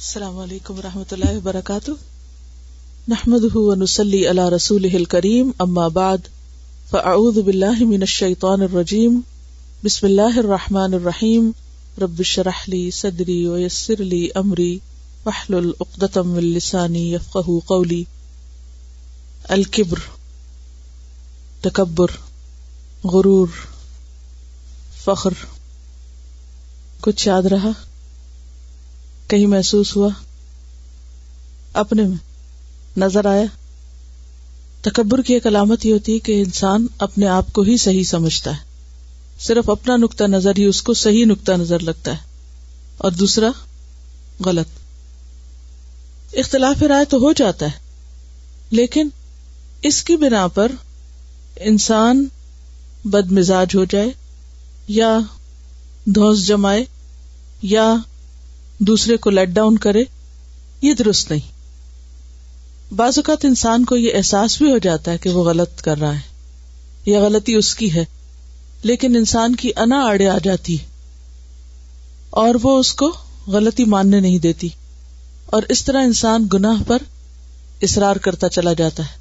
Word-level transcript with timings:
السلام 0.00 0.38
علیکم 0.38 0.78
و 0.78 0.82
رحمۃ 0.82 1.12
اللہ 1.12 1.36
وبرکاتہ۔ 1.36 1.90
نحمد 3.08 3.56
نسلی 3.82 4.26
اللہ 4.26 4.48
رسول 4.48 5.04
کریم 5.04 5.50
اما 5.58 5.88
بعد، 5.88 6.18
فاعوذ 6.90 7.38
باللہ 7.38 7.80
من 7.80 8.00
الشیطان 8.00 8.62
الرجیم۔ 8.62 9.20
بسم 9.84 10.06
اللہ 10.06 10.38
الرحمٰن 10.38 10.94
الرحیم۔ 10.94 11.50
رب 12.00 12.22
شرح 12.22 12.64
لی 12.66 12.90
صدری 12.90 13.46
ویسر 13.46 13.96
لی 13.96 14.28
امری۔ 14.34 14.78
وحلل 15.26 15.70
عقدتم 15.80 16.28
من 16.28 16.44
لسانی 16.44 17.14
یفقہ 17.14 17.66
قولی۔ 17.66 18.04
الکبر، 19.48 19.98
تکبر، 21.60 22.08
غرور، 23.04 23.48
فخر۔ 25.04 25.30
کچھ 27.00 27.28
یاد 27.28 27.42
رہا؟ 27.42 27.89
کہیں 29.30 29.46
محسوس 29.46 29.96
ہوا۔ 29.96 30.08
اپنے 31.72 32.02
میں 32.02 32.16
نظر 32.96 33.26
آیا۔ 33.26 33.44
تکبر 34.82 35.22
کی 35.22 35.34
ایک 35.34 35.46
علامت 35.46 35.86
یہ 35.86 35.92
ہوتی 35.92 36.14
ہے 36.14 36.18
کہ 36.18 36.42
انسان 36.42 36.86
اپنے 36.98 37.28
آپ 37.28 37.52
کو 37.52 37.62
ہی 37.62 37.76
صحیح 37.76 38.04
سمجھتا 38.04 38.50
ہے۔ 38.50 38.56
صرف 39.40 39.70
اپنا 39.70 39.96
نقطہ 39.96 40.24
نظر 40.24 40.52
ہی 40.58 40.64
اس 40.64 40.82
کو 40.82 40.94
صحیح 40.94 41.24
نقطہ 41.26 41.52
نظر 41.52 41.78
لگتا 41.78 42.10
ہے۔ 42.10 42.16
اور 42.98 43.10
دوسرا، 43.10 43.50
غلط۔ 44.44 44.66
اختلاف 46.34 46.82
رائے 46.82 47.04
تو 47.04 47.16
ہو 47.16 47.32
جاتا 47.32 47.66
ہے، 47.66 47.70
لیکن 48.70 49.08
اس 49.82 50.02
کی 50.02 50.16
بنا 50.16 50.46
پر 50.46 50.72
انسان 51.56 52.26
بد 53.04 53.32
مزاج 53.32 53.76
ہو 53.76 53.84
جائے 53.84 54.10
یا 54.88 55.18
دھوس 56.04 56.46
جمائے 56.46 56.84
یا 57.62 57.94
دوسرے 58.80 59.16
کو 59.16 59.30
لیٹ 59.30 59.48
ڈاؤن 59.48 59.78
کرے، 59.78 60.04
یہ 60.82 60.94
درست 60.94 61.30
نہیں۔ 61.30 61.60
بعض 62.94 63.12
اوقات 63.16 63.44
انسان 63.44 63.84
کو 63.84 63.96
یہ 63.96 64.10
احساس 64.14 64.58
بھی 64.58 64.72
ہو 64.72 64.78
جاتا 64.78 65.12
ہے 65.12 65.18
کہ 65.18 65.30
وہ 65.30 65.44
غلط 65.44 65.80
کر 65.80 65.98
رہا 65.98 66.14
ہے، 66.14 66.20
یا 67.06 67.20
غلطی 67.20 67.54
اس 67.54 67.74
کی 67.74 67.94
ہے، 67.94 68.04
لیکن 68.82 69.16
انسان 69.16 69.56
کی 69.56 69.70
انا 69.76 70.04
آڑے 70.04 70.28
آ 70.28 70.38
جاتی 70.44 70.80
ہے، 70.80 70.84
اور 72.30 72.54
وہ 72.62 72.78
اس 72.78 72.92
کو 72.92 73.12
غلطی 73.46 73.84
ماننے 73.84 74.20
نہیں 74.20 74.38
دیتی۔ 74.38 74.68
اور 75.46 75.62
اس 75.68 75.84
طرح 75.84 76.02
انسان 76.02 76.46
گناہ 76.52 76.82
پر 76.86 76.98
اصرار 77.82 78.16
کرتا 78.16 78.48
چلا 78.48 78.72
جاتا 78.72 79.02
ہے۔ 79.02 79.18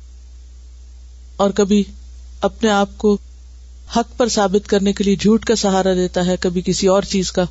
اور 1.36 1.50
کبھی 1.50 1.84
اپنے 2.42 2.70
آپ 2.70 2.90
کو 2.98 3.18
حق 3.96 4.18
پر 4.18 4.30
ثابت 4.30 4.70
کرنے 4.70 4.94
کے 4.94 5.04
لیے 5.04 5.16
جھوٹ 5.16 5.46
کا 5.46 5.56
سہارا 5.56 5.94
دیتا 5.94 6.26
ہے، 6.26 6.36
کبھی 6.40 6.62
کسی 6.66 6.88
اور 6.88 7.04
چیز 7.04 7.32
کا۔ 7.32 7.46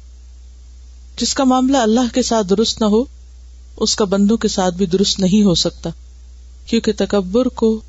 جس 1.21 1.35
کا 1.35 1.45
معاملہ 1.45 1.77
اللہ 1.77 2.15
کے 2.15 2.23
ساتھ 2.23 2.47
درست 2.47 2.81
نہ 2.81 2.87
ہو، 2.87 3.05
اس 3.77 3.97
کا 3.97 4.05
بندوں 4.05 4.37
کے 4.37 4.49
ساتھ 4.49 4.75
بھی 4.75 4.87
درست 4.87 5.21
نہیں 5.21 5.45
ہو 5.45 5.55
سکتا، 5.55 5.91
کیونکہ 6.67 6.93
تکبر 6.97 7.47
کو 7.47 7.81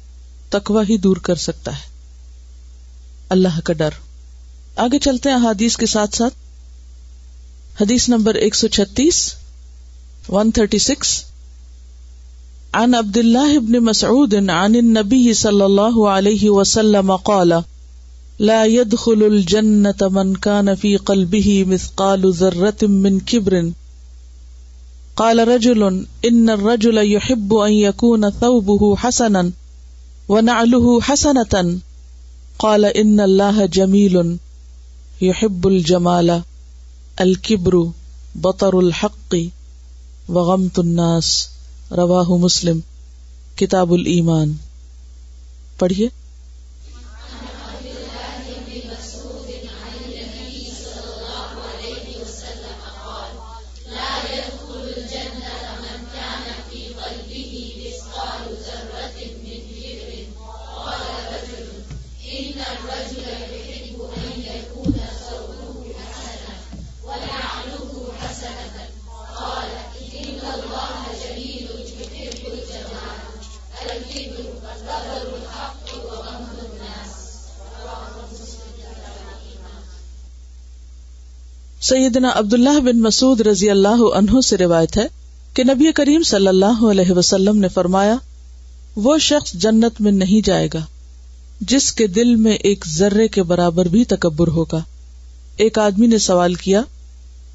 تکوا 0.49 0.83
ہی 0.89 0.97
دور 0.97 1.17
کر 1.17 1.35
سکتا 1.35 1.71
ہے۔ 1.71 1.89
اللہ 3.29 3.59
کا 3.63 3.73
ڈر۔ 3.73 3.89
آگے 4.75 4.99
چلتے 4.99 5.29
ہیں 5.29 5.37
حادیث 5.37 5.77
کے 5.77 5.85
ساتھ 5.85 6.15
ساتھ۔ 6.15 6.33
حدیث 7.81 8.09
نمبر 8.09 8.35
ایک 8.35 8.55
سو 8.55 8.67
چھتیس، 8.67 9.33
ون 10.29 10.51
تھرٹی 10.51 10.77
سکس۔ 10.77 11.23
عن 12.73 12.95
عبد 12.95 13.17
الله 13.17 13.57
بن 13.57 13.77
مسعود 13.77 14.33
عن 14.33 14.75
النبي 14.75 15.33
صلى 15.33 15.61
الله 15.61 16.17
عليه 16.17 16.51
وسلم 16.51 17.15
قال 17.15 17.53
لا 18.39 18.65
يدخل 18.65 19.23
الجنة 19.31 20.09
من 20.09 20.33
كان 20.35 20.75
في 20.75 20.97
قلبه 20.97 21.65
مثقال 21.65 22.33
ذرة 22.33 22.87
من 22.87 23.19
كبر. 23.19 23.69
قال 25.15 25.39
رجل، 25.39 25.83
إن 26.29 26.49
الرجل 26.49 26.97
يحب 26.97 27.53
أن 27.53 27.71
يكون 27.71 28.23
ثوبه 28.41 28.93
حسنا 29.03 29.49
ونعله 30.29 30.99
حسنة. 31.05 31.71
قال، 32.57 32.85
إن 32.85 33.19
الله 33.19 33.65
جميل 33.65 34.35
يحب 35.21 35.67
الجمال، 35.67 36.29
الكبر 37.17 37.73
بطر 38.35 38.73
الحق 38.73 39.35
وغمت 40.29 40.79
الناس. 40.79 41.47
رواہ 41.91 42.29
مسلم. 42.29 42.79
کتاب 43.55 43.93
الایمان 43.93 44.53
پڑھیے۔ 45.77 46.18
سیدنا 81.89 82.31
عبداللہ 82.35 82.79
بن 82.79 83.01
مسعود 83.01 83.41
رضی 83.41 83.69
اللہ 83.69 84.01
عنہ 84.15 84.41
سے 84.41 84.57
روایت 84.57 84.97
ہے 84.97 85.07
کہ 85.53 85.63
نبی 85.63 85.91
کریم 85.91 86.23
صلی 86.23 86.47
اللہ 86.47 86.83
علیہ 86.91 87.11
وسلم 87.11 87.57
نے 87.57 87.67
فرمایا، 87.67 88.15
وہ 88.95 89.17
شخص 89.17 89.53
جنت 89.53 90.01
میں 90.01 90.11
نہیں 90.11 90.45
جائے 90.45 90.67
گا، 90.73 90.79
جس 91.61 91.91
کے 91.91 92.07
دل 92.07 92.35
میں 92.35 92.51
ایک 92.51 92.85
ذرے 92.87 93.27
کے 93.27 93.43
برابر 93.43 93.85
بھی 93.85 94.05
تکبر 94.05 94.47
ہوگا۔ 94.47 94.79
ایک 95.57 95.79
آدمی 95.79 96.07
نے 96.07 96.17
سوال 96.17 96.53
کیا، 96.53 96.81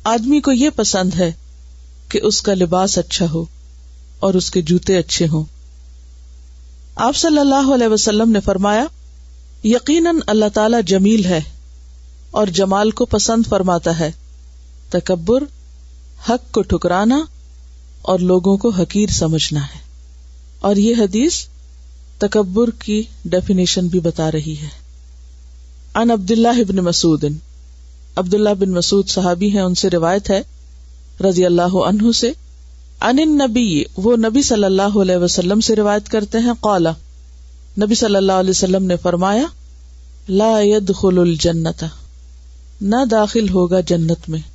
آدمی 0.05 0.41
کو 0.41 0.53
یہ 0.53 0.71
پسند 0.71 1.15
ہے 1.15 1.33
کہ 2.09 2.21
اس 2.23 2.43
کا 2.43 2.55
لباس 2.55 2.99
اچھا 2.99 3.27
ہو 3.31 3.45
اور 4.19 4.35
اس 4.35 4.51
کے 4.51 4.63
جوتے 4.63 4.97
اچھے 4.97 5.27
ہوں۔ 5.27 5.45
آپ 6.97 7.17
صلی 7.17 7.39
اللہ 7.39 7.73
علیہ 7.75 7.89
وسلم 7.89 8.31
نے 8.31 8.41
فرمایا، 8.41 8.85
یقیناً 9.65 10.19
اللہ 10.27 10.49
تعالی 10.55 10.77
جمیل 10.87 11.25
ہے 11.25 11.41
اور 12.31 12.47
جمال 12.47 12.91
کو 12.91 13.05
پسند 13.05 13.43
فرماتا 13.49 13.99
ہے۔ 13.99 14.11
تکبر، 14.91 15.45
حق 16.29 16.53
کو 16.53 16.63
ٹھکرانا 16.63 17.25
اور 18.03 18.19
لوگوں 18.19 18.57
کو 18.57 18.69
حقیر 18.69 19.07
سمجھنا 19.07 19.61
ہے۔ 19.61 19.85
اور 20.61 20.77
یہ 20.77 20.95
حدیث 20.99 21.45
تکبر 22.19 22.71
کی 22.71 23.03
ڈیفینیشن 23.25 23.87
بھی 23.87 24.01
بتا 24.01 24.33
رہی 24.33 24.57
ہے۔ 24.63 24.69
ان 25.95 26.11
عبد 26.11 26.31
اللہ 26.31 26.49
ابن 26.49 26.77
مسعود 26.77 27.25
عبد 28.17 28.35
اللہ 28.35 28.49
بن 28.49 28.71
مسعود 28.71 29.09
صحابی 29.09 29.51
ہیں، 29.51 29.61
ان 29.61 29.75
سے 29.75 29.91
روایت 29.91 30.31
ہے، 30.31 30.43
رضی 31.29 31.45
اللہ 31.45 31.75
عنہ 31.89 32.13
سے۔ 32.13 32.33
ان 33.01 33.17
نبی 33.17 33.85
وہ 33.97 34.17
نبی 34.17 34.43
صلی 34.43 34.65
اللہ 34.65 34.99
علیہ 35.03 35.17
وسلم 35.17 35.61
سے 35.61 35.77
روایت 35.77 36.09
کرتے 36.09 36.39
ہیں۔ 36.39 36.53
قالا 36.61 36.91
نبی 37.83 37.95
صلی 37.95 38.17
اللہ 38.17 38.33
علیہ 38.33 38.51
وسلم 38.51 38.85
نے 38.85 38.97
فرمایا، 38.97 39.45
لا 40.29 40.61
يدخل 40.61 41.19
الجنت 41.19 41.85
نہ 42.81 43.05
داخل 43.11 43.49
ہوگا 43.49 43.81
جنت 43.81 44.29
میں۔ 44.29 44.54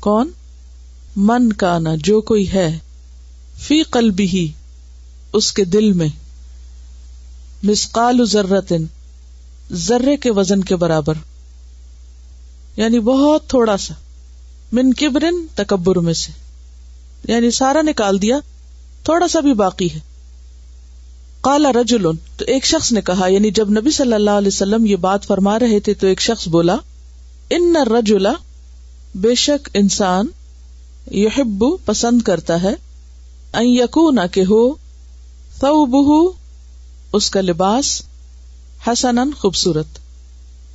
کون؟ 0.00 0.30
من 1.16 1.52
کا 1.52 1.78
نا 1.78 1.90
جو 1.94 2.20
کوئی 2.20 2.52
ہے، 2.52 2.78
فی 3.58 3.82
قلبی 3.82 4.26
ہی 4.26 4.52
اس 5.32 5.52
کے 5.52 5.64
دل 5.64 5.92
میں۔ 5.92 6.08
مسقال 7.62 8.26
ذرتن، 8.26 8.84
ذرے 9.72 10.16
کے 10.16 10.30
وزن 10.30 10.64
کے 10.64 10.76
برابر۔ 10.76 11.14
یعنی 12.76 13.00
بہت 13.00 13.48
تھوڑا 13.48 13.76
سا، 13.76 13.94
من 14.72 14.92
کبرن، 14.92 15.46
تکبر 15.54 15.96
میں 15.96 16.14
سے۔ 16.14 16.32
یعنی 17.32 17.50
سارا 17.50 17.82
نکال 17.82 18.22
دیا، 18.22 18.38
تھوڑا 19.02 19.28
سا 19.28 19.40
بھی 19.40 19.54
باقی 19.54 19.88
ہے۔ 19.94 19.98
کالا 21.40 21.72
رجول 21.72 22.16
تو 22.36 22.44
ایک 22.44 22.64
شخص 22.64 22.92
نے 22.92 23.00
کہا 23.00 23.26
یعنی 23.26 23.50
جب 23.50 23.70
نبی 23.70 23.90
صلی 23.90 24.12
اللہ 24.12 24.30
علیہ 24.30 24.48
وسلم 24.48 24.86
یہ 24.86 24.96
بات 24.96 25.24
فرما 25.24 25.58
رہے 25.58 25.80
تھے، 25.80 25.94
تو 25.94 26.06
ایک 26.06 26.20
شخص 26.20 26.48
بولا، 26.48 26.76
ان 27.50 27.76
رجولا 27.76 28.32
بے 29.14 29.34
شک 29.34 29.68
انسان 29.74 30.26
یحب 31.10 31.64
پسند 31.84 32.22
کرتا 32.22 32.62
ہے 32.62 32.74
یقو 33.54 34.26
کہ 34.26 34.40
ہو 34.40 34.74
بہو 35.86 36.32
اس 37.12 37.30
کا 37.30 37.40
لباس 37.40 38.02
حسن 38.86 39.32
خوبصورت۔ 39.32 39.86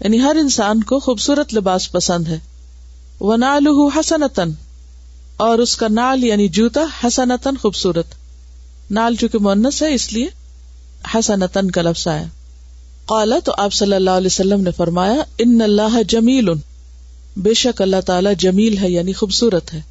یعنی 0.04 0.22
ہر 0.22 0.36
انسان 0.40 0.84
کو 0.84 1.00
خوبصورت 1.00 1.54
لباس 1.54 1.92
پسند 1.92 2.28
ہے۔ 2.28 2.40
وہ 3.20 3.38
نال 3.38 3.68
حسنتن 4.00 4.52
اور 5.38 5.60
اس 5.60 5.76
کا 5.76 5.88
نال 5.88 6.24
یعنی 6.24 6.48
جوتا 6.48 6.82
حسنتن 7.04 7.58
خوبصورت۔ 7.58 8.06
نال 8.92 9.16
چونکہ 9.16 9.38
مونس 9.38 9.82
ہے، 9.82 9.94
اس 9.94 10.14
لیے 10.14 10.28
حسنتن 11.16 11.72
کا 11.72 11.82
لفظ 11.82 12.08
آیا۔ 12.08 12.26
قالا 13.06 13.36
تو 13.46 13.52
آپ 13.58 13.74
صلی 13.74 13.96
اللہ 13.96 14.10
علیہ 14.10 14.28
وسلم 14.28 14.62
نے 14.62 14.72
فرمایا، 14.72 15.24
ان 15.38 15.62
اللہ 15.62 16.04
جمیل 16.08 16.50
بے 17.38 17.54
شک 17.54 17.82
اللہ 17.82 18.02
تعالیٰ 18.02 18.34
جمیل 18.40 18.78
ہے 18.78 18.90
یعنی 18.90 19.14
خوبصورت 19.14 19.74
ہے۔ 19.74 19.82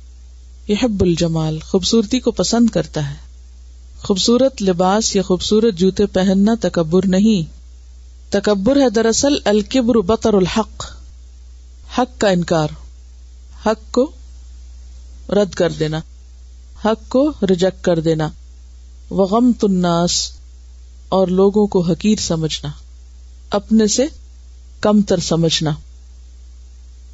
یہ 0.69 0.75
حب 0.83 1.01
الجمال، 1.01 1.59
خوبصورتی 1.61 2.21
کو 2.21 2.31
پسند 2.31 2.71
کرتا 2.71 3.11
ہے۔ 3.11 3.15
خوبصورت 4.03 4.63
لباس 4.63 5.17
یا 5.17 5.23
خوبصورت 5.23 5.75
جوتے 5.75 6.07
پہننا 6.07 6.55
تکبر 6.61 7.07
نہیں۔ 7.07 7.53
تکبر 8.33 8.77
ہے 8.77 8.91
دراصل 8.91 9.33
الکبر 9.45 9.95
بطر 9.95 10.35
الحق۔ 10.35 10.85
حق 11.99 12.21
کا 12.21 12.29
انکار۔ 12.29 12.69
حق 13.67 13.93
کو 13.93 14.11
رد 15.29 15.55
کر 15.55 15.71
دینا۔ 15.71 16.01
حق 16.85 17.09
کو 17.09 17.33
ریجیکٹ 17.51 17.85
کر 17.85 18.01
دینا۔ 18.01 18.29
وغم 19.11 19.53
تناس 19.53 20.31
اور 21.09 21.29
لوگوں 21.29 21.67
کو 21.67 21.81
حقیر 21.81 22.19
سمجھنا۔ 22.19 22.71
اپنے 23.51 23.87
سے 23.87 24.07
کم 24.81 25.03
تر 25.03 25.21
سمجھنا۔ 25.21 25.71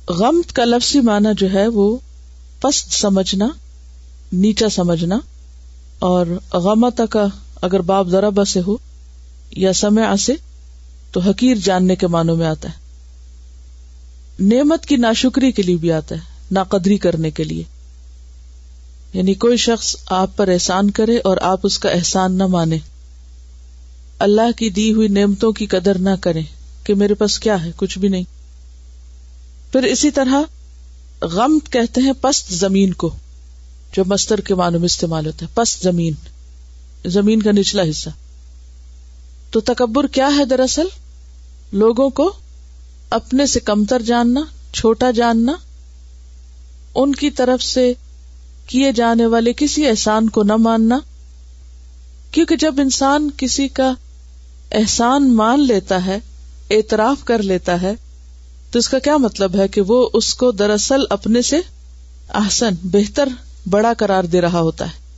غم 0.09 0.41
کا 0.55 0.65
لفظی 0.65 1.01
معنی 1.01 1.29
جو 1.37 1.53
ہے 1.53 1.69
وہ 1.69 1.97
پست 2.61 2.93
سمجھنا، 2.93 3.49
نیچا 4.33 4.69
سمجھنا، 4.69 5.19
اور 5.99 6.27
غمتا 6.53 7.07
کا 7.07 7.27
اگر 7.63 7.81
باب 7.81 8.09
ذرا 8.09 8.45
سے 8.45 8.61
ہو 8.67 8.77
یا 9.51 9.73
سمے 9.73 10.17
سے، 10.17 10.33
تو 11.13 11.21
حقیر 11.21 11.57
جاننے 11.65 11.97
کے 11.97 12.07
معنوں 12.07 12.37
میں 12.37 12.47
آتا 12.47 12.69
ہے۔ 12.69 12.75
نعمت 14.41 14.87
کی 14.87 14.97
ناشکری 14.97 15.53
کے 15.53 15.63
لیے 15.63 15.77
بھی 15.77 15.93
آتا 15.93 16.15
ہے، 16.15 16.21
ناقدری 16.51 16.97
کرنے 16.97 17.31
کے 17.31 17.45
لیے۔ 17.45 17.63
یعنی 19.13 19.35
کوئی 19.35 19.57
شخص 19.57 19.97
آپ 20.07 20.37
پر 20.37 20.49
احسان 20.49 20.91
کرے 20.91 21.19
اور 21.25 21.37
آپ 21.43 21.61
اس 21.63 21.79
کا 21.79 21.89
احسان 21.89 22.33
نہ 22.33 22.47
مانے۔ 22.47 22.79
اللہ 24.19 24.53
کی 24.57 24.71
دی 24.71 24.93
ہوئی 24.93 25.09
نعمتوں 25.09 25.53
کی 25.53 25.67
قدر 25.67 25.99
نہ 25.99 26.11
کرے 26.21 26.43
کہ 26.85 26.95
میرے 26.95 27.15
پاس 27.15 27.39
کیا 27.39 27.65
ہے، 27.65 27.71
کچھ 27.77 27.99
بھی 27.99 28.09
نہیں۔ 28.09 28.25
پھر 29.73 29.83
اسی 29.83 30.11
طرح 30.11 30.43
غم 31.23 31.59
کہتے 31.71 32.01
ہیں 32.01 32.13
پست 32.21 32.55
زمین 32.55 32.93
کو، 32.93 33.17
جو 33.97 34.05
مستر 34.07 34.41
کے 34.41 34.55
معنوں 34.55 34.81
میں 34.81 34.87
استعمال 34.87 35.27
ہوتا 35.27 35.47
ہے، 35.47 35.51
پست 35.55 35.83
زمین۔ 35.83 36.13
زمین 37.07 37.43
کا 37.43 37.53
نچلا 37.53 37.83
حصہ۔ 37.91 38.11
تو 39.51 39.61
تکبر 39.61 40.07
کیا 40.07 40.31
ہے 40.39 40.45
دراصل؟ 40.45 40.87
لوگوں 41.73 42.11
کو 42.11 42.33
اپنے 43.11 43.47
سے 43.47 43.61
کمتر 43.61 44.03
جاننا، 44.03 44.41
چھوٹا 44.73 45.11
جاننا، 45.11 45.53
ان 46.95 47.15
کی 47.15 47.31
طرف 47.31 47.63
سے 47.63 47.95
کیے 48.67 48.93
جانے 48.93 49.27
والے 49.27 49.53
کسی 49.53 49.89
احسان 49.89 50.29
کو 50.29 50.43
نہ 50.43 50.57
ماننا۔ 50.57 50.99
کیونکہ 52.31 52.57
جب 52.57 52.75
انسان 52.79 53.31
کسی 53.37 53.69
کا 53.69 53.93
احسان 54.73 55.35
مان 55.35 55.67
لیتا 55.67 56.07
ہے، 56.07 56.19
اعتراف 56.71 57.25
کر 57.25 57.43
لیتا 57.43 57.83
ہے 57.83 57.93
تو 58.71 58.79
اس 58.79 58.89
کا 58.89 58.99
کیا 58.99 59.17
مطلب 59.17 59.57
ہے 59.57 59.69
کہ 59.69 59.81
وہ 59.81 60.09
اس 60.13 60.35
کو 60.35 60.51
دراصل 60.51 61.01
اپنے 61.11 61.43
سے 61.43 61.57
احسن، 62.35 62.75
بہتر، 62.83 63.29
بڑا 63.71 63.93
قرار 63.99 64.25
دے 64.25 64.41
رہا 64.41 64.61
ہوتا 64.61 64.85
ہے۔ 64.85 65.09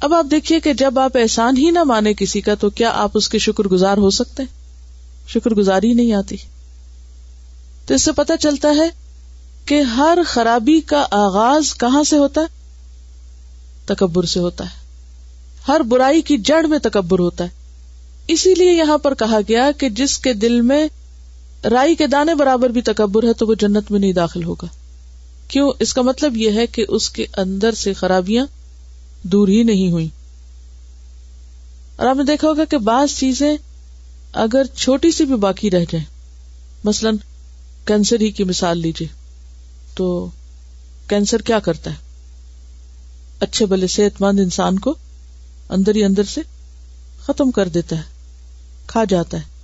اب 0.00 0.14
آپ 0.14 0.26
دیکھیے 0.30 0.60
کہ 0.60 0.72
جب 0.72 0.98
آپ 0.98 1.16
احسان 1.16 1.56
ہی 1.56 1.70
نہ 1.70 1.82
مانے 1.82 2.14
کسی 2.14 2.40
کا 2.40 2.54
تو 2.54 2.70
کیا 2.70 2.90
آپ 2.94 3.10
اس 3.14 3.28
کے 3.28 3.38
شکر 3.38 3.64
گزار 3.64 3.96
ہو 3.96 4.10
سکتے 4.10 4.42
شکر 5.28 5.50
گزاری 5.50 5.92
نہیں 5.92 6.12
آتی۔ 6.12 6.36
تو 7.86 7.94
اس 7.94 8.02
سے 8.02 8.12
پتا 8.12 8.36
چلتا 8.36 8.68
ہے 8.68 8.90
کہ 9.64 9.80
ہر 9.80 10.18
خرابی 10.26 10.80
کا 10.80 11.06
آغاز 11.10 11.74
کہاں 11.78 12.02
سے 12.02 12.16
ہوتا 12.16 12.40
ہے؟ 12.40 12.46
تکبر 13.86 14.24
سے 14.24 14.40
ہوتا 14.40 14.64
ہے۔ 14.64 14.86
ہر 15.68 15.80
برائی 15.80 16.22
کی 16.22 16.38
جڑ 16.38 16.66
میں 16.66 16.78
تکبر 16.78 17.18
ہوتا 17.18 17.44
ہے۔ 17.44 17.48
اسی 18.28 18.54
لیے 18.54 18.72
یہاں 18.72 18.98
پر 18.98 19.14
کہا 19.14 19.38
گیا 19.48 19.70
کہ 19.78 19.88
جس 19.88 20.18
کے 20.18 20.32
دل 20.32 20.60
میں 20.60 20.88
رائی 21.70 21.94
کے 21.94 22.06
دانے 22.06 22.34
برابر 22.34 22.70
بھی 22.70 22.82
تکبر 22.82 23.24
ہے 23.24 23.32
تو 23.32 23.46
وہ 23.46 23.54
جنت 23.54 23.90
میں 23.90 24.00
نہیں 24.00 24.12
داخل 24.12 24.44
ہوگا۔ 24.44 24.66
کیوں؟ 25.48 25.72
اس 25.80 25.94
کا 25.94 26.02
مطلب 26.02 26.36
یہ 26.36 26.50
ہے 26.50 26.66
کہ 26.66 26.84
اس 26.88 27.10
کے 27.10 27.26
اندر 27.36 27.72
سے 27.72 27.92
خرابیاں 27.92 28.46
دور 29.22 29.48
ہی 29.48 29.62
نہیں 29.62 29.90
ہوئی 29.90 30.08
اور 31.96 32.06
آپ 32.06 32.16
نے 32.16 32.22
دیکھا 32.24 32.48
ہوگا 32.48 32.64
کہ 32.64 32.78
بعض 32.78 33.18
چیزیں 33.18 33.56
اگر 34.32 34.62
چھوٹی 34.76 35.10
سی 35.10 35.24
بھی 35.24 35.36
باقی 35.36 35.70
رہ 35.70 35.84
جائیں، 35.90 36.04
مثلاً 36.84 37.16
کینسر 37.84 38.20
ہی 38.20 38.30
کی 38.30 38.44
مثال 38.44 38.78
لیجیے 38.78 39.08
تو 39.94 40.30
کینسر 41.08 41.42
کیا 41.42 41.58
کرتا 41.58 41.90
ہے؟ 41.90 41.96
اچھے 43.40 43.66
بلے 43.66 43.86
صحت 43.86 44.20
مند 44.20 44.40
انسان 44.40 44.78
کو 44.78 44.94
اندر 45.68 45.94
ہی 45.94 46.04
اندر 46.04 46.24
سے 46.24 46.40
ختم 47.20 47.50
کر 47.50 47.68
دیتا 47.68 47.96
ہے، 47.96 48.02
کھا 48.86 49.04
جاتا 49.08 49.38
ہے۔ 49.38 49.55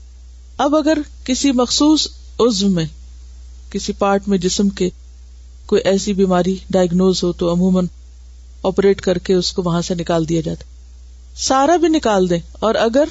اب 0.63 0.77
اگر 0.77 0.99
کسی 1.25 1.53
مخصوص 1.53 2.09
عزم 2.41 2.73
میں، 2.73 2.85
کسی 3.71 3.93
پارٹ 3.93 4.29
میں 4.29 4.39
جسم 4.39 4.69
کے 4.69 4.89
کوئی 5.67 5.83
ایسی 5.85 6.13
بیماری 6.13 6.57
ڈائگنوز 6.71 7.25
ہو 7.25 7.33
تو 7.33 7.53
عموماً 7.53 7.87
آپریٹ 8.63 9.01
کر 9.01 9.19
کے 9.19 9.35
اس 9.35 9.53
کو 9.53 9.63
وہاں 9.63 9.83
سے 9.83 9.95
نکال 9.95 10.29
دیا 10.29 10.41
جاتا 10.41 10.65
سارا 11.37 11.77
بھی 11.77 11.89
نکال 11.89 12.31
دیں 12.31 12.39
اور 12.53 12.75
اگر 12.75 13.05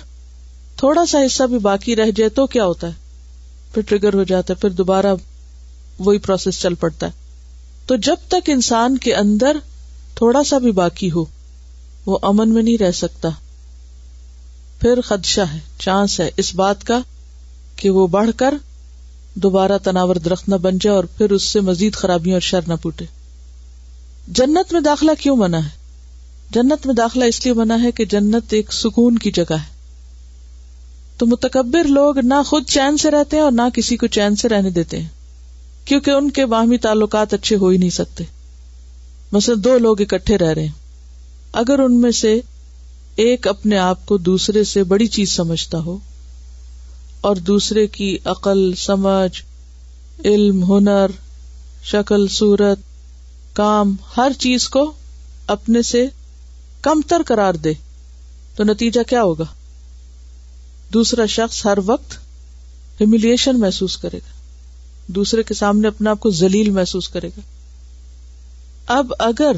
تھوڑا 0.75 1.05
سا 1.05 1.17
حصہ 1.25 1.43
بھی 1.43 1.59
باقی 1.59 1.95
رہ 1.95 2.11
جائے 2.11 2.29
تو 2.29 2.47
کیا 2.47 2.65
ہوتا 2.65 2.87
ہے؟ 2.87 2.91
پھر 3.73 3.81
ٹریگر 3.81 4.13
ہو 4.13 4.23
جاتا 4.23 4.53
ہے، 4.53 4.61
پھر 4.61 4.69
دوبارہ 4.69 5.15
وہی 5.99 6.17
پروسیس 6.17 6.59
چل 6.61 6.75
پڑتا 6.75 7.07
ہے۔ 7.07 7.11
تو 7.85 7.95
جب 7.95 8.15
تک 8.27 8.49
انسان 8.49 8.97
کے 8.97 9.15
اندر 9.15 9.57
تھوڑا 10.15 10.43
سا 10.43 10.57
بھی 10.57 10.71
باقی 10.71 11.11
ہو، 11.11 11.25
وہ 12.05 12.17
امن 12.21 12.49
میں 12.49 12.63
نہیں 12.63 12.77
رہ 12.77 12.91
سکتا۔ 12.91 13.29
پھر 14.79 15.01
خدشہ 15.01 15.41
ہے، 15.41 15.59
چانس 15.79 16.19
ہے۔ 16.19 16.31
اس 16.37 16.55
بات 16.55 16.83
کا 16.83 16.99
کہ 17.81 17.89
وہ 17.89 18.07
بڑھ 18.07 18.29
کر 18.37 18.53
دوبارہ 19.35 19.77
تناور 19.83 20.15
درخت 20.15 20.49
نہ 20.49 20.55
بن 20.55 20.77
جائے 20.77 20.95
اور 20.95 21.03
پھر 21.03 21.31
اس 21.31 21.43
سے 21.43 21.59
مزید 21.59 21.93
خرابیاں 21.93 22.35
اور 22.35 22.41
شر 22.41 22.59
نہ 22.67 22.73
پوٹے 22.81 23.05
جنت 24.27 24.73
میں 24.73 24.81
داخلہ 24.81 25.11
کیوں 25.19 25.35
منع 25.35 25.57
ہے؟ 25.57 25.69
جنت 26.51 26.85
میں 26.85 26.95
داخلہ 26.95 27.23
اس 27.23 27.43
لیے 27.43 27.53
منع 27.53 27.75
ہے 27.83 27.91
کہ 27.91 28.05
جنت 28.05 28.53
ایک 28.53 28.73
سکون 28.73 29.17
کی 29.17 29.31
جگہ 29.31 29.53
ہے۔ 29.53 29.73
تو 31.17 31.25
متکبر 31.25 31.83
لوگ 31.83 32.19
نہ 32.19 32.33
خود 32.45 32.65
چین 32.65 32.97
سے 32.97 33.11
رہتے 33.11 33.37
ہیں 33.37 33.43
اور 33.43 33.51
نہ 33.51 33.61
کسی 33.73 33.97
کو 33.97 34.07
چین 34.07 34.35
سے 34.35 34.49
رہنے 34.49 34.69
دیتے 34.69 34.99
ہیں۔ 34.99 35.09
کیونکہ 35.85 36.11
ان 36.11 36.31
کے 36.31 36.45
باہمی 36.45 36.77
تعلقات 36.77 37.33
اچھے 37.33 37.55
ہو 37.55 37.67
ہی 37.67 37.77
نہیں 37.77 37.89
سکتے۔ 37.89 38.23
مثلا 39.31 39.55
دو 39.57 39.77
لوگ 39.77 40.01
اکٹھے 40.01 40.37
رہ 40.37 40.53
رہے 40.53 40.61
ہیں۔ 40.61 40.79
اگر 41.53 41.79
ان 41.79 42.01
میں 42.01 42.11
سے 42.11 42.41
ایک 43.15 43.47
اپنے 43.47 43.77
آپ 43.77 44.05
کو 44.05 44.17
دوسرے 44.17 44.63
سے 44.63 44.83
بڑی 44.83 45.07
چیز 45.07 45.31
سمجھتا 45.31 45.79
ہو 45.79 45.97
اور 47.21 47.35
دوسرے 47.35 47.87
کی 47.87 48.17
عقل، 48.25 48.75
سمجھ، 48.75 49.41
علم، 50.25 50.63
ہنر، 50.63 51.07
شکل، 51.83 52.27
صورت، 52.27 52.79
کام، 53.53 53.95
ہر 54.17 54.31
چیز 54.39 54.69
کو 54.69 54.91
اپنے 55.47 55.81
سے 55.81 56.07
کم 56.81 57.01
تر 57.07 57.21
کرار 57.25 57.53
دے۔ 57.53 57.73
تو 58.55 58.63
نتیجہ 58.63 59.09
کیا 59.09 59.23
ہوگا؟ 59.23 59.43
دوسرا 60.93 61.25
شخص 61.25 61.65
ہر 61.65 61.77
وقت 61.85 62.13
ہیملیشن 63.01 63.59
محسوس 63.59 63.97
کرے 63.97 64.17
گا۔ 64.17 64.41
دوسرے 65.07 65.43
کے 65.43 65.53
سامنے 65.53 65.87
اپنے 65.87 66.09
آپ 66.09 66.19
کو 66.19 66.29
ذلیل 66.29 66.69
محسوس 66.69 67.09
کرے 67.09 67.27
گا۔ 67.27 67.39
اب 68.87 69.13
اگر 69.19 69.51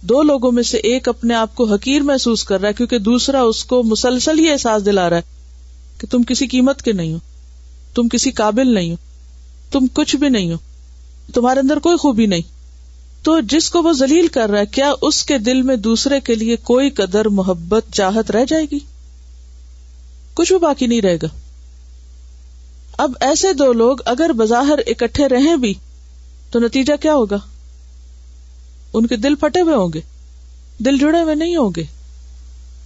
دو 0.00 0.22
لوگوں 0.22 0.52
میں 0.52 0.62
سے 0.62 0.76
ایک 0.76 1.08
اپنے 1.08 1.34
آپ 1.34 1.56
کو 1.56 1.64
حقیر 1.64 2.02
محسوس 2.02 2.44
کر 2.44 2.60
رہا 2.60 2.68
ہے 2.68 2.74
کیونکہ 2.74 2.98
دوسرا 2.98 3.42
اس 3.42 3.64
کو 3.64 3.82
مسلسل 3.82 4.38
ہی 4.38 4.50
احساس 4.50 4.84
دلا 4.84 5.10
رہا 5.10 5.16
ہے 5.16 5.35
کہ 5.98 6.06
تم 6.10 6.22
کسی 6.22 6.46
قیمت 6.46 6.82
کے 6.82 6.92
نہیں 6.92 7.12
ہو، 7.12 7.18
تم 7.94 8.08
کسی 8.08 8.30
قابل 8.30 8.74
نہیں 8.74 8.90
ہو، 8.90 8.96
تم 9.70 9.86
کچھ 9.92 10.16
بھی 10.16 10.28
نہیں 10.28 10.52
ہو، 10.52 10.56
تمہارے 11.34 11.60
اندر 11.60 11.76
کوئی 11.76 11.96
خوبی 11.96 12.26
نہیں۔ 12.26 12.56
تو 13.22 13.40
جس 13.40 13.70
کو 13.70 13.82
وہ 13.82 13.92
ذلیل 13.92 14.26
کر 14.26 14.50
رہا 14.50 14.58
ہے، 14.58 14.66
کیا 14.66 14.92
اس 15.02 15.24
کے 15.24 15.38
دل 15.38 15.62
میں 15.62 15.76
دوسرے 15.76 16.20
کے 16.20 16.34
لیے 16.34 16.56
کوئی 16.56 16.90
قدر 16.90 17.28
محبت 17.28 17.84
چاہت 17.92 18.30
رہ 18.30 18.44
جائے 18.48 18.66
گی؟ 18.72 18.78
کچھ 20.34 20.52
بھی 20.52 20.60
باقی 20.60 20.86
نہیں 20.86 21.00
رہے 21.00 21.16
گا۔ 21.16 21.26
اب 22.98 23.12
ایسے 23.20 23.52
دو 23.52 23.72
لوگ 23.72 23.96
اگر 24.04 24.30
بظاہر 24.32 24.78
اکٹھے 24.86 25.28
رہیں 25.28 25.56
بھی، 25.56 25.74
تو 26.50 26.58
نتیجہ 26.58 27.02
کیا 27.02 27.14
ہوگا؟ 27.14 27.36
ان 28.92 29.06
کے 29.06 29.16
دل 29.16 29.34
پھٹے 29.34 29.60
ہوئے 29.60 29.74
ہوں 29.74 29.88
گے، 29.94 30.00
دل 30.78 30.98
جڑے 30.98 31.22
ہوئے 31.22 31.34
نہیں 31.34 31.56
ہوں 31.56 31.70
گے۔ 31.76 31.84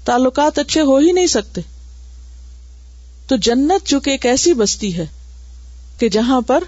تعلقات 0.05 0.59
اچھے 0.59 0.81
ہو 0.81 0.97
ہی 0.97 1.13
نہیں 1.13 1.27
سکتے۔ 1.27 1.61
تو 3.31 3.37
جنت 3.37 3.87
چونکہ 3.87 4.11
ایک 4.11 4.27
ایسی 4.27 4.53
بستی 4.53 4.97
ہے 4.97 5.07
کہ 5.99 6.09
جہاں 6.09 6.41
پر 6.41 6.65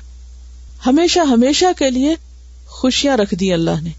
ہمیشہ 0.87 1.21
ہمیشہ 1.21 1.65
کے 1.79 1.91
لیے 1.91 2.15
خوشیاں 2.67 3.17
رکھ 3.17 3.35
دی 3.35 3.53
اللہ 3.53 3.81
نے۔ 3.83 3.91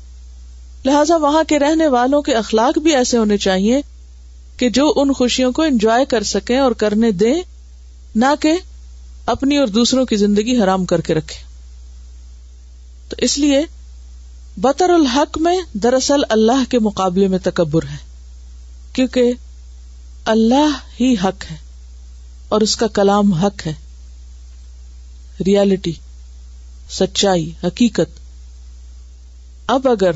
لہذا 0.86 1.16
وہاں 1.18 1.44
کے 1.48 1.60
رہنے 1.60 1.88
والوں 1.88 2.22
کے 2.22 2.34
اخلاق 2.34 2.78
بھی 2.78 2.96
ایسے 2.96 3.18
ہونے 3.18 3.38
چاہیے 3.38 3.82
کہ 4.58 4.70
جو 4.70 4.94
ان 4.96 5.14
خوشیوں 5.14 5.52
کو 5.52 5.62
انجوائے 5.62 6.06
کر 6.06 6.24
سکیں 6.24 6.60
اور 6.60 6.72
کرنے 6.72 7.12
دیں، 7.12 7.42
نہ 8.16 8.26
کہ 8.40 8.54
اپنی 9.26 9.58
اور 9.58 9.68
دوسروں 9.68 10.06
کی 10.06 10.16
زندگی 10.16 10.64
حرام 10.64 10.86
کر 10.86 11.02
کے 11.02 11.14
رکھے 11.14 11.44
تو 13.10 13.16
اس 13.20 13.38
لیے 13.38 13.62
بطر 14.58 14.90
الحق 14.90 15.38
میں 15.38 15.60
دراصل 15.74 16.22
اللہ 16.30 16.72
کے 16.72 16.80
مقابلے 16.80 17.28
میں 17.28 17.40
تکبر 17.44 17.84
ہے، 17.84 17.98
کیونکہ 18.94 19.32
اللہ 20.26 21.02
ہی 21.02 21.14
حق 21.14 21.52
ہے۔ 21.52 21.73
اور 22.54 22.62
اس 22.62 22.76
کا 22.76 22.88
کلام 22.88 23.34
حق 23.34 23.68
ہے۔ 23.68 23.74
ریالٹی، 25.46 25.94
سچائی، 26.90 27.52
حقیقت۔ 27.64 28.20
اب 29.68 29.88
اگر 29.88 30.12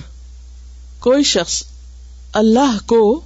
کوئی 0.99 1.23
شخص 1.23 1.63
اللہ 2.33 2.77
کو 2.85 3.21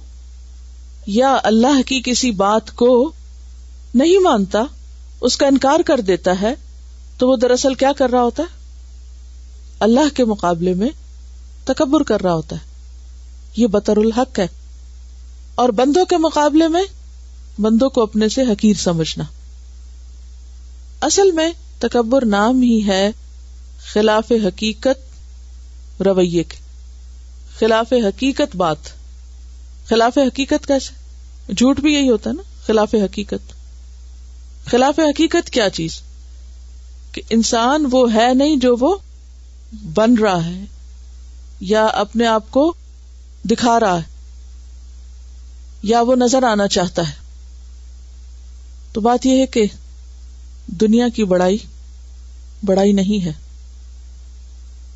یا 1.06 1.36
اللہ 1.42 1.82
کی 1.86 2.02
کسی 2.04 2.30
بات 2.30 2.74
کو 2.74 3.12
نہیں 3.94 4.18
مانتا، 4.18 4.58
اس 5.20 5.36
کا 5.36 5.46
انکار 5.46 5.80
کر 5.86 6.00
دیتا 6.00 6.30
ہے، 6.40 6.54
تو 7.18 7.28
وہ 7.28 7.36
دراصل 7.36 7.74
کیا 7.74 7.92
کر 7.92 8.10
رہا 8.10 8.22
ہوتا 8.22 8.42
ہے؟ 8.42 8.56
اللہ 9.80 10.16
کے 10.16 10.24
مقابلے 10.24 10.74
میں 10.74 10.90
تکبر 11.64 12.02
کر 12.02 12.22
رہا 12.22 12.34
ہوتا 12.34 12.56
ہے۔ 12.56 12.66
یہ 13.56 13.66
بطر 13.66 13.96
الحق 13.96 14.38
ہے۔ 14.38 14.46
اور 15.54 15.68
بندوں 15.68 16.04
کے 16.04 16.16
مقابلے 16.16 16.68
میں 16.68 16.82
بندوں 17.58 17.90
کو 17.90 18.02
اپنے 18.02 18.28
سے 18.28 18.42
حقیر 18.42 18.74
سمجھنا۔ 18.76 19.24
اصل 21.00 21.32
میں 21.32 21.52
تکبر 21.78 22.24
نام 22.24 22.62
ہی 22.62 22.86
ہے 22.86 23.10
خلاف 23.92 24.32
حقیقت 24.46 26.02
رویے 26.02 26.42
کے۔ 26.42 26.56
خلاف 27.58 27.92
حقیقت 27.92 28.56
بات۔ 28.56 28.76
خلاف 29.88 30.18
حقیقت 30.18 30.66
کیسے؟ 30.66 30.94
جھوٹ 31.52 31.80
بھی 31.80 31.94
یہی 31.94 32.10
ہوتا 32.10 32.30
ہے 32.30 32.34
نا، 32.34 32.42
خلاف 32.66 32.94
حقیقت۔ 32.94 33.52
خلاف 34.66 34.98
حقیقت 34.98 35.50
کیا 35.50 35.70
چیز؟ 35.70 36.00
کہ 37.12 37.22
انسان 37.30 37.86
وہ 37.90 38.14
ہے 38.14 38.34
نہیں 38.34 38.56
جو 38.56 38.76
وہ 38.80 38.96
بن 39.94 40.14
رہا 40.14 40.44
ہے 40.44 40.64
یا 41.60 41.84
اپنے 41.84 42.26
آپ 42.26 42.50
کو 42.50 42.74
دکھا 43.44 43.80
رہا 43.80 43.96
ہے 43.96 44.02
یا 45.82 46.02
وہ 46.02 46.16
نظر 46.16 46.42
آنا 46.42 46.68
چاہتا 46.68 47.08
ہے۔ 47.08 47.21
تو 48.92 49.00
بات 49.00 49.26
یہ 49.26 49.40
ہے 49.40 49.46
کہ 49.46 49.66
دنیا 50.66 51.08
کی 51.08 51.24
بڑائی 51.24 51.58
بڑائی 52.64 52.92
نہیں 52.92 53.24
ہے۔ 53.24 53.32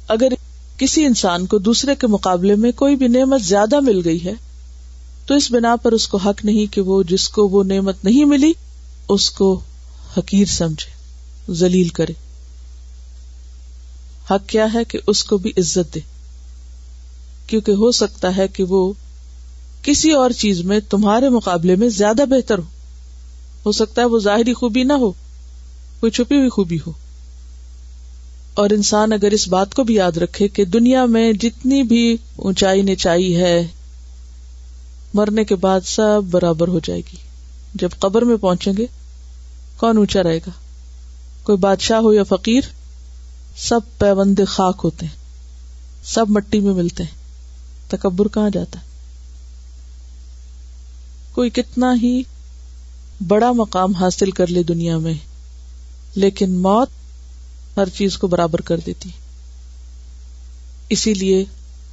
اگر 0.08 0.28
کسی 0.76 1.04
انسان 1.04 1.46
کو 1.46 1.58
دوسرے 1.58 1.94
کے 1.94 2.06
مقابلے 2.06 2.54
میں 2.54 2.72
کوئی 2.72 2.96
بھی 2.96 3.08
نعمت 3.08 3.42
زیادہ 3.42 3.80
مل 3.80 4.00
گئی 4.04 4.24
ہے، 4.24 4.32
تو 5.26 5.34
اس 5.34 5.50
بنا 5.50 5.76
پر 5.76 5.92
اس 5.92 6.08
کو 6.08 6.16
حق 6.16 6.44
نہیں 6.44 6.72
کہ 6.72 6.80
وہ 6.80 7.02
جس 7.02 7.28
کو 7.28 7.48
وہ 7.48 7.64
نعمت 7.64 8.04
نہیں 8.04 8.24
ملی، 8.24 8.52
اس 9.08 9.30
کو 9.30 9.60
حقیر 10.18 10.44
سمجھے، 10.44 10.92
ذلیل 11.52 11.88
کرے۔ 11.88 12.12
حق 14.30 14.48
کیا 14.48 14.66
ہے 14.74 14.84
کہ 14.84 14.98
اس 15.06 15.24
کو 15.24 15.38
بھی 15.38 15.50
عزت 15.56 15.94
دے۔ 15.94 16.00
کیونکہ 17.46 17.70
ہو 17.70 17.92
سکتا 17.92 18.36
ہے 18.36 18.48
کہ 18.48 18.64
وہ 18.64 18.92
کسی 19.82 20.12
اور 20.12 20.30
چیز 20.30 20.60
میں 20.60 20.80
تمہارے 20.90 21.28
مقابلے 21.28 21.76
میں 21.76 21.88
زیادہ 21.88 22.22
بہتر 22.30 22.58
ہو۔ 22.58 22.75
ہو 23.66 23.72
سکتا 23.72 24.02
ہے 24.02 24.06
وہ 24.06 24.18
ظاہری 24.18 24.52
خوبی 24.54 24.82
نہ 24.82 24.92
ہو، 24.92 25.12
کوئی 26.00 26.12
چھپی 26.12 26.36
ہوئی 26.36 26.48
خوبی 26.48 26.78
ہو۔ 26.86 26.92
اور 28.54 28.70
انسان 28.70 29.12
اگر 29.12 29.30
اس 29.30 29.48
بات 29.48 29.74
کو 29.74 29.84
بھی 29.84 29.94
یاد 29.94 30.16
رکھے 30.16 30.48
کہ 30.48 30.64
دنیا 30.64 31.04
میں 31.04 31.32
جتنی 31.32 31.82
بھی 31.82 32.16
اونچائی 32.36 32.82
نچائی 32.82 33.36
ہے، 33.36 33.66
مرنے 35.14 35.44
کے 35.44 35.54
بعد 35.54 35.80
سب 35.86 36.22
برابر 36.30 36.68
ہو 36.68 36.78
جائے 36.78 37.00
گی۔ 37.00 37.16
جب 37.74 37.88
قبر 37.98 38.22
میں 38.22 38.36
پہنچیں 38.36 38.72
گے، 38.78 38.86
کون 39.76 39.96
اونچا 39.96 40.22
رہے 40.22 40.38
گا؟ 40.38 40.50
کوئی 41.42 41.58
بادشاہ 41.58 41.98
ہو 41.98 42.12
یا 42.12 42.22
فقیر، 42.22 42.60
سب 43.56 43.80
پیوند 43.98 44.40
خاک 44.48 44.80
ہوتے 44.84 45.06
ہیں۔ 45.06 45.16
سب 46.04 46.26
مٹی 46.28 46.60
میں 46.60 46.74
ملتے 46.74 47.02
ہیں۔ 47.02 47.26
تکبر 47.88 48.28
کہاں 48.28 48.50
جاتا؟ 48.50 48.80
ہے 48.80 48.84
کوئی 51.32 51.50
کتنا 51.50 51.94
ہی 52.02 52.22
بڑا 53.20 53.52
مقام 53.52 53.92
حاصل 53.92 54.30
کر 54.30 54.46
لے 54.46 54.62
دنیا 54.62 54.98
میں، 54.98 55.14
لیکن 56.14 56.50
موت 56.50 56.88
ہر 57.76 57.88
چیز 57.88 58.18
کو 58.18 58.26
برابر 58.26 58.60
کر 58.60 58.80
دیتی۔ 58.86 59.08
اسی 60.88 61.14
لیے 61.14 61.44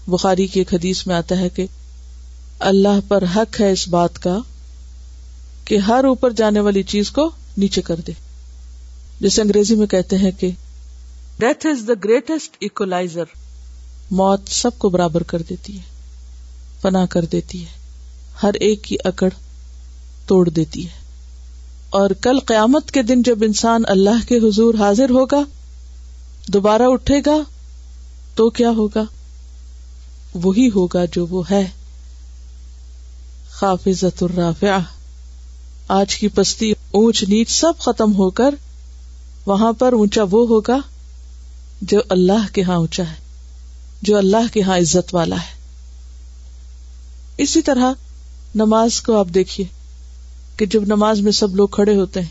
بخاری 0.08 0.48
کی 0.48 0.60
ایک 0.60 0.74
حدیث 0.74 1.08
میں 1.08 1.16
آتا 1.16 1.38
ہے 1.38 1.50
کہ 1.50 1.66
اللہ 2.60 3.00
پر 3.08 3.24
حق 3.36 3.62
ہے 3.62 3.72
اس 3.72 3.88
بات 3.88 4.24
کا 4.24 4.38
کہ 5.66 5.78
ہر 5.78 6.04
اوپر 6.04 6.32
جانے 6.32 6.60
والی 6.60 6.84
چیز 6.84 7.12
کو 7.12 7.30
نیچے 7.58 7.82
کر 7.82 7.96
دے۔ 7.96 8.12
جیسے 9.20 9.42
انگریزی 9.42 9.76
میں 9.76 9.88
کہتے 9.88 10.18
ہیں 10.18 10.32
کہ 10.32 10.50
ڈیتھ 11.38 11.66
از 11.66 11.88
دا 11.88 11.94
گریٹسٹ 12.04 12.58
اکولائزر 12.62 13.24
موت 14.12 14.42
سب 14.48 14.72
کو 14.78 14.90
برابر 14.90 15.24
کر 15.24 15.42
دیتی 15.42 15.78
ہے، 15.78 15.82
پناہ 16.82 17.06
کر 17.06 17.26
دیتی 17.26 17.62
ہے، 17.62 17.72
ہر 18.44 18.54
ایک 18.54 18.84
کی 18.84 18.98
اکڑ 19.04 19.30
توڑ 20.26 20.50
دیتی 20.50 20.86
ہے۔ 20.86 21.03
اور 21.94 22.10
کل 22.10 22.40
قیامت 22.40 22.92
کے 22.92 23.02
دن 23.04 23.22
جب 23.22 23.40
انسان 23.42 23.84
اللہ 23.88 24.28
کے 24.28 24.38
حضور 24.38 24.74
حاضر 24.74 25.10
ہوگا، 25.10 25.42
دوبارہ 26.48 26.82
اٹھے 26.82 27.20
گا، 27.26 27.38
تو 28.36 28.50
کیا 28.50 28.70
ہوگا؟ 28.70 29.04
وہی 30.34 30.68
ہوگا 30.68 31.06
جو 31.06 31.26
وہ 31.26 31.44
ہے۔ 31.52 31.70
خافظت 33.50 34.24
الرافع 34.24 34.78
آج 35.88 36.16
کی 36.16 36.28
پستی 36.28 36.72
اونچ 36.92 37.24
نیچ 37.24 37.50
سب 37.50 37.74
ختم 37.80 38.16
ہو 38.16 38.30
کر 38.30 38.56
وہاں 39.46 39.74
پر 39.74 39.94
اونچا 39.94 40.24
وہ 40.32 40.48
ہوگا 40.48 40.78
جو 41.82 42.02
اللہ 42.10 42.54
کے 42.54 42.64
ہاں 42.64 42.76
اونچا 42.76 43.04
ہے، 43.04 43.16
جو 44.02 44.18
اللہ 44.18 44.54
کے 44.54 44.62
ہاں 44.62 44.78
عزت 44.78 45.16
والا 45.16 45.36
ہے۔ 45.36 45.62
اسی 47.38 47.62
طرح 47.62 47.94
نماز 48.56 49.02
کو 49.02 49.20
آپ 49.20 49.28
دیکھیے۔ 49.34 49.68
کہ 50.64 50.68
جب 50.68 50.84
نماز 50.86 51.20
میں 51.20 51.32
سب 51.32 51.56
لوگ 51.56 51.68
کھڑے 51.68 51.96
ہوتے 51.96 52.22
ہیں، 52.22 52.28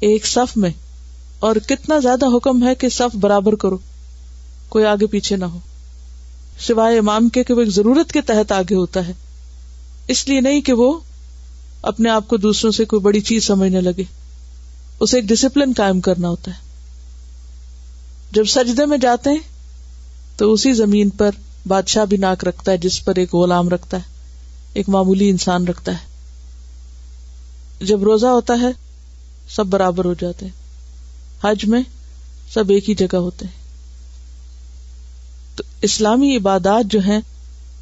ایک 0.00 0.26
صف 0.26 0.56
میں، 0.56 0.70
اور 1.38 1.56
کتنا 1.66 1.98
زیادہ 1.98 2.26
حکم 2.36 2.66
ہے 2.66 2.74
کہ 2.74 2.88
صف 2.88 3.16
برابر 3.16 3.54
کرو، 3.54 3.78
کوئی 4.68 4.84
آگے 4.84 5.06
پیچھے 5.06 5.36
نہ 5.36 5.44
ہو۔ 5.44 5.58
سوائے 6.60 6.98
امام 6.98 7.28
کے 7.28 7.44
کہ 7.44 7.54
وہ 7.54 7.60
ایک 7.60 7.68
ضرورت 7.68 8.12
کے 8.12 8.20
تحت 8.20 8.52
آگے 8.52 8.74
ہوتا 8.74 9.08
ہے۔ 9.08 9.12
اس 10.08 10.28
لیے 10.28 10.40
نہیں 10.40 10.60
کہ 10.60 10.72
وہ 10.72 10.98
اپنے 11.82 12.10
آپ 12.10 12.28
کو 12.28 12.36
دوسروں 12.36 12.72
سے 12.72 12.84
کوئی 12.84 13.00
بڑی 13.00 13.20
چیز 13.20 13.46
سمجھنے 13.46 13.80
لگے۔ 13.80 14.04
اسے 15.00 15.16
ایک 15.16 15.24
ڈسپلن 15.24 15.72
قائم 15.76 16.00
کرنا 16.00 16.28
ہوتا 16.28 16.50
ہے۔ 16.50 16.56
جب 18.32 18.44
سجدے 18.44 18.86
میں 18.86 18.98
جاتے 18.98 19.30
ہیں، 19.30 19.38
تو 20.36 20.52
اسی 20.52 20.72
زمین 20.72 21.10
پر 21.10 21.30
بادشاہ 21.66 22.04
بھی 22.04 22.16
ناک 22.16 22.44
رکھتا 22.44 22.72
ہے، 22.72 22.78
جس 22.78 23.04
پر 23.04 23.14
ایک 23.16 23.34
غلام 23.34 23.68
رکھتا 23.68 23.96
ہے، 23.96 24.02
ایک 24.72 24.88
معمولی 24.88 25.30
انسان 25.30 25.66
رکھتا 25.66 25.92
ہے۔ 25.92 26.17
جب 27.80 28.02
روزہ 28.02 28.26
ہوتا 28.26 28.54
ہے، 28.60 28.68
سب 29.50 29.66
برابر 29.66 30.04
ہو 30.04 30.14
جاتے 30.14 30.46
ہیں۔ 30.46 30.52
حج 31.44 31.64
میں 31.64 31.82
سب 32.54 32.64
ایک 32.70 32.90
ہی 32.90 32.94
جگہ 32.94 33.16
ہوتے 33.16 33.44
ہیں۔ 33.44 33.58
تو 35.56 35.64
اسلامی 35.82 36.36
عبادات 36.36 36.92
جو 36.92 37.00
ہیں، 37.00 37.20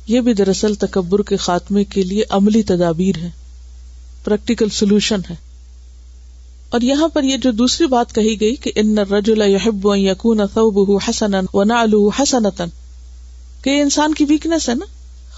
یہ 0.07 0.21
بھی 0.21 0.35
دراصل 0.35 0.75
تکبر 0.75 1.23
کے 1.23 1.37
خاتمے 1.37 1.85
کے 1.85 2.03
لیے 2.03 2.23
عملی 2.31 2.63
تدابیر 2.63 3.17
ہے 3.19 3.31
پریکٹیکل 4.25 4.69
سولوشن 4.69 5.21
ہے 5.31 5.35
اور 6.69 6.81
یہاں 6.81 7.09
پر 7.09 7.23
یہ 7.23 7.37
جو 7.37 7.51
دوسری 7.51 7.87
بات 7.87 8.15
کہی 8.15 8.41
گئی 8.41 8.57
کہ 8.57 8.73
ان 8.75 8.99
رجول 8.99 9.43
یحب 9.47 9.89
یقون 9.97 10.41
حسن 11.09 11.33
و 11.55 11.65
نعلو 11.65 12.09
حسنتن 12.09 12.69
کہ 13.63 13.71
یہ 13.71 13.81
انسان 13.81 14.15
کی 14.15 14.25
ویکنیس 14.29 14.69
ہے 14.69 14.75
نا۔ 14.75 14.87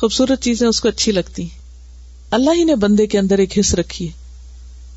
خوبصورت 0.00 0.42
چیزیں 0.42 0.68
اس 0.68 0.80
کو 0.80 0.88
اچھی 0.88 1.12
لگتی 1.12 1.42
ہیں۔ 1.42 1.58
اللہ 2.30 2.50
ہی 2.56 2.64
نے 2.64 2.74
بندے 2.74 3.06
کے 3.06 3.18
اندر 3.18 3.38
ایک 3.38 3.58
حص 3.58 3.74
رکھی 3.74 4.08
ہے۔ 4.08 4.12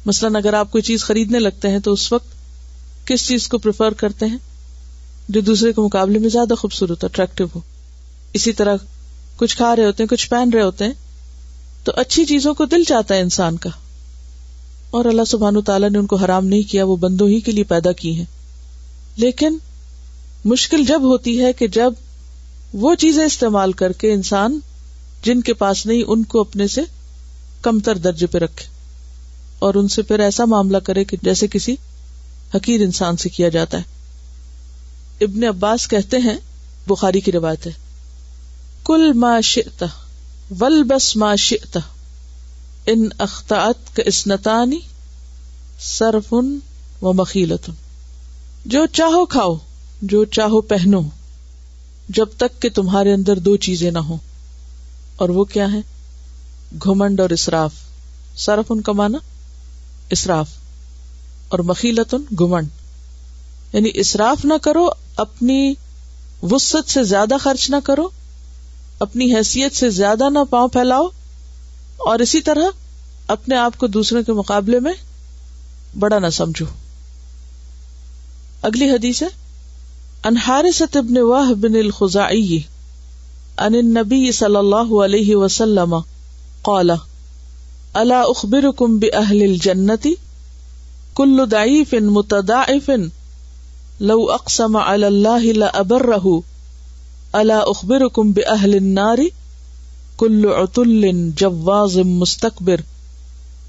مثلاً 0.06 0.36
اگر 0.36 0.54
آپ 0.54 0.72
کوئی 0.72 0.82
چیز 0.82 1.04
خریدنے 1.04 1.40
لگتے 1.40 1.68
ہیں 1.68 1.80
تو 1.80 1.94
اس 1.94 2.14
وقت 2.14 2.28
کس 3.08 3.28
چیز 3.28 3.48
کو 3.48 3.58
پریفر 3.58 3.94
کرتے 3.94 4.26
ہیں؟ 4.26 4.38
جو 5.30 5.42
دوسرے 5.42 5.74
کے 5.74 5.82
مقابلے 5.82 6.20
میں 6.20 6.30
زیادہ 6.30 6.54
خوبصورت 6.54 7.04
اٹریکٹو 7.04 7.46
ہو۔ 7.56 7.60
اسی 8.34 8.52
طرح 8.52 8.76
کچھ 9.36 9.58
کھا 9.58 9.76
رہے 9.76 9.86
ہوتے 9.86 10.04
ہیں، 10.04 10.10
کچھ 10.10 10.30
پہن 10.30 10.50
رہے 10.54 10.62
ہوتے 10.62 10.86
ہیں، 10.86 10.94
تو 11.84 11.92
اچھی 11.96 12.26
چیزوں 12.26 12.54
کو 12.54 12.66
دل 12.66 12.84
چاہتا 12.84 13.16
ہے 13.16 13.22
انسان 13.22 13.58
کا۔ 13.58 13.70
اور 14.90 15.06
اللہ 15.06 15.22
سبحان 15.28 15.62
تعالیٰ 15.62 15.90
نے 15.90 15.98
ان 15.98 16.06
کو 16.06 16.16
حرام 16.16 16.46
نہیں 16.46 16.62
کیا، 16.62 16.86
وہ 16.86 16.96
بندوں 16.96 17.30
ہی 17.30 17.40
کے 17.40 17.52
لیے 17.52 17.64
پیدا 17.64 17.92
کی 17.92 18.16
ہیں۔ 18.16 18.26
لیکن 19.16 19.58
مشکل 20.46 20.84
جب 20.84 21.02
ہوتی 21.04 21.42
ہے 21.42 21.54
کہ 21.54 21.68
جب 21.68 21.94
وہ 22.74 22.96
چیزیں 22.96 23.26
استعمال 23.26 23.72
کر 23.72 23.92
کے 23.92 24.14
انسان 24.14 24.60
جن 25.24 25.42
کے 25.42 25.54
پاس 25.54 25.86
نہیں، 25.86 26.04
ان 26.08 26.24
کو 26.24 26.42
اپنے 26.42 26.68
سے 26.68 26.82
کم 27.62 27.80
تر 27.80 27.98
درجے 27.98 28.28
پہ 28.28 28.38
رکھے۔ 28.38 28.71
اور 29.62 29.74
ان 29.74 29.88
سے 29.88 30.02
پھر 30.02 30.20
ایسا 30.20 30.46
معاملہ 30.46 30.78
کرے 30.78 31.04
کہ 31.04 31.18
جیسے 31.22 31.48
کسی 31.48 31.76
حقیر 32.56 32.82
انسان 32.82 33.18
سے 33.18 33.30
کیا 33.30 33.50
جاتا 33.50 33.78
ہے۔ 33.78 33.84
ابن 35.22 35.44
عباس 35.44 35.88
کہتے 35.88 36.18
ہیں، 36.18 36.38
بخاری 36.88 37.20
کی 37.20 37.32
روایت 37.32 37.68
ہے، 37.68 37.72
کل 38.86 39.14
ما 39.14 39.42
شئتا 39.42 39.86
ول 40.60 40.84
بس 40.84 41.16
ما 41.16 41.36
شئتا 41.36 41.80
ان 42.86 43.10
اختاط 43.20 43.96
کا 43.96 44.04
اسنتانی 44.06 44.80
سرفن 45.80 46.60
و 47.02 47.14
مخیلتن۔ 47.14 47.72
جو 48.66 48.86
چاہو 48.86 49.26
کھاؤ، 49.26 49.58
جو 50.02 50.26
چاہو 50.26 50.62
پہنو، 50.62 51.02
جب 52.10 52.26
تک 52.38 52.62
کہ 52.62 52.70
تمہارے 52.70 53.14
اندر 53.14 53.40
دو 53.40 53.58
چیزیں 53.58 53.92
نہ 53.92 54.00
ہوں۔ 54.00 54.18
اور 55.16 55.30
وہ 55.30 55.44
کیا 55.44 55.72
ہے 55.72 55.80
گھمنڈ 56.84 57.20
اور 57.20 57.30
اسراف۔ 57.30 57.72
سرف 58.36 58.66
ان 58.70 58.82
کا 58.82 58.92
مانا 58.92 59.18
اسراف 60.12 60.50
اور 61.50 61.60
مخیلتن 61.60 62.24
گھمنڈ 62.40 62.68
یعنی 63.74 63.90
اسراف 63.94 64.46
نہ 64.46 64.54
کرو، 64.62 64.88
اپنی 65.16 65.74
وسط 66.44 66.90
سے 66.90 67.04
زیادہ 67.04 67.36
خرچ 67.42 67.70
نہ 67.70 67.76
کرو، 67.84 68.08
اپنی 69.00 69.34
حیثیت 69.36 69.76
سے 69.76 69.90
زیادہ 69.90 70.30
نہ 70.30 70.40
پاؤں 70.50 70.68
پھیلاؤ، 70.68 71.08
اور 71.98 72.20
اسی 72.20 72.42
طرح 72.42 72.70
اپنے 73.28 73.56
آپ 73.56 73.78
کو 73.78 73.88
دوسروں 73.88 74.24
کے 74.24 74.34
مقابلے 74.34 74.80
میں 74.80 74.94
بڑا 76.00 76.20
نہ 76.20 76.30
سمجھو۔ 76.30 76.66
اگلی 78.62 78.90
حدیث 78.90 79.22
ہے 79.22 79.28
انحارثت 80.24 80.98
ابن 80.98 81.18
واہ 81.18 81.54
بن 81.54 81.76
الخزائی 81.76 82.60
ان 83.58 83.76
النبی 83.76 84.32
صلی 84.32 84.56
اللہ 84.56 84.94
علیہ 85.04 85.36
وسلم 85.36 85.96
قال 86.62 86.92
الا 87.96 88.22
اخبرکم 88.22 88.98
باہل 88.98 89.42
الجنتی 89.42 90.14
کل 91.16 91.40
ضعیف 91.52 91.94
متضاعف 91.94 92.90
لو 94.02 94.20
اقسم 94.32 94.78
علی 94.78 95.06
اللہ 95.06 95.52
لابرہ 95.54 96.26
الا 97.34 97.60
اخبرکم 97.60 98.32
باہل 98.32 98.74
النار 98.74 99.18
کل 100.18 100.46
عتل 100.56 101.10
جواز 101.36 101.98
مستکبر 102.08 102.82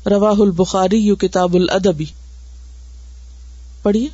رواہ 0.06 0.40
البخاری 0.40 1.14
کتاب 1.20 1.54
الادبی 1.54 2.04
پڑھیے 3.82 4.08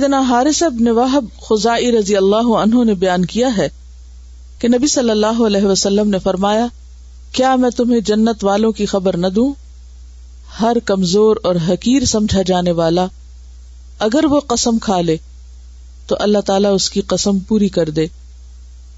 سیدنا 0.00 0.20
حارث 0.20 0.62
ابن 0.62 0.88
وحب 0.88 1.24
خزائی 1.40 1.92
رضی 1.92 2.16
اللہ 2.16 2.46
عنہ 2.58 2.84
نے 2.84 2.94
بیان 2.94 3.24
کیا 3.24 3.48
ہے 3.56 3.68
کہ 4.58 4.68
نبی 4.68 4.86
صلی 4.86 5.10
اللہ 5.10 5.42
علیہ 5.46 5.64
وسلم 5.64 6.10
نے 6.10 6.18
فرمایا، 6.18 6.66
کیا 7.32 7.56
میں 7.56 7.70
تمہیں 7.70 8.00
جنت 8.00 8.44
والوں 8.44 8.72
کی 8.72 8.86
خبر 8.86 9.16
نہ 9.16 9.26
دوں؟ 9.26 9.52
ہر 10.60 10.76
کمزور 10.84 11.36
اور 11.42 11.54
حقیر 11.68 12.04
سمجھا 12.04 12.42
جانے 12.46 12.72
والا 12.72 13.06
اگر 13.98 14.24
وہ 14.24 14.40
قسم 14.40 14.78
کھا 14.78 15.00
لے، 15.00 15.16
تو 16.06 16.16
اللہ 16.20 16.38
تعالیٰ 16.38 16.74
اس 16.74 16.90
کی 16.90 17.00
قسم 17.00 17.38
پوری 17.38 17.68
کر 17.68 17.90
دے۔ 17.90 18.06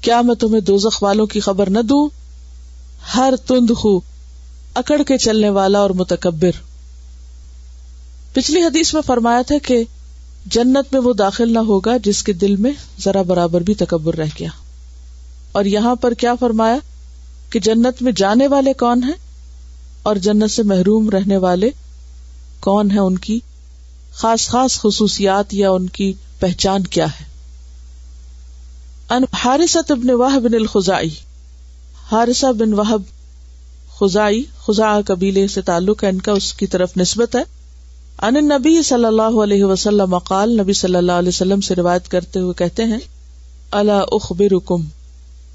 کیا 0.00 0.20
میں 0.20 0.34
تمہیں 0.34 0.60
دوزخ 0.60 1.02
والوں 1.02 1.26
کی 1.26 1.40
خبر 1.40 1.70
نہ 1.70 1.78
دوں؟ 1.78 2.08
ہر 3.16 3.34
تند 3.46 3.70
خو، 3.76 3.98
اکڑ 4.74 5.02
کے 5.02 5.18
چلنے 5.18 5.48
والا 5.48 5.78
اور 5.78 5.90
متکبر۔ 5.90 6.50
پچھلی 8.32 8.62
حدیث 8.62 8.94
میں 8.94 9.02
فرمایا 9.06 9.42
تھا 9.42 9.54
کہ 9.66 9.84
جنت 10.46 10.92
میں 10.92 11.00
وہ 11.00 11.12
داخل 11.12 11.52
نہ 11.52 11.58
ہوگا 11.58 11.96
جس 11.96 12.22
کے 12.22 12.32
دل 12.32 12.56
میں 12.56 12.72
ذرا 13.00 13.22
برابر 13.22 13.60
بھی 13.60 13.74
تکبر 13.74 14.14
رہ 14.14 14.26
گیا۔ 14.40 14.48
اور 15.52 15.64
یہاں 15.64 15.94
پر 15.94 16.14
کیا 16.14 16.34
فرمایا 16.34 16.76
کہ 17.50 17.60
جنت 17.60 18.02
میں 18.02 18.12
جانے 18.12 18.46
والے 18.46 18.72
کون 18.72 19.02
ہیں 19.02 19.32
اور 20.02 20.16
جنت 20.16 20.50
سے 20.50 20.62
محروم 20.62 21.10
رہنے 21.10 21.36
والے 21.36 21.70
کون 22.60 22.90
ہیں 22.90 22.98
ان 22.98 23.18
کی 23.18 23.40
خاص 24.12 24.48
خاص 24.48 24.78
خصوصیات 24.78 25.54
یا 25.54 25.70
ان 25.70 25.86
کی 25.88 26.12
پہچان 26.38 26.82
کیا 26.82 27.06
ہے؟ 27.06 27.32
حارثت 29.32 29.90
ابن 29.90 30.10
واہ 30.10 30.38
بن 30.38 30.54
الخائی 30.54 31.10
حارثہ 32.12 32.52
بن 32.52 32.74
وحب 32.74 33.02
خزائی 34.00 34.44
خزا 34.58 35.00
قبیلے 35.06 35.48
سے 35.48 35.62
تعلق 35.62 36.04
ہے، 36.04 36.08
ان 36.08 36.20
کا 36.20 36.32
اس 36.32 36.54
کی 36.54 36.66
طرف 36.66 36.96
نسبت 36.96 37.36
ہے۔ 37.36 37.61
ان 38.22 38.34
نبی 38.34 38.82
صلی 38.82 39.04
اللہ 39.04 39.38
علیہ 39.42 39.64
وسلم 39.64 40.18
قال، 40.18 40.50
نبی 40.60 40.72
صلی 40.72 40.96
اللہ 40.96 41.12
علیہ 41.12 41.28
وسلم 41.28 41.60
سے 41.60 41.74
روایت 41.74 42.08
کرتے 42.08 42.38
ہوئے 42.38 42.54
کہتے 42.54 42.84
ہیں 42.84 42.98
اللہ 43.70 44.04
اخبرکم، 44.12 44.82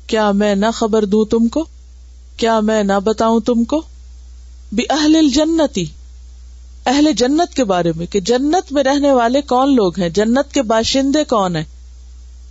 کیا 0.08 0.32
میں 0.32 0.56
نہ 0.56 0.66
خبر 0.74 1.06
دوں 1.06 1.26
تم 1.26 1.48
کو؟ 1.48 1.66
کیا 2.38 2.60
میں 2.60 2.84
نہ 2.84 3.00
بتاؤں 3.04 3.40
تم 3.40 3.64
کو؟ 3.64 3.82
بھی 4.74 4.84
اہل 4.90 5.16
الجنتی، 5.16 5.86
اہل 6.86 7.12
جنت 7.18 7.56
کے 7.56 7.64
بارے 7.64 7.92
میں، 7.96 8.06
کہ 8.06 8.20
جنت 8.20 8.72
میں 8.72 8.84
رہنے 8.84 9.12
والے 9.12 9.42
کون 9.42 9.76
لوگ 9.76 10.00
ہیں؟ 10.00 10.10
جنت 10.10 10.54
کے 10.54 10.62
باشندے 10.62 11.24
کون 11.24 11.56
ہیں؟ 11.56 11.64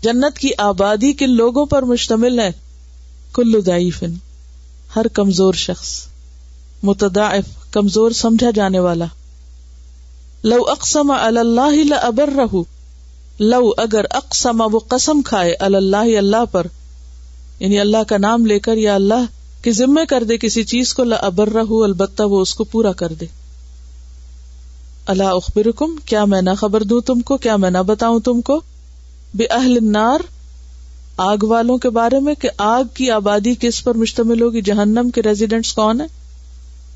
جنت 0.03 0.39
کی 0.39 0.51
آبادی 0.59 1.13
کن 1.13 1.31
لوگوں 1.31 1.67
پر 1.67 1.83
مشتمل 1.83 2.41
ہے؟ 2.41 2.51
کلو 3.35 3.61
دائفن 3.61 4.15
ہر 4.97 5.09
کمزور 5.09 5.55
شخص 5.55 6.07
متدائف 6.83 7.45
کمزور 7.71 8.11
سمجھا 8.11 8.51
جانے 8.51 8.79
والا۔ 8.79 9.07
لو 10.47 10.65
اقسم 10.69 11.11
اللہ 11.11 11.95
ابر 11.95 12.31
رہ 12.37 12.57
لو 13.41 13.71
اگر 13.77 14.05
اقسم 14.11 14.63
وہ 14.73 14.79
قسم 14.79 15.23
کھائے 15.23 15.55
اللہ 15.55 15.97
اللہ 15.97 16.45
پر 16.53 16.67
یعنی 17.61 17.81
اللہ 17.81 18.03
کا 18.09 18.17
نام 18.17 18.47
لے 18.47 18.59
کر 18.59 18.77
یا 18.77 18.95
اللہ 18.95 19.25
کے 19.63 19.73
ذمے 19.73 20.07
کر 20.07 20.25
دے 20.25 20.39
کسی 20.39 20.65
چیز 20.65 20.95
کو 20.95 21.05
ابر 21.21 21.49
رہ 21.49 21.71
البتہ 21.71 22.23
وہ 22.23 22.41
اس 22.41 22.55
کو 22.55 22.65
پورا 22.65 22.93
کر 22.93 23.13
دے۔ 23.13 23.27
اللہ 25.07 25.25
اخبر 25.25 25.67
کیا 26.05 26.25
میں 26.25 26.43
نہ 26.43 26.51
خبر 26.61 26.83
دوں 26.83 27.01
تم 27.01 27.21
کو، 27.21 27.37
کیا 27.37 27.57
میں 27.57 27.71
نہ 27.71 27.79
بتاؤں 27.79 28.21
تم 28.21 28.41
کو؟ 28.41 28.61
بے 29.35 29.45
اہل 29.51 29.79
نار 29.83 30.21
آگ 31.17 31.37
والوں 31.43 31.79
کے 31.79 31.91
بارے 31.91 32.21
میں، 32.21 32.35
کہ 32.35 32.49
آگ 32.59 32.85
کی 32.95 33.11
آبادی 33.11 33.55
کس 33.61 33.85
پر 33.85 33.95
مشتمل 33.95 34.43
ہوگی؟ 34.43 34.61
جہنم 34.61 35.11
کے 35.11 35.23
ریزیڈینٹس 35.23 35.73
کون 35.73 36.01
ہے 36.01 36.07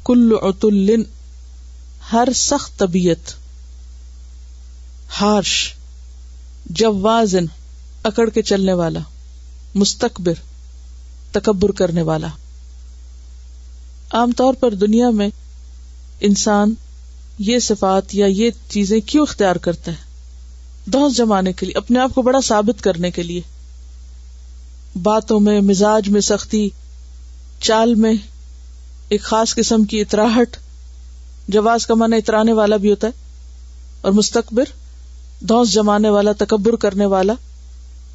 کل 0.04 1.02
ہر 2.12 2.28
سخت 2.34 2.78
طبیعت۔ 2.78 3.39
ہارش، 5.10 5.52
جوازن، 6.70 7.46
اکڑ 8.04 8.28
کے 8.28 8.42
چلنے 8.42 8.72
والا 8.72 9.00
مستقبر 9.74 10.34
تکبر 11.32 11.70
کرنے 11.72 12.02
والا۔ 12.02 12.28
عام 14.10 14.32
طور 14.32 14.54
پر 14.54 14.74
دنیا 14.74 15.10
میں 15.10 15.28
انسان 16.20 16.74
یہ 17.38 17.58
صفات 17.58 18.14
یا 18.14 18.26
یہ 18.26 18.50
چیزیں 18.68 18.98
کیوں 19.00 19.22
اختیار 19.22 19.56
کرتا 19.56 19.92
ہے؟ 19.92 20.08
دوس 20.86 21.16
جمانے 21.16 21.52
کے 21.52 21.66
لیے، 21.66 21.76
اپنے 21.76 21.98
آپ 21.98 22.14
کو 22.14 22.22
بڑا 22.22 22.40
ثابت 22.40 22.82
کرنے 22.82 23.10
کے 23.10 23.22
لیے۔ 23.22 23.40
باتوں 25.02 25.40
میں، 25.40 25.60
مزاج 25.60 26.08
میں 26.08 26.20
سختی، 26.20 26.68
چال 27.60 27.94
میں 27.94 28.12
ایک 29.08 29.22
خاص 29.22 29.54
قسم 29.54 29.84
کی 29.84 30.00
اطراہٹ 30.00 30.56
جواز 31.48 31.86
کا 31.86 31.94
معنی 31.94 32.16
اترانے 32.16 32.52
والا 32.52 32.76
بھی 32.76 32.90
ہوتا 32.90 33.06
ہے، 33.06 33.12
اور 34.00 34.12
مستقبر 34.12 34.78
دھوس 35.40 35.72
جمانے 35.72 36.08
والا، 36.08 36.32
تکبر 36.38 36.76
کرنے 36.76 37.06
والا۔ 37.06 37.32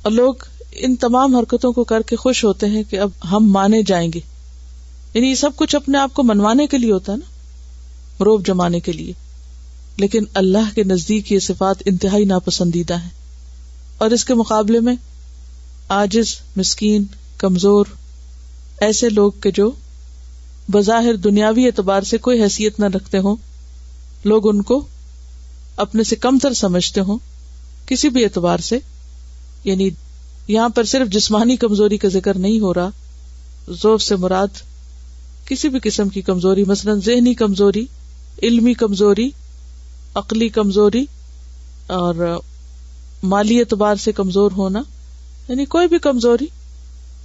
اور 0.02 0.12
لوگ 0.12 0.34
ان 0.72 0.96
تمام 0.96 1.36
حرکتوں 1.36 1.74
کو 1.74 1.84
کر 1.84 2.02
کے 2.02 2.16
خوش 2.16 2.46
ہوتے 2.46 2.66
ہیں 2.66 2.84
کہ 2.90 3.00
اب 3.00 3.10
ہم 3.32 3.52
مانے 3.52 3.82
جائیں 3.84 4.12
گے۔ 4.14 4.20
یعنی 5.14 5.28
یہ 5.28 5.36
سب 5.36 5.50
کچھ 5.56 5.76
اپنے 5.76 5.98
آپ 5.98 6.14
کو 6.14 6.24
منوانے 6.24 6.68
کے 6.68 6.78
لیے 6.78 6.92
ہوتا 6.92 7.12
ہے 7.12 7.18
نا، 7.18 7.26
روب 8.24 8.48
جمانے 8.48 8.80
کے 8.80 8.92
لیے۔ 8.92 9.14
لیکن 9.98 10.24
اللہ 10.34 10.76
کے 10.76 10.84
نزدیک 10.84 11.32
یہ 11.32 11.40
صفات 11.40 11.76
انتہائی 11.86 12.26
ناپسندیدہ 12.26 12.94
ہے 12.94 13.10
اور 13.98 14.12
اس 14.12 14.26
کے 14.26 14.34
مقابلے 14.34 14.80
میں 14.80 14.96
آجز 15.90 16.36
مسکین، 16.56 17.04
کمزور، 17.38 17.86
ایسے 18.80 19.10
لوگ 19.10 19.32
کے 19.32 19.52
جو 19.52 19.72
بظاہر 20.72 21.16
دنیاوی 21.16 21.66
اعتبار 21.66 22.02
سے 22.02 22.18
کوئی 22.18 22.44
حیثیت 22.44 22.80
نہ 22.80 22.86
رکھتے 22.86 23.18
ہوں، 23.18 23.36
لوگ 24.24 24.50
ان 24.50 24.62
کو 24.62 24.86
اپنے 25.76 26.04
سے 26.04 26.16
کم 26.16 26.40
تر 26.40 26.54
سمجھتے 26.54 27.02
ہوں 27.02 27.18
کسی 27.86 28.10
بھی 28.10 28.24
اعتبار 28.24 28.58
سے 28.58 28.80
یعنی 29.64 29.90
یہاں 30.48 30.70
پر 30.70 30.84
صرف 30.84 31.08
جسمانی 31.08 31.58
کمزوری 31.58 31.98
کا 31.98 32.08
ذکر 32.08 32.38
نہیں 32.38 32.60
ہو 32.60 32.74
رہا 32.74 32.90
ذوف 33.70 34.02
سے 34.02 34.16
مراد 34.16 34.48
کسی 35.46 35.70
بھی 35.70 35.80
قسم 35.84 36.10
کی 36.10 36.22
کمزوری، 36.22 36.64
مثلاً 36.64 37.00
ذہنی 37.00 37.34
کمزوری، 37.34 37.86
علمی 38.44 38.74
کمزوری، 38.74 39.30
عقلی 40.16 40.50
کمزوری 40.50 41.06
اور 41.88 42.40
مالی 43.24 43.60
اعتبار 43.60 43.96
سے 43.96 44.12
کمزور 44.12 44.52
ہونا 44.52 44.82
یعنی 45.50 45.66
کوئی 45.66 45.88
بھی 45.88 46.00
کمزوری 46.00 46.46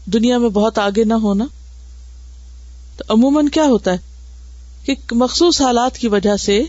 دنیا 0.06 0.38
میں 0.38 0.48
بہت 0.48 0.78
آگے 0.78 1.04
نہ 1.04 1.14
ہونا۔ 1.14 1.44
تو 2.96 3.14
عموماً 3.14 3.48
کیا 3.48 3.64
ہوتا 3.64 3.92
ہے؟ 3.92 3.98
کہ 4.84 4.94
مخصوص 5.12 5.60
حالات 5.60 5.98
کی 5.98 6.08
وجہ 6.08 6.36
سے 6.36 6.62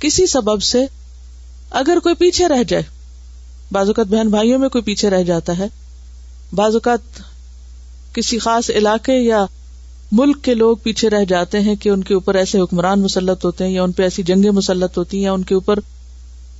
کسی 0.00 0.26
سبب 0.26 0.62
سے 0.62 0.84
اگر 1.70 1.98
کوئی 2.02 2.14
پیچھے 2.14 2.48
رہ 2.48 2.62
جائے، 2.62 2.82
بعض 3.72 3.86
اوقات 3.86 4.06
بہن 4.06 4.28
بھائیوں 4.28 4.58
میں 4.58 4.68
کوئی 4.68 4.82
پیچھے 4.82 5.10
رہ 5.10 5.22
جاتا 5.22 5.58
ہے، 5.58 5.66
بعض 6.52 6.74
اوقات 6.74 7.20
کسی 8.14 8.38
خاص 8.38 8.70
علاقے 8.70 9.18
یا 9.18 9.44
ملک 10.12 10.44
کے 10.44 10.54
لوگ 10.54 10.76
پیچھے 10.76 11.10
رہ 11.10 11.24
جاتے 11.24 11.60
ہیں 11.60 11.74
کہ 11.74 11.88
ان 11.88 12.02
کے 12.02 12.14
اوپر 12.14 12.34
ایسے 12.34 12.60
حکمران 12.60 13.00
مسلط 13.00 13.44
ہوتے 13.44 13.64
ہیں 13.64 13.72
یا 13.72 13.82
ان 13.82 13.92
پہ 13.92 14.02
ایسی 14.02 14.22
جنگیں 14.22 14.50
مسلط 14.50 14.98
ہوتی 14.98 15.16
ہیں 15.16 15.24
یا 15.24 15.32
ان 15.32 15.42
کے 15.42 15.54
اوپر 15.54 15.78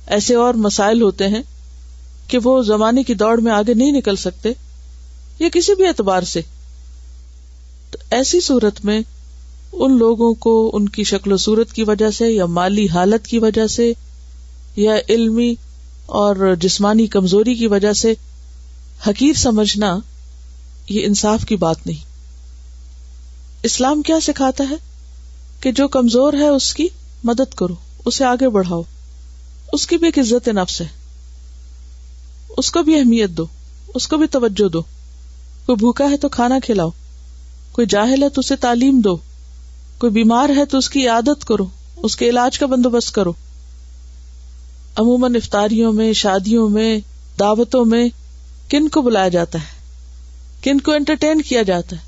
ایسے 0.07 0.35
اور 0.35 0.53
مسائل 0.53 1.01
ہوتے 1.01 1.27
ہیں 1.27 1.41
کہ 2.27 2.39
وہ 2.43 2.61
زمانے 2.61 3.03
کی 3.03 3.13
دوڑ 3.13 3.39
میں 3.41 3.51
آگے 3.51 3.73
نہیں 3.73 3.91
نکل 3.91 4.15
سکتے، 4.15 4.51
یا 5.39 5.47
کسی 5.53 5.75
بھی 5.75 5.87
اعتبار 5.87 6.21
سے۔ 6.23 6.41
تو 7.91 7.97
ایسی 8.11 8.39
صورت 8.41 8.85
میں 8.85 9.01
ان 9.73 9.97
لوگوں 9.97 10.33
کو 10.33 10.71
ان 10.73 10.89
کی 10.89 11.03
شکل 11.03 11.31
و 11.31 11.37
صورت 11.37 11.73
کی 11.73 11.83
وجہ 11.83 12.11
سے 12.11 12.31
یا 12.31 12.45
مالی 12.45 12.87
حالت 12.89 13.25
کی 13.25 13.39
وجہ 13.39 13.67
سے 13.67 13.93
یا 14.75 14.93
علمی 15.09 15.55
اور 16.05 16.55
جسمانی 16.59 17.07
کمزوری 17.07 17.55
کی 17.55 17.67
وجہ 17.67 17.93
سے 17.93 18.13
حقیر 19.07 19.33
سمجھنا 19.33 19.99
یہ 20.89 21.05
انصاف 21.05 21.45
کی 21.45 21.55
بات 21.55 21.87
نہیں۔ 21.87 22.05
اسلام 23.63 24.01
کیا 24.01 24.19
سکھاتا 24.19 24.63
ہے؟ 24.69 24.75
کہ 25.59 25.71
جو 25.71 25.87
کمزور 25.87 26.33
ہے 26.33 26.47
اس 26.47 26.73
کی 26.73 26.87
مدد 27.23 27.53
کرو، 27.53 27.75
اسے 28.05 28.25
آگے 28.25 28.49
بڑھاؤ، 28.49 28.81
اس 29.73 29.87
کی 29.87 29.97
بھی 29.97 30.07
ایک 30.07 30.19
عزت 30.19 30.47
نفس 30.47 30.81
ہے۔ 30.81 30.87
اس 32.57 32.71
کو 32.71 32.83
بھی 32.83 32.99
اہمیت 32.99 33.29
دو، 33.29 33.45
اس 33.95 34.07
کو 34.07 34.17
بھی 34.17 34.27
توجہ 34.27 34.69
دو۔ 34.69 34.81
کوئی 35.65 35.75
بھوکا 35.75 36.11
ہے 36.11 36.17
تو 36.17 36.29
کھانا 36.29 36.59
کھلاؤ، 36.63 36.89
کوئی 37.71 37.87
جاہل 37.87 38.23
ہے 38.23 38.29
تو 38.29 38.39
اسے 38.39 38.55
تعلیم 38.55 38.99
دو۔ 38.99 39.17
کوئی 40.01 40.13
بیمار 40.13 40.49
ہے 40.55 40.65
تو 40.65 40.77
اس 40.77 40.89
کی 40.89 41.07
عادت 41.07 41.45
کرو، 41.45 41.65
اس 41.97 42.15
کے 42.15 42.29
علاج 42.29 42.59
کا 42.59 42.65
بندوبست 42.65 43.15
کرو۔ 43.15 43.33
عموماً 44.95 45.35
افطاریوں 45.35 45.93
میں، 45.93 46.13
شادیوں 46.13 46.69
میں، 46.69 46.99
دعوتوں 47.39 47.85
میں 47.85 48.09
کن 48.69 48.89
کو 48.89 49.01
بلایا 49.01 49.27
جاتا 49.27 49.59
ہے؟ 49.59 49.81
کن 50.63 50.81
کو 50.81 50.91
انٹرٹین 50.91 51.41
کیا 51.41 51.61
جاتا 51.61 51.95
ہے؟ 51.95 52.01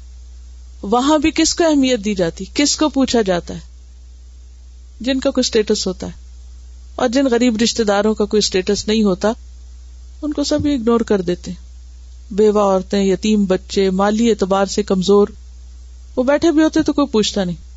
وہاں 0.82 1.18
بھی 1.18 1.32
کس 1.36 1.56
کو 1.56 1.64
اہمیت 1.64 2.06
دی 2.06 2.16
جاتی؟ 2.16 2.46
کس 2.54 2.76
کو 2.76 2.90
پوچھا 2.90 3.22
جاتا 3.22 3.54
ہے؟ 3.54 3.60
جن 5.02 5.20
کا 5.20 5.30
کوئی 5.30 5.42
اسٹیٹس 5.42 5.88
ہوتا 5.88 6.08
ہے۔ 6.08 6.12
اور 6.96 7.10
جن 7.10 7.26
غریب 7.26 7.58
رشتے 7.64 7.84
داروں 7.84 8.14
کا 8.14 8.26
کوئی 8.26 8.40
اسٹیٹس 8.40 8.88
نہیں 8.88 9.04
ہوتا، 9.04 9.32
ان 10.22 10.34
کو 10.34 10.44
سب 10.44 10.60
اگنور 10.66 11.00
کر 11.00 11.22
دیتے 11.22 11.52
بیوہ 12.32 12.62
عورتیں، 12.62 13.04
یتیم 13.04 13.46
بچے، 13.46 13.90
مالی 13.90 14.30
اعتبار 14.30 14.66
سے 14.66 14.84
کمزور، 14.84 15.28
وہ 16.16 16.24
بیٹھے 16.24 16.52
بھی 16.52 16.64
ہوتے 16.64 16.84
تو 16.84 16.94
کوئی 16.94 17.08
پوچھتا 17.08 17.44
نہیں۔ 17.44 17.73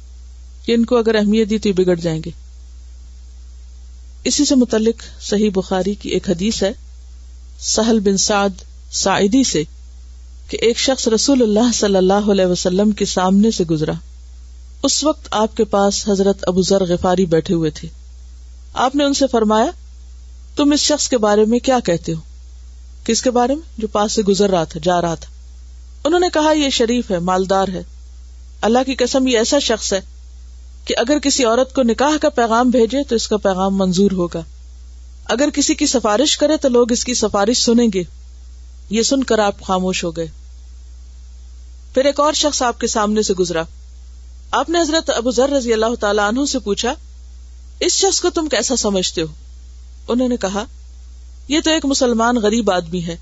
کہ 0.67 0.73
ان 0.73 0.85
کو 0.85 0.97
اگر 0.97 1.15
اہمیت 1.15 1.51
دی 1.51 1.59
تو 1.59 1.69
یہ 1.69 1.75
بگڑ 1.75 1.95
جائیں 1.95 2.23
گے۔ 2.25 2.31
اسی 4.25 4.45
سے 4.45 4.55
متعلق 4.55 5.23
صحیح 5.23 5.51
بخاری 5.55 5.95
کی 5.95 6.09
ایک 6.09 6.31
حدیث 6.31 6.63
ہے، 6.63 6.73
سہل 7.61 8.01
بن 8.01 8.17
سعد 8.17 8.49
سعیدی 8.93 9.45
سے 9.45 9.63
کہ 10.49 10.59
ایک 10.61 10.79
شخص 10.79 11.09
رسول 11.09 11.43
اللہ 11.43 11.73
صلی 11.75 11.97
اللہ 11.97 12.31
علیہ 12.31 12.47
وسلم 12.47 12.91
کے 12.91 13.05
سامنے 13.05 13.51
سے 13.51 13.65
گزرا۔ 13.65 13.93
اس 14.83 15.05
وقت 15.05 15.29
آپ 15.31 15.57
کے 15.57 15.65
پاس 15.65 16.09
حضرت 16.09 16.39
ابو 16.43 16.63
ذر 16.63 16.85
غفاری 16.85 17.27
بیٹھے 17.27 17.55
ہوئے 17.55 17.71
تھے۔ 17.71 17.89
آپ 18.73 18.95
نے 18.95 19.05
ان 19.05 19.15
سے 19.15 19.27
فرمایا، 19.27 19.71
تم 20.57 20.73
اس 20.73 20.81
شخص 20.81 21.09
کے 21.09 21.19
بارے 21.19 21.45
میں 21.45 21.59
کیا 21.59 21.79
کہتے 21.81 22.15
ہو؟ 22.15 22.21
کس 23.05 23.23
کے 23.23 23.31
بارے 23.31 23.55
میں؟ 23.55 23.63
جو 23.79 23.87
پاس 23.87 24.13
سے 24.13 24.23
گزر 24.23 24.51
رہا 24.51 24.65
تھا، 24.65 24.81
جا 24.83 25.03
رہا 25.03 25.15
تھا۔ 25.15 25.33
انہوں 26.05 26.21
نے 26.21 26.27
کہا، 26.33 26.53
یہ 26.53 26.71
شریف 26.71 27.11
ہے، 27.11 27.19
مالدار 27.19 27.69
ہے۔ 27.69 27.83
اللہ 28.61 28.79
کی 28.87 28.95
قسم، 28.95 29.27
یہ 29.27 29.39
ایسا 29.39 29.59
شخص 29.59 29.93
ہے 29.93 30.16
کہ 30.87 30.95
اگر 30.99 31.19
کسی 31.19 31.45
عورت 31.45 31.75
کو 31.75 31.83
نکاح 31.83 32.17
کا 32.21 32.29
پیغام 32.29 32.71
بھیجے 32.71 33.05
تو 33.05 33.15
اس 33.15 33.29
کا 33.29 33.37
پیغام 33.37 33.79
منظور 33.79 34.11
ہوگا۔ 34.11 34.43
اگر 35.25 35.49
کسی 35.55 35.75
کی 35.75 35.87
سفارش 35.87 36.39
کرے 36.39 36.57
تو 36.57 36.69
لوگ 36.69 36.93
اس 36.93 37.05
کی 37.05 37.15
سفارش 37.15 37.59
سنیں 37.59 37.89
گے۔ 37.95 38.03
یہ 38.91 39.03
سن 39.03 39.23
کر 39.23 39.39
آپ 39.39 39.63
خاموش 39.63 40.05
ہو 40.05 40.11
گئے۔ 40.11 40.27
پھر 41.95 42.05
ایک 42.05 42.21
اور 42.21 42.33
شخص 42.33 42.63
آپ 42.63 42.81
کے 42.81 42.87
سامنے 42.87 43.23
سے 43.23 43.35
گزرا۔ 43.35 43.63
آپ 44.51 44.71
نے 44.71 44.81
حضرت 44.81 45.11
ابو 45.11 45.31
ذر 45.31 45.51
رضی 45.51 45.73
اللہ 45.73 45.95
تعالیٰ 46.01 46.29
عنہ 46.29 46.45
سے 46.45 46.59
پوچھا، 46.59 46.95
اس 47.81 47.93
شخص 47.93 48.21
کو 48.21 48.31
تم 48.31 48.49
کیسا 48.49 48.77
سمجھتے 48.77 49.23
ہو؟ 49.23 49.27
انہوں 50.09 50.29
نے 50.29 50.37
کہا، 50.37 50.65
یہ 51.49 51.61
تو 51.65 51.71
ایک 51.71 51.85
مسلمان 51.85 52.37
غریب 52.37 52.71
آدمی 52.71 53.07
ہے۔ 53.07 53.17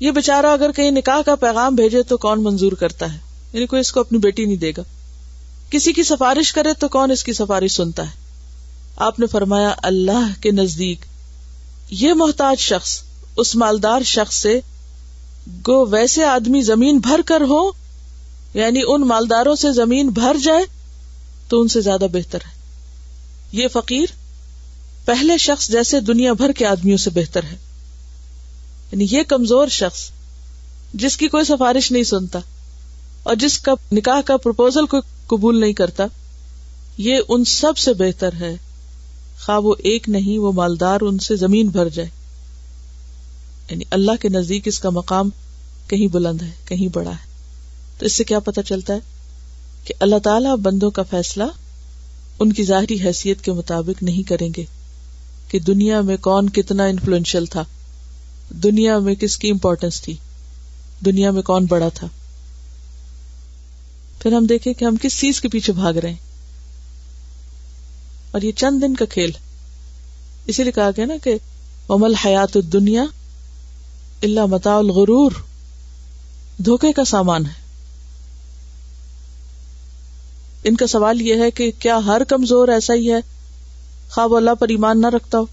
یہ 0.00 0.10
بےچارا 0.10 0.52
اگر 0.52 0.72
کہیں 0.72 0.90
نکاح 0.90 1.22
کا 1.26 1.34
پیغام 1.34 1.74
بھیجے 1.74 2.02
تو 2.02 2.16
کون 2.16 2.42
منظور 2.42 2.72
کرتا 2.72 3.12
ہے؟ 3.12 3.18
یعنی 3.52 3.66
کوئی 3.66 3.80
اس 3.80 3.92
کو 3.92 4.00
اپنی 4.00 4.18
بیٹی 4.18 4.44
نہیں 4.44 4.56
دے 4.56 4.72
گا۔ 4.76 4.82
کسی 5.70 5.92
کی 5.92 6.02
سفارش 6.02 6.52
کرے 6.52 6.68
تو 6.78 6.88
کون 6.88 7.10
اس 7.10 7.24
کی 7.24 7.32
سفارش 7.32 7.72
سنتا 7.72 8.02
ہے؟ 8.02 8.10
آپ 8.96 9.20
نے 9.20 9.26
فرمایا، 9.26 9.74
اللہ 9.82 10.42
کے 10.42 10.50
نزدیک۔ 10.50 10.98
یہ 11.90 12.12
محتاج 12.12 12.58
شخص، 12.58 13.02
اس 13.36 13.54
مالدار 13.54 14.02
شخص 14.02 14.36
سے 14.36 14.60
گو 15.46 15.86
ویسے 15.86 16.24
آدمی 16.24 16.62
زمین 16.62 16.98
بھر 16.98 17.20
کر 17.26 17.40
ہو 17.40 17.70
یعنی 18.54 18.80
ان 18.86 19.00
مالداروں 19.00 19.54
سے 19.54 19.72
زمین 19.72 20.08
بھر 20.08 20.36
جائے، 20.44 20.64
تو 21.48 21.60
ان 21.60 21.68
سے 21.68 21.80
زیادہ 21.80 22.06
بہتر 22.12 22.38
ہے۔ 22.38 22.56
یہ 23.52 23.68
فقیر 23.68 24.06
پہلے 25.04 25.38
شخص 25.38 25.68
جیسے 25.68 26.00
دنیا 26.00 26.32
بھر 26.32 26.52
کے 26.52 26.66
آدمیوں 26.66 26.98
سے 26.98 27.10
بہتر 27.10 27.42
ہے۔ 27.42 27.56
یعنی 28.92 29.06
یہ 29.10 29.22
کمزور 29.22 29.68
شخص 29.68 30.10
جس 30.94 31.16
کی 31.16 31.28
کوئی 31.28 31.44
سفارش 31.44 31.92
نہیں 31.92 32.02
سنتا 32.02 32.38
اور 33.22 33.34
جس 33.34 33.58
کا 33.58 33.72
نکاح 33.92 34.20
کا 34.20 34.36
پرپوزل 34.36 34.86
کو 34.86 35.00
قبول 35.26 35.60
نہیں 35.60 35.72
کرتا، 35.72 36.04
یہ 36.98 37.18
ان 37.28 37.44
سب 37.44 37.78
سے 37.78 37.92
بہتر 37.92 38.30
ہے۔ 38.40 38.56
خواہ 39.44 39.58
وہ 39.58 39.74
ایک 39.78 40.08
نہیں، 40.08 40.38
وہ 40.38 40.52
مالدار 40.52 41.00
ان 41.00 41.18
سے 41.18 41.36
زمین 41.36 41.68
بھر 41.68 41.88
جائے۔ 41.88 42.08
یعنی 43.70 43.84
اللہ 43.90 44.12
کے 44.20 44.28
نزدیک 44.28 44.68
اس 44.68 44.78
کا 44.78 44.90
مقام 44.90 45.30
کہیں 45.88 46.06
بلند 46.06 46.42
ہے، 46.42 46.50
کہیں 46.64 46.88
بڑا 46.88 47.10
ہے۔ 47.10 47.26
تو 47.98 48.06
اس 48.06 48.12
سے 48.12 48.24
کیا 48.24 48.38
پتا 48.38 48.62
چلتا 48.62 48.94
ہے 48.94 48.98
کہ 49.84 49.94
اللہ 50.00 50.16
تعالیٰ 50.16 50.56
بندوں 50.56 50.90
کا 50.90 51.02
فیصلہ 51.02 51.44
ان 52.38 52.52
کی 52.52 52.64
ظاہری 52.64 53.00
حیثیت 53.00 53.40
کے 53.40 53.52
مطابق 53.52 54.02
نہیں 54.02 54.28
کریں 54.28 54.48
گے 54.56 54.64
کہ 55.48 55.58
دنیا 55.58 56.00
میں 56.00 56.16
کون 56.16 56.50
کتنا 56.50 56.84
انفلوئنشل 56.84 57.46
تھا، 57.46 57.64
دنیا 58.50 58.98
میں 58.98 59.14
کس 59.14 59.36
کی 59.36 59.50
امپورٹینس 59.50 60.00
تھی، 60.00 60.16
دنیا 61.04 61.30
میں 61.30 61.42
کون 61.42 61.64
بڑا 61.64 61.88
تھا۔ 61.88 62.06
پھر 64.26 64.34
ہم 64.34 64.46
دیکھیں 64.46 64.74
کہ 64.74 64.84
ہم 64.84 64.96
کس 65.02 65.20
چیز 65.20 65.40
کے 65.40 65.48
پیچھے 65.48 65.72
بھاگ 65.72 65.94
رہے 65.94 66.08
ہیں۔ 66.08 66.16
اور 68.30 68.42
یہ 68.42 68.52
چند 68.52 68.82
دن 68.82 68.94
کا 68.94 69.04
کھیل۔ 69.04 69.30
اسی 70.46 70.62
لیے 70.62 70.72
کہا 70.72 70.90
گیا 70.96 71.06
نا 71.06 71.14
کہ 71.22 71.34
ممل 71.88 72.14
حیات 72.14 72.56
دنیا 72.72 73.04
اللہ 74.22 74.46
متا 74.46 74.76
الغرور۔ 74.76 75.30
دھوکے 76.58 76.92
کا 76.92 77.04
سامان 77.04 77.46
ہے۔ 77.46 77.52
ان 80.64 80.76
کا 80.76 80.86
سوال 80.86 81.22
یہ 81.22 81.34
ہے 81.34 81.50
کہ 81.50 81.70
کیا 81.78 81.98
ہر 82.06 82.24
کمزور 82.24 82.68
ایسا 82.68 82.94
ہی 82.94 83.12
ہے؟ 83.12 83.20
خواب 84.10 84.34
اللہ 84.34 84.54
پر 84.54 84.68
ایمان 84.68 85.00
نہ 85.00 85.06
رکھتا 85.06 85.38
ہو۔ 85.38 85.46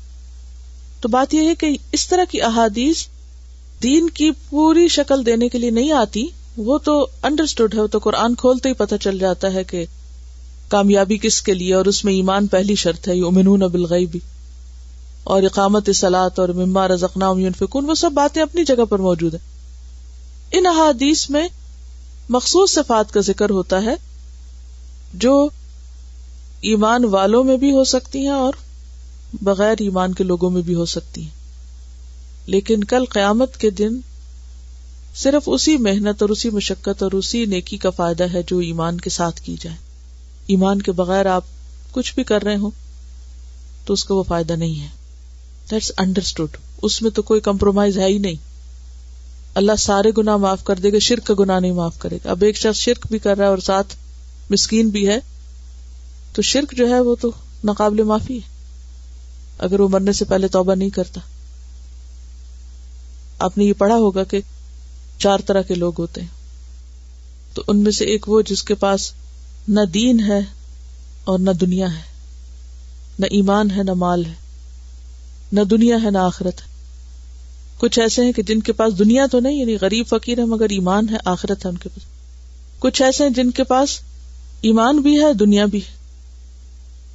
تو 1.01 1.09
بات 1.09 1.33
یہ 1.33 1.49
ہے 1.49 1.55
کہ 1.55 1.77
اس 1.91 2.07
طرح 2.07 2.23
کی 2.31 2.41
احادیث 2.41 3.05
دین 3.83 4.09
کی 4.09 4.31
پوری 4.49 4.87
شکل 4.87 5.25
دینے 5.25 5.49
کے 5.49 5.57
لیے 5.57 5.69
نہیں 5.69 5.91
آتی۔ 5.91 6.27
وہ 6.57 6.77
تو 6.77 7.07
انڈرسٹوڈ 7.23 7.75
ہے، 7.75 7.81
وہ 7.81 7.87
تو 7.87 7.99
قرآن 7.99 8.35
کھولتے 8.35 8.69
ہی 8.69 8.73
پتہ 8.73 8.95
چل 9.01 9.19
جاتا 9.19 9.53
ہے 9.53 9.63
کہ 9.63 9.85
کامیابی 10.67 11.17
کس 11.17 11.41
کے 11.41 11.53
لیے 11.53 11.73
اور 11.73 11.85
اس 11.85 12.05
میں 12.05 12.13
ایمان 12.13 12.47
پہلی 12.47 12.75
شرط 12.75 13.07
ہے 13.07 13.13
امنون 13.13 13.59
بالغیبی 13.59 14.19
اور 15.23 15.43
اقامت 15.43 15.89
سلاد 15.95 16.39
اور 16.39 16.49
مما 16.49 16.87
رزقنا 16.87 17.31
فکون 17.59 17.89
وہ 17.89 17.93
سب 17.93 18.11
باتیں 18.11 18.41
اپنی 18.41 18.65
جگہ 18.65 18.85
پر 18.85 18.99
موجود 18.99 19.33
ہیں۔ 19.33 19.47
ان 20.51 20.65
احادیث 20.65 21.29
میں 21.29 21.47
مخصوص 22.29 22.71
صفات 22.71 23.13
کا 23.13 23.21
ذکر 23.21 23.49
ہوتا 23.49 23.83
ہے، 23.83 23.95
جو 25.13 25.49
ایمان 26.61 27.05
والوں 27.05 27.43
میں 27.43 27.57
بھی 27.57 27.71
ہو 27.71 27.83
سکتی 27.83 28.19
ہیں 28.19 28.29
اور 28.29 28.53
بغیر 29.41 29.75
ایمان 29.79 30.13
کے 30.13 30.23
لوگوں 30.23 30.49
میں 30.49 30.61
بھی 30.61 30.75
ہو 30.75 30.85
سکتی 30.85 31.21
ہیں۔ 31.21 31.29
لیکن 32.45 32.83
کل 32.83 33.05
قیامت 33.05 33.57
کے 33.57 33.69
دن 33.69 33.99
صرف 35.15 35.43
اسی 35.45 35.77
محنت 35.77 36.21
اور 36.21 36.29
اسی 36.29 36.49
مشقت 36.49 37.03
اور 37.03 37.11
اسی 37.11 37.45
نیکی 37.45 37.77
کا 37.77 37.89
فائدہ 37.89 38.23
ہے 38.33 38.41
جو 38.47 38.57
ایمان 38.57 38.99
کے 38.99 39.09
ساتھ 39.09 39.41
کی 39.41 39.55
جائے۔ 39.61 39.77
ایمان 40.47 40.81
کے 40.81 40.91
بغیر 40.91 41.25
آپ 41.25 41.43
کچھ 41.91 42.15
بھی 42.15 42.23
کر 42.23 42.43
رہے 42.43 42.55
ہوں 42.55 42.71
تو 43.85 43.93
اس 43.93 44.05
کا 44.05 44.13
وہ 44.13 44.23
فائدہ 44.23 44.53
نہیں 44.53 44.81
ہے۔ 44.81 44.87
دیٹس 45.71 45.91
انڈرسٹوڈ 45.97 46.49
اس 46.81 47.01
میں 47.01 47.11
تو 47.11 47.21
کوئی 47.21 47.41
کمپرومائز 47.41 47.97
ہے 47.97 48.07
ہی 48.07 48.17
نہیں۔ 48.17 48.35
اللہ 49.55 49.71
سارے 49.79 50.11
گنا 50.17 50.37
معاف 50.37 50.63
کر 50.63 50.75
دے 50.75 50.93
گا، 50.93 50.99
شرک 50.99 51.27
کا 51.27 51.33
گنا 51.39 51.59
نہیں 51.59 51.71
معاف 51.71 51.99
کرے 51.99 52.17
گا۔ 52.25 52.31
اب 52.31 52.43
ایک 52.43 52.57
شخص 52.57 52.79
شرک 52.79 53.07
بھی 53.09 53.19
کر 53.19 53.37
رہا 53.37 53.45
ہے 53.45 53.49
اور 53.49 53.57
ساتھ 53.57 53.95
مسکین 54.49 54.89
بھی 54.89 55.07
ہے، 55.07 55.19
تو 56.33 56.41
شرک 56.41 56.73
جو 56.77 56.89
ہے 56.89 56.99
وہ 56.99 57.15
تو 57.21 57.31
ناقابل 57.63 58.03
معافی 58.03 58.35
ہے۔ 58.35 58.53
اگر 59.57 59.79
وہ 59.79 59.87
مرنے 59.87 60.13
سے 60.13 60.25
پہلے 60.25 60.47
توبہ 60.47 60.75
نہیں 60.75 60.89
کرتا۔ 60.89 61.21
آپ 63.39 63.57
نے 63.57 63.63
یہ 63.63 63.73
پڑھا 63.77 63.95
ہوگا 63.95 64.23
کہ 64.23 64.39
چار 65.23 65.39
طرح 65.45 65.61
کے 65.61 65.75
لوگ 65.75 65.93
ہوتے 65.99 66.21
ہیں۔ 66.21 66.27
تو 67.53 67.63
ان 67.67 67.77
میں 67.77 67.91
سے 67.91 68.05
ایک 68.05 68.29
وہ 68.29 68.41
جس 68.41 68.63
کے 68.63 68.75
پاس 68.75 69.11
نہ 69.67 69.79
دین 69.93 70.19
ہے 70.19 70.39
اور 71.23 71.39
نہ 71.39 71.51
دنیا 71.51 71.93
ہے، 71.93 72.01
نہ 73.19 73.25
ایمان 73.25 73.71
ہے، 73.71 73.83
نہ 73.83 73.93
مال 73.93 74.25
ہے، 74.25 74.33
نہ 75.51 75.61
دنیا 75.61 75.97
ہے، 76.03 76.11
نہ 76.11 76.17
آخرت 76.17 76.61
ہے۔ 76.61 76.73
کچھ 77.77 77.99
ایسے 77.99 78.25
ہیں 78.25 78.31
کہ 78.31 78.43
جن 78.43 78.59
کے 78.59 78.73
پاس 78.73 78.99
دنیا 78.99 79.25
تو 79.31 79.39
نہیں 79.39 79.59
یعنی 79.59 79.77
غریب، 79.81 80.07
فقیر 80.07 80.39
ہے، 80.39 80.45
مگر 80.45 80.69
ایمان 80.69 81.09
ہے، 81.09 81.15
آخرت 81.25 81.65
ہے 81.65 81.69
ان 81.69 81.77
کے 81.77 81.89
پاس۔ 81.89 82.03
کچھ 82.79 83.01
ایسے 83.01 83.23
ہیں 83.23 83.31
جن 83.31 83.51
کے 83.51 83.63
پاس 83.63 83.99
ایمان 84.61 84.97
بھی 84.97 85.23
ہے، 85.23 85.33
دنیا 85.33 85.65
بھی 85.65 85.79
ہے۔ 85.79 85.97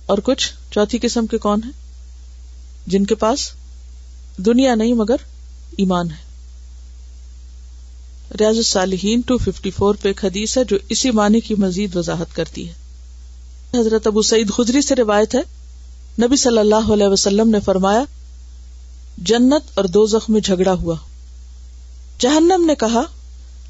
اور 0.07 0.18
کچھ 0.18 0.53
چوتھی 0.71 0.99
قسم 1.03 1.27
کے 1.27 1.38
کون 1.38 1.61
ہیں؟ 1.64 1.73
جن 2.87 3.05
کے 3.05 3.14
پاس 3.14 3.51
دنیا 4.37 4.75
نہیں، 4.75 4.94
مگر 4.94 5.16
ایمان 5.77 6.11
ہے۔ 6.11 6.28
ریاض 8.41 8.57
الصالحین 8.57 9.21
254 9.21 10.03
پہ 10.03 10.09
ایک 10.09 10.25
حدیث 10.25 10.59
ہے 10.59 10.64
جو 10.64 10.77
اسی 10.88 11.11
معنی 11.11 11.41
کی 11.41 11.55
مزید 11.55 11.97
وضاحت 11.97 12.37
کرتی 12.37 12.69
ہے۔ 12.69 12.73
حضرت 13.81 14.07
ابو 14.07 14.23
سعید 14.23 14.51
خدری 14.51 14.83
سے 14.83 14.95
روایت 14.95 15.35
ہے۔ 15.35 15.41
نبی 16.23 16.37
صلی 16.37 16.59
اللہ 16.59 16.93
علیہ 16.93 17.07
وسلم 17.07 17.49
نے 17.49 17.61
فرمایا، 17.61 18.05
جنت 19.19 19.62
اور 19.75 19.85
دو 19.85 20.07
زخم 20.07 20.33
میں 20.33 20.41
جھگڑا 20.41 20.73
ہوا۔ 20.73 20.95
جہنم 22.19 22.64
نے 22.67 22.75
کہا، 22.75 23.03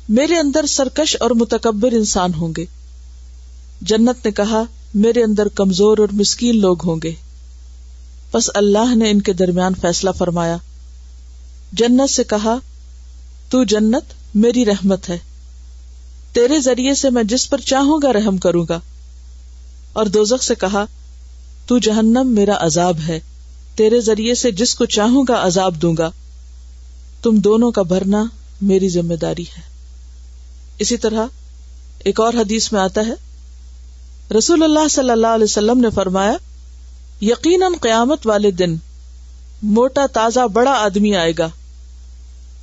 میرے 0.09 0.39
اندر 0.39 0.67
سرکش 0.67 1.17
اور 1.21 1.31
متکبر 1.31 1.93
انسان 1.93 2.35
ہوں 2.35 2.53
گے۔ 2.57 2.65
جنت 3.81 4.25
نے 4.25 4.31
کہا، 4.31 4.63
میرے 4.95 5.23
اندر 5.23 5.49
کمزور 5.49 5.99
اور 5.99 6.09
مسکین 6.13 6.61
لوگ 6.61 6.77
ہوں 6.85 6.97
گے۔ 7.03 7.13
بس 8.35 8.51
اللہ 8.55 8.95
نے 8.95 9.11
ان 9.11 9.21
کے 9.21 9.33
درمیان 9.33 9.75
فیصلہ 9.75 10.11
فرمایا۔ 10.19 10.57
جنت 11.73 12.11
سے 12.11 12.25
کہا، 12.25 12.55
تو 13.51 13.65
جنت 13.65 14.28
میری 14.39 14.65
رحمت 14.65 15.09
ہے۔ 15.09 15.19
تیرے 16.33 16.61
ذریعے 16.61 16.95
سے 16.95 17.11
میں 17.11 17.23
جس 17.23 17.51
پر 17.51 17.59
چاہوں 17.59 17.99
گا 18.03 18.13
رحم 18.13 18.37
کروں 18.37 18.67
گا۔ 18.69 18.81
اور 19.93 20.07
دوزخ 20.07 20.43
سے 20.43 20.55
کہا، 20.55 20.85
تو 21.67 21.79
جہنم 21.79 22.23
میرا 22.25 22.55
عذاب 22.57 22.99
ہے۔ 23.09 23.21
تیرے 23.75 24.01
ذریعے 24.01 24.35
سے 24.35 24.51
جس 24.51 24.75
کو 24.75 24.85
چاہوں 24.85 25.25
گا 25.29 25.47
عذاب 25.47 25.83
دوں 25.83 25.97
گا۔ 25.99 26.11
تم 27.23 27.37
دونوں 27.37 27.71
کا 27.71 27.83
بھرنا 27.83 28.25
میری 28.63 28.89
ذمہ 28.89 29.15
داری 29.15 29.43
ہے۔ 29.43 29.63
اسی 30.79 30.97
طرح 30.97 31.27
ایک 31.99 32.21
اور 32.21 32.35
حدیث 32.35 32.73
میں 32.73 32.81
آتا 32.81 33.01
ہے۔ 33.07 33.15
رسول 34.39 34.63
اللہ 34.63 34.89
صلی 34.91 35.11
اللہ 35.11 35.27
علیہ 35.27 35.45
وسلم 35.45 35.81
نے 35.81 35.91
فرمایا، 35.91 36.37
یقیناً 37.21 37.73
قیامت 37.81 38.27
والے 38.27 38.51
دن 38.51 38.77
موٹا 39.63 40.07
تازہ 40.13 40.47
بڑا 40.53 40.71
آدمی 40.71 41.17
آئے 41.17 41.33
گا۔ 41.39 41.49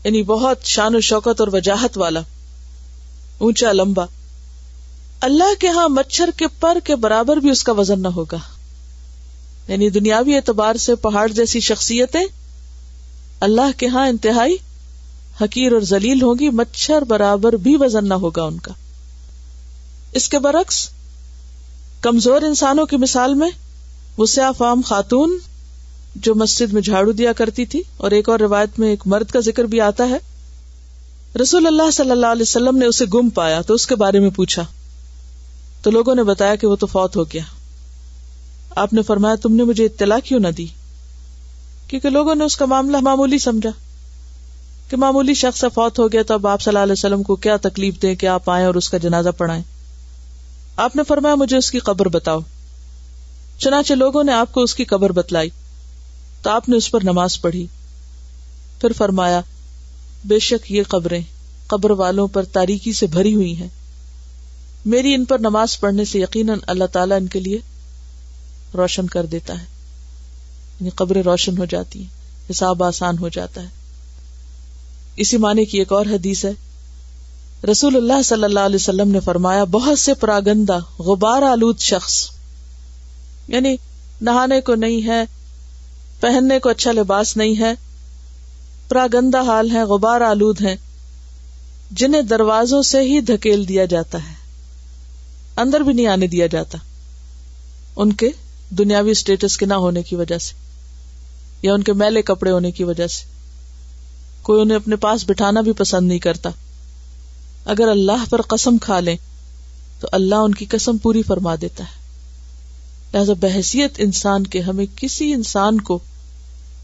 یعنی 0.06 0.24
بہت 0.24 0.58
شان 0.64 0.96
و 0.96 1.00
شوکت 1.00 1.40
اور 1.40 1.48
وجاہت 1.48 1.98
والا، 1.98 2.20
اونچا، 3.38 3.72
لمبا۔ 3.72 4.06
اللہ 5.22 5.60
کے 5.60 5.68
ہاں 5.68 5.90
مچھر 5.90 6.30
کے 6.38 6.46
پر 6.60 6.78
کے 6.84 6.96
برابر 6.96 7.38
بھی 7.38 7.50
اس 7.50 7.64
کا 7.64 7.72
وزن 7.72 8.02
نہ 8.02 8.08
ہوگا۔ 8.08 8.38
یعنی 9.68 9.90
دنیاوی 9.90 10.36
اعتبار 10.36 10.76
سے 10.76 10.96
پہاڑ 10.96 11.28
جیسی 11.28 11.60
شخصیتیں 11.60 12.24
اللہ 13.40 13.78
کے 13.78 13.88
ہاں 13.88 14.08
انتہائی 14.08 14.58
حقیر 15.42 15.72
اور 15.72 15.82
ذلیل 15.82 16.22
ہوگی 16.22 16.50
مچھر 16.50 17.02
برابر 17.02 17.54
بھی 17.54 17.76
وزن 17.80 18.10
نہ 18.10 18.14
ہوگا 18.14 18.44
ان 18.44 18.60
کا۔ 18.60 18.72
اس 20.12 20.30
کے 20.30 20.40
برعکس، 20.40 20.90
کمزور 22.02 22.42
انسانوں 22.42 22.86
کی 22.86 22.98
مثال 22.98 23.34
میں 23.34 23.50
وہ 24.18 24.26
فام 24.58 24.82
خاتون 24.86 25.38
جو 26.16 26.36
مسجد 26.36 26.74
میں 26.74 26.82
جھاڑو 26.82 27.12
دیا 27.12 27.34
کرتی 27.34 27.66
تھی 27.66 27.82
اور 27.98 28.12
ایک 28.12 28.30
اور 28.30 28.40
روایت 28.40 28.80
میں 28.80 28.90
ایک 28.90 29.04
مرد 29.06 29.32
کا 29.32 29.40
ذکر 29.40 29.64
بھی 29.64 29.82
آتا 29.82 30.10
ہے۔ 30.10 30.18
رسول 31.42 31.68
اللہ 31.68 31.92
صلی 31.92 32.12
اللہ 32.12 32.26
علیہ 32.26 32.42
وسلم 32.42 32.78
نے 32.78 32.86
اسے 32.86 33.06
گم 33.14 33.30
پایا 33.30 33.62
تو 33.62 33.74
اس 33.74 33.88
کے 33.88 33.96
بارے 33.96 34.20
میں 34.20 34.30
پوچھا۔ 34.30 34.66
تو 35.82 35.92
لوگوں 35.92 36.16
نے 36.16 36.24
بتایا 36.24 36.56
کہ 36.56 36.68
وہ 36.68 36.76
تو 36.76 36.88
فوت 36.88 37.16
ہو 37.16 37.24
گیا۔ 37.24 37.42
آپ 38.70 38.94
نے 38.94 39.02
فرمایا، 39.02 39.36
تم 39.36 39.56
نے 39.56 39.64
مجھے 39.64 39.86
اطلاع 39.86 40.20
کیوں 40.24 40.40
نہ 40.40 40.48
دی؟ 40.48 40.68
کیونکہ 41.88 42.10
لوگوں 42.10 42.36
نے 42.36 42.44
اس 42.44 42.58
کا 42.58 42.66
معاملہ 42.66 42.98
معمولی 42.98 43.38
سمجھا 43.38 43.70
کہ 44.90 44.98
معمولی 44.98 45.34
شخص 45.34 45.66
فوت 45.74 46.00
ہو 46.00 46.12
گیا 46.12 46.24
تو 46.24 46.34
اب 46.34 46.48
آپ 46.48 46.62
صلی 46.62 46.70
اللہ 46.72 46.84
علیہ 46.84 46.94
وسلم 46.94 47.24
کو 47.24 47.36
کیا 47.36 47.58
تکلیف 47.58 48.02
دیں 48.02 48.16
کہ 48.16 48.26
آپ 48.26 48.50
آئیں 48.50 48.66
اور 48.66 48.76
اس 48.76 48.90
کا 48.90 48.98
جنازہ 48.98 49.30
پڑھائیں۔ 49.30 49.64
آپ 50.78 50.96
نے 50.96 51.04
فرمایا، 51.08 51.36
مجھے 51.36 51.58
اس 51.58 51.72
کی 51.72 51.80
قبر 51.80 52.08
بتاؤ۔ 52.08 52.40
چنانچہ 53.58 53.94
لوگوں 53.94 54.24
نے 54.24 54.34
آپ 54.34 54.54
کو 54.54 54.62
اس 54.62 54.76
کی 54.76 54.86
قبر 54.86 55.12
بتلائی۔ 55.12 55.50
تو 56.46 56.52
آپ 56.52 56.70
نے 56.70 56.78
اس 56.78 56.92
پر 56.92 57.00
نماز 57.04 57.42
پڑھی۔ 57.42 57.68
پھر 58.82 58.92
فرمایا، 58.92 59.42
بے 60.26 60.40
شک 60.40 60.72
یہ 60.72 60.84
قبریں 60.88 61.22
قبر 61.68 61.92
والوں 61.92 62.28
پر 62.28 62.44
تاریکی 62.44 62.94
سے 62.94 63.08
بھری 63.08 63.36
ہوئی 63.36 63.58
ہیں۔ 63.58 63.68
میری 64.86 65.14
ان 65.14 65.26
پر 65.26 65.40
نماز 65.40 65.80
پڑھنے 65.80 66.06
سے 66.06 66.20
یقیناً 66.20 66.60
اللہ 66.68 66.84
تعالیٰ 66.84 67.18
ان 67.18 67.28
کے 67.28 67.40
لیے 67.40 67.58
روشن 68.74 69.08
کر 69.08 69.26
دیتا 69.26 69.54
ہے۔ 69.54 69.66
یعنی 70.80 70.90
قبریں 70.90 71.24
روشن 71.24 71.58
ہو 71.58 71.66
جاتی 71.66 72.00
ہیں، 72.00 72.08
حساب 72.52 72.84
آسان 72.84 73.18
ہو 73.18 73.30
جاتا 73.30 73.62
ہے۔ 73.62 73.70
اسی 75.16 75.38
معنی 75.38 75.66
کی 75.66 75.80
ایک 75.80 75.92
اور 75.92 76.06
حدیث 76.06 76.46
ہے۔ 76.46 76.52
رسول 77.72 77.96
اللہ 77.96 78.22
صلی 78.22 78.44
اللہ 78.44 78.60
علیہ 78.60 78.76
وسلم 78.76 79.12
نے 79.12 79.20
فرمایا، 79.20 79.64
بہت 79.64 80.00
سے 80.00 80.14
پراگندہ، 80.14 80.80
غبار 81.00 81.42
آلود 81.42 81.80
شخص 81.80 82.30
یعنی 83.48 83.76
نہانے 84.22 84.62
کو 84.62 84.76
نہیں 84.76 85.08
ہے 85.08 85.24
پہننے 86.26 86.60
کو 86.60 86.70
اچھا 86.70 86.92
لباس 86.92 87.38
نہیں 87.38 87.60
ہے، 87.60 87.74
پراگندہ 88.90 89.42
حال 89.42 89.72
ہے 89.72 89.84
غبار 89.84 90.22
آلود 90.22 90.62
ہے 90.62 90.76
جنہیں 91.92 92.22
دروازوں 92.22 92.82
سے 92.82 93.02
ہی 93.02 93.22
دھکیل 93.22 93.68
دیا 93.68 93.86
جاتا 93.86 94.18
ہے۔ 94.18 94.34
اندر 95.58 95.80
بھی 95.80 95.94
نہیں 95.94 96.08
آنے 96.08 96.28
دیا 96.28 96.48
جاتا۔ 96.48 96.78
ان 97.96 98.14
کے 98.14 98.30
دنیاوی 98.70 99.12
اسٹیٹس 99.12 99.58
کے 99.58 99.66
نہ 99.66 99.74
ہونے 99.74 100.02
کی 100.02 100.16
وجہ 100.16 100.38
سے، 100.38 100.54
یا 101.62 101.74
ان 101.74 101.84
کے 101.84 101.94
میلے 101.94 102.22
کپڑے 102.22 102.52
ہونے 102.52 102.72
کی 102.72 102.84
وجہ 102.84 103.08
سے۔ 103.08 103.24
کوئی 104.42 104.62
انہیں 104.62 104.78
اپنے 104.78 104.96
پاس 104.96 105.24
بٹھانا 105.26 105.62
بھی 105.62 105.72
پسند 105.72 106.08
نہیں 106.08 106.20
کرتا۔ 106.20 106.50
اگر 107.66 107.88
اللہ 107.88 108.26
پر 108.30 108.42
قسم 108.42 108.78
کھا 108.78 109.00
لیں، 109.00 109.18
تو 110.00 110.08
اللہ 110.12 110.36
ان 110.36 110.54
کی 110.54 110.66
قسم 110.66 110.98
پوری 110.98 111.22
فرما 111.22 111.56
دیتا 111.62 111.84
ہے۔ 111.84 112.06
لہذا 113.14 113.34
بحثیت 113.40 113.92
انسان 113.98 114.44
کے، 114.44 114.62
ہمیں 114.62 114.86
کسی 114.96 115.34
انسان 115.34 115.82
کو 115.82 116.00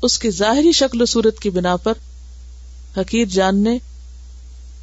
اس 0.01 0.19
کی 0.19 0.29
ظاہری 0.29 0.71
شکل 0.71 1.01
و 1.01 1.05
صورت 1.05 1.39
کی 1.39 1.49
بنا 1.49 1.75
پر 1.75 1.93
حقیر 2.97 3.25
جاننے 3.25 3.77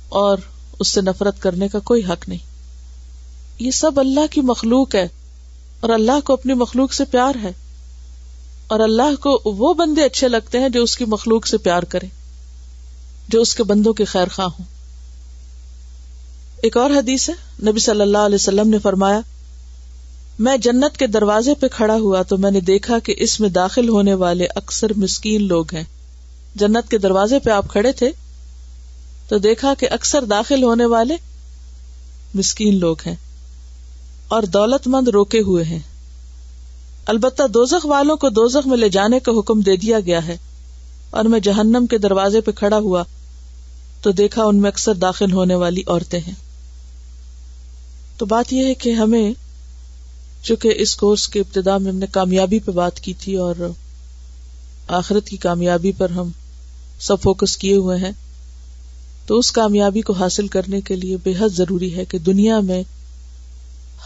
اور 0.09 0.39
اس 0.79 0.89
سے 0.89 1.01
نفرت 1.01 1.43
کرنے 1.43 1.69
کا 1.69 1.79
کوئی 1.79 2.05
حق 2.05 2.29
نہیں۔ 2.29 2.39
یہ 3.59 3.71
سب 3.71 4.01
اللہ 4.01 4.27
کی 4.31 4.41
مخلوق 4.41 4.95
ہے 4.95 5.09
اور 5.81 5.91
اللہ 5.91 6.21
کو 6.25 6.33
اپنی 6.33 6.55
مخلوق 6.55 6.93
سے 6.93 7.05
پیار 7.05 7.35
ہے۔ 7.43 7.53
اور 8.67 8.81
اللہ 8.81 9.15
کو 9.21 9.43
وہ 9.45 9.75
بندے 9.75 10.05
اچھے 10.05 10.29
لگتے 10.29 10.59
ہیں 10.59 10.69
جو 10.69 10.83
اس 10.83 10.97
کی 10.97 11.05
مخلوق 11.05 11.47
سے 11.47 11.59
پیار 11.59 11.83
کریں، 11.83 12.09
جو 13.29 13.41
اس 13.41 13.55
کے 13.55 13.63
بندوں 13.63 13.93
کے 13.93 14.05
خیر 14.05 14.29
خواہ 14.29 14.49
ہوں۔ 14.49 14.65
ایک 16.63 16.77
اور 16.77 16.91
حدیث 16.91 17.29
ہے، 17.29 17.35
نبی 17.71 17.81
صلی 17.81 18.01
اللہ 18.01 18.19
علیہ 18.19 18.35
وسلم 18.35 18.69
نے 18.69 18.79
فرمایا 18.79 19.21
میں 20.39 20.57
جنت 20.57 20.97
کے 20.97 21.07
دروازے 21.07 21.55
پہ 21.55 21.69
کھڑا 21.69 21.95
ہوا 21.95 22.23
تو 22.23 22.37
میں 22.37 22.51
نے 22.51 22.61
دیکھا 22.61 22.99
کہ 22.99 23.15
اس 23.17 23.41
میں 23.41 23.49
داخل 23.49 23.89
ہونے 23.89 24.15
والے 24.15 24.47
اکثر 24.55 24.93
مسکین 24.97 25.49
لوگ 25.49 25.75
ہیں۔ 25.75 25.85
جنت 26.55 26.91
کے 26.91 26.99
دروازے 26.99 27.39
پہ 27.39 27.51
آپ 27.51 27.69
کھڑے 27.69 27.93
تھے 27.93 28.11
تو 29.29 29.39
دیکھا 29.39 29.75
کہ 29.79 29.89
اکثر 29.91 30.25
داخل 30.25 30.63
ہونے 30.63 30.85
والے 30.85 31.17
مسکین 32.35 32.79
لوگ 32.79 32.97
ہیں 33.07 33.15
اور 34.29 34.43
دولت 34.43 34.89
مند 34.89 35.09
روکے 35.09 35.41
ہوئے 35.41 35.65
ہیں۔ 35.65 35.79
البتہ 37.07 37.43
دوزخ 37.43 37.87
والوں 37.87 38.17
کو 38.17 38.29
دوزخ 38.29 38.67
میں 38.67 38.77
لے 38.77 38.89
جانے 38.89 39.21
کا 39.21 39.33
حکم 39.39 39.61
دے 39.61 39.77
دیا 39.77 40.01
گیا 40.01 40.27
ہے۔ 40.27 40.37
اور 41.11 41.25
میں 41.25 41.41
جہنم 41.41 41.87
کے 41.91 41.99
دروازے 41.99 42.41
پہ 42.41 42.51
کھڑا 42.51 42.79
ہوا 42.79 43.05
تو 44.03 44.11
دیکھا 44.11 44.45
ان 44.45 44.57
میں 44.57 44.71
اکثر 44.71 44.95
داخل 44.95 45.33
ہونے 45.33 45.55
والی 45.55 45.83
عورتیں 45.87 46.21
ہیں۔ 46.21 46.35
تو 48.17 48.27
بات 48.27 48.53
یہ 48.53 48.65
ہے 48.65 48.75
کہ 48.75 48.93
ہمیں 48.93 49.33
چونکہ 50.43 50.75
اس 50.77 50.97
کورس 50.97 51.29
کے 51.29 51.41
ابتدا 51.41 51.79
میں 51.79 51.93
ہم 51.93 51.99
نے 51.99 52.07
کامیابی 52.11 52.59
پہ 52.59 52.73
بات 52.73 53.01
کی 53.01 53.15
تھی 53.15 53.37
اور 53.37 53.55
آخرت 54.89 55.27
کی 55.27 55.37
کامیابی 55.37 55.93
پر 55.93 56.11
ہم 56.11 56.31
سب 57.01 57.23
فوکس 57.23 57.57
کیے 57.57 57.75
ہوئے 57.75 57.99
ہیں، 57.99 58.13
تو 59.27 59.39
اس 59.39 59.53
کامیابی 59.53 60.01
کو 60.01 60.13
حاصل 60.13 60.47
کرنے 60.47 60.81
کے 60.81 60.97
لیے 60.97 61.17
بے 61.25 61.33
حد 61.41 61.49
ضروری 61.49 61.97
ہے 61.97 62.05
کہ 62.05 62.19
دنیا 62.19 62.61
میں 62.61 62.83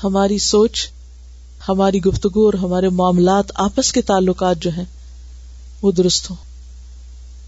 ہماری 0.05 0.39
سوچ، 0.39 0.89
ہماری 1.69 2.03
گفتگو 2.03 2.45
اور 2.45 2.55
ہمارے 2.55 2.89
معاملات 2.89 3.45
آپس 3.55 3.93
کے 3.93 4.03
تعلقات 4.03 4.57
جو 4.61 4.71
ہیں، 4.77 4.85
وہ 5.83 5.93
درست 5.93 6.31
ہوں۔ 6.31 6.37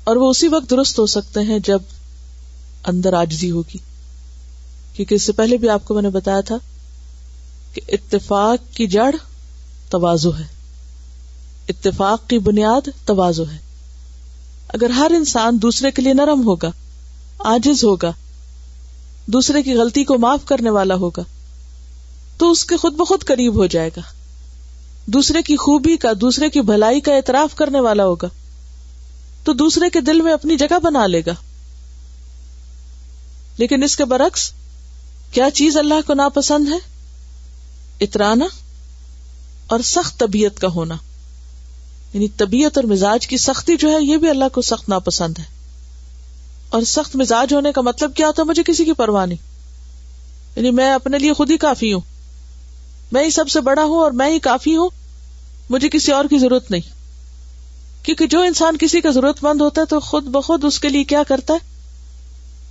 اور 0.04 0.16
وہ 0.16 0.30
اسی 0.30 0.48
وقت 0.48 0.70
درست 0.70 0.98
ہو 0.98 1.06
سکتے 1.06 1.40
ہیں 1.40 1.58
جب 1.58 1.78
اندر 2.86 3.12
آجزی 3.12 3.50
ہوگی۔ 3.50 3.78
کیونکہ 4.94 5.14
اس 5.14 5.22
سے 5.22 5.32
پہلے 5.32 5.56
بھی 5.56 5.68
آپ 5.68 5.84
کو 5.84 5.94
میں 5.94 6.02
نے 6.02 6.10
بتایا 6.10 6.40
تھا 6.40 6.56
کہ 7.74 7.80
اتفاق 7.88 8.76
کی 8.76 8.86
جڑ 8.86 9.14
توازو 9.90 10.30
ہے۔ 10.38 10.46
اتفاق 11.68 12.28
کی 12.28 12.38
بنیاد 12.38 12.88
توازو 13.04 13.42
ہے۔ 13.52 13.58
اگر 14.68 14.90
ہر 14.90 15.10
انسان 15.16 15.62
دوسرے 15.62 15.90
کے 15.90 16.02
لیے 16.02 16.12
نرم 16.12 16.46
ہوگا 16.46 16.70
آجز 17.38 17.84
ہوگا، 17.84 18.12
دوسرے 19.26 19.62
کی 19.62 19.74
غلطی 19.74 20.04
کو 20.04 20.18
معاف 20.18 20.40
کرنے 20.44 20.70
والا 20.70 20.94
ہوگا، 20.94 21.22
تو 22.38 22.50
اس 22.50 22.64
کے 22.64 22.76
خود 22.76 22.92
بخود 22.92 23.24
قریب 23.24 23.54
ہو 23.54 23.66
جائے 23.66 23.90
گا۔ 23.96 24.00
دوسرے 25.06 25.42
کی 25.42 25.56
خوبی 25.56 25.96
کا، 25.96 26.12
دوسرے 26.20 26.50
کی 26.50 26.60
بھلائی 26.60 27.00
کا 27.00 27.14
اعتراف 27.14 27.54
کرنے 27.54 27.80
والا 27.80 28.04
ہوگا۔ 28.04 28.28
تو 29.44 29.52
دوسرے 29.52 29.90
کے 29.90 30.00
دل 30.00 30.20
میں 30.20 30.32
اپنی 30.32 30.56
جگہ 30.56 30.78
بنا 30.78 31.06
لے 31.06 31.22
گا۔ 31.26 31.34
لیکن 33.56 33.82
اس 33.82 33.96
کے 33.96 34.04
برعکس، 34.04 34.52
کیا 35.32 35.50
چیز 35.50 35.76
اللہ 35.76 35.94
کو 36.06 36.14
ناپسند 36.14 36.68
ہے؟ 36.68 36.93
اترانا 38.00 38.44
اور 39.66 39.80
سخت 39.80 40.18
طبیعت 40.18 40.60
کا 40.60 40.68
ہونا۔ 40.68 40.94
یعنی 42.12 42.28
طبیعت 42.28 42.78
اور 42.78 42.84
مزاج 42.84 43.26
کی 43.26 43.36
سختی 43.36 43.76
جو 43.76 43.90
ہے، 43.90 44.04
یہ 44.04 44.16
بھی 44.16 44.30
اللہ 44.30 44.44
کو 44.52 44.62
سخت 44.62 44.88
ناپسند 44.88 45.38
ہے۔ 45.38 45.44
اور 46.68 46.82
سخت 46.82 47.16
مزاج 47.16 47.54
ہونے 47.54 47.72
کا 47.72 47.80
مطلب 47.80 48.14
کیا 48.14 48.26
ہوتا 48.26 48.42
ہے؟ 48.42 48.46
مجھے 48.46 48.62
کسی 48.66 48.84
کی 48.84 48.92
پرواہ 48.92 49.26
نہیں۔ 49.26 49.38
یعنی 50.56 50.70
میں 50.70 50.92
اپنے 50.92 51.18
لیے 51.18 51.32
خود 51.32 51.50
ہی 51.50 51.56
کافی 51.56 51.92
ہوں۔ 51.92 52.00
میں 53.12 53.24
ہی 53.24 53.30
سب 53.30 53.48
سے 53.48 53.60
بڑا 53.60 53.84
ہوں 53.84 53.98
اور 53.98 54.10
میں 54.10 54.30
ہی 54.30 54.38
کافی 54.38 54.76
ہوں۔ 54.76 54.88
مجھے 55.70 55.88
کسی 55.88 56.12
اور 56.12 56.24
کی 56.30 56.38
ضرورت 56.38 56.70
نہیں۔ 56.70 56.94
کیونکہ 58.04 58.26
جو 58.26 58.40
انسان 58.40 58.76
کسی 58.76 59.00
کا 59.00 59.10
ضرورت 59.10 59.44
مند 59.44 59.60
ہوتا 59.60 59.80
ہے 59.80 59.86
تو 59.86 60.00
خود 60.00 60.24
بخود 60.24 60.64
اس 60.64 60.80
کے 60.80 60.88
لیے 60.88 61.04
کیا 61.04 61.22
کرتا 61.28 61.54
ہے؟ 61.54 61.58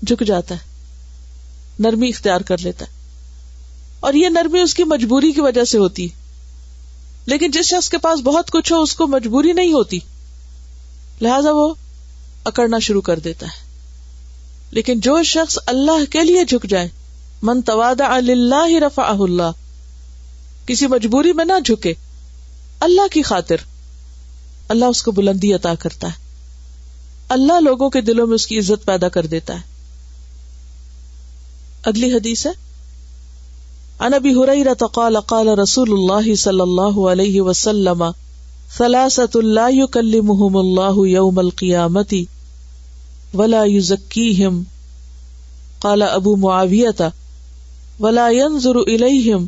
جھک 0.05 0.23
جاتا 0.25 0.55
ہے۔ 0.55 0.59
نرمی 1.79 2.09
اختیار 2.09 2.41
کر 2.41 2.57
لیتا 2.57 2.85
ہے۔ 2.85 3.02
اور 4.03 4.13
یہ 4.13 4.29
نرمی 4.29 4.59
اس 4.59 4.73
کی 4.73 4.83
مجبوری 4.83 5.31
کی 5.31 5.41
وجہ 5.41 5.63
سے 5.63 5.77
ہوتی۔ 5.77 6.07
لیکن 7.25 7.51
جس 7.51 7.65
شخص 7.65 7.89
کے 7.89 7.97
پاس 7.97 8.19
بہت 8.19 8.51
کچھ 8.51 8.73
ہو، 8.73 8.81
اس 8.81 8.95
کو 8.95 9.07
مجبوری 9.07 9.53
نہیں 9.53 9.73
ہوتی۔ 9.73 9.99
لہذا 11.21 11.51
وہ 11.51 11.73
اکڑنا 12.45 12.79
شروع 12.79 13.01
کر 13.01 13.19
دیتا 13.19 13.45
ہے۔ 13.45 13.79
لیکن 14.71 14.99
جو 14.99 15.23
شخص 15.23 15.57
اللہ 15.65 16.11
کے 16.11 16.19
لیے 16.23 16.45
جھک 16.45 16.65
جائے، 16.69 16.89
من 17.41 17.61
تواد 17.61 18.01
اللہ 18.01 18.73
رفا 18.79 19.11
اللہ، 19.19 19.51
کسی 20.65 20.87
مجبوری 20.87 21.33
میں 21.33 21.45
نہ 21.45 21.59
جھکے، 21.65 21.93
اللہ 22.79 23.07
کی 23.11 23.21
خاطر، 23.21 23.55
اللہ 24.67 24.85
اس 24.85 25.03
کو 25.03 25.11
بلندی 25.11 25.53
عطا 25.53 25.75
کرتا 25.75 26.07
ہے۔ 26.07 26.35
اللہ 27.29 27.61
لوگوں 27.61 27.89
کے 27.89 28.01
دلوں 28.01 28.27
میں 28.27 28.35
اس 28.35 28.47
کی 28.47 28.59
عزت 28.59 28.85
پیدا 28.85 29.09
کر 29.09 29.25
دیتا 29.25 29.53
ہے۔ 29.53 29.61
اگلی 31.83 32.13
حدیث 32.13 32.45
ہے۔ 32.45 32.62
عن 34.03 34.13
ابي 34.13 34.35
هريره 34.35 34.87
قال 34.93 35.17
قال 35.17 35.59
رسول 35.59 35.91
الله 35.91 36.35
صلى 36.35 36.63
الله 36.63 37.09
عليه 37.09 37.41
وسلم 37.41 38.13
ثلاثه 38.77 39.41
لا 39.41 39.69
يكلمهم 39.69 40.57
الله 40.57 41.07
يوم 41.07 41.39
القيامه 41.39 42.25
ولا 43.33 43.63
يزكيهم 43.63 44.63
قال 45.79 46.01
ابو 46.01 46.35
معاويه 46.35 47.13
ولا 47.99 48.29
ينظر 48.29 48.75
اليهم 48.75 49.45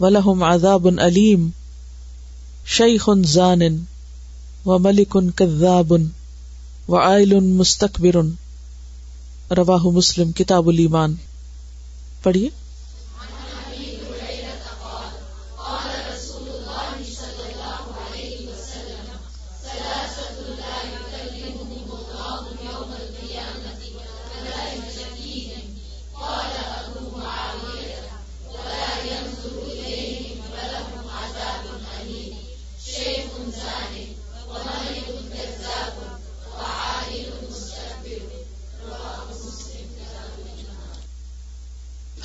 ولهم 0.00 0.44
عذاب 0.44 0.86
اليم 0.86 1.48
شيخ 2.66 3.10
زان 3.14 3.78
وملك 4.66 5.16
كذاب 5.36 5.92
وعائل 6.88 7.40
مستكبر 7.40 8.16
رواه 9.56 9.90
مسلم، 9.90 10.32
کتاب 10.32 10.68
الایمان۔ 10.68 11.14
پڑھیے۔ 12.22 12.63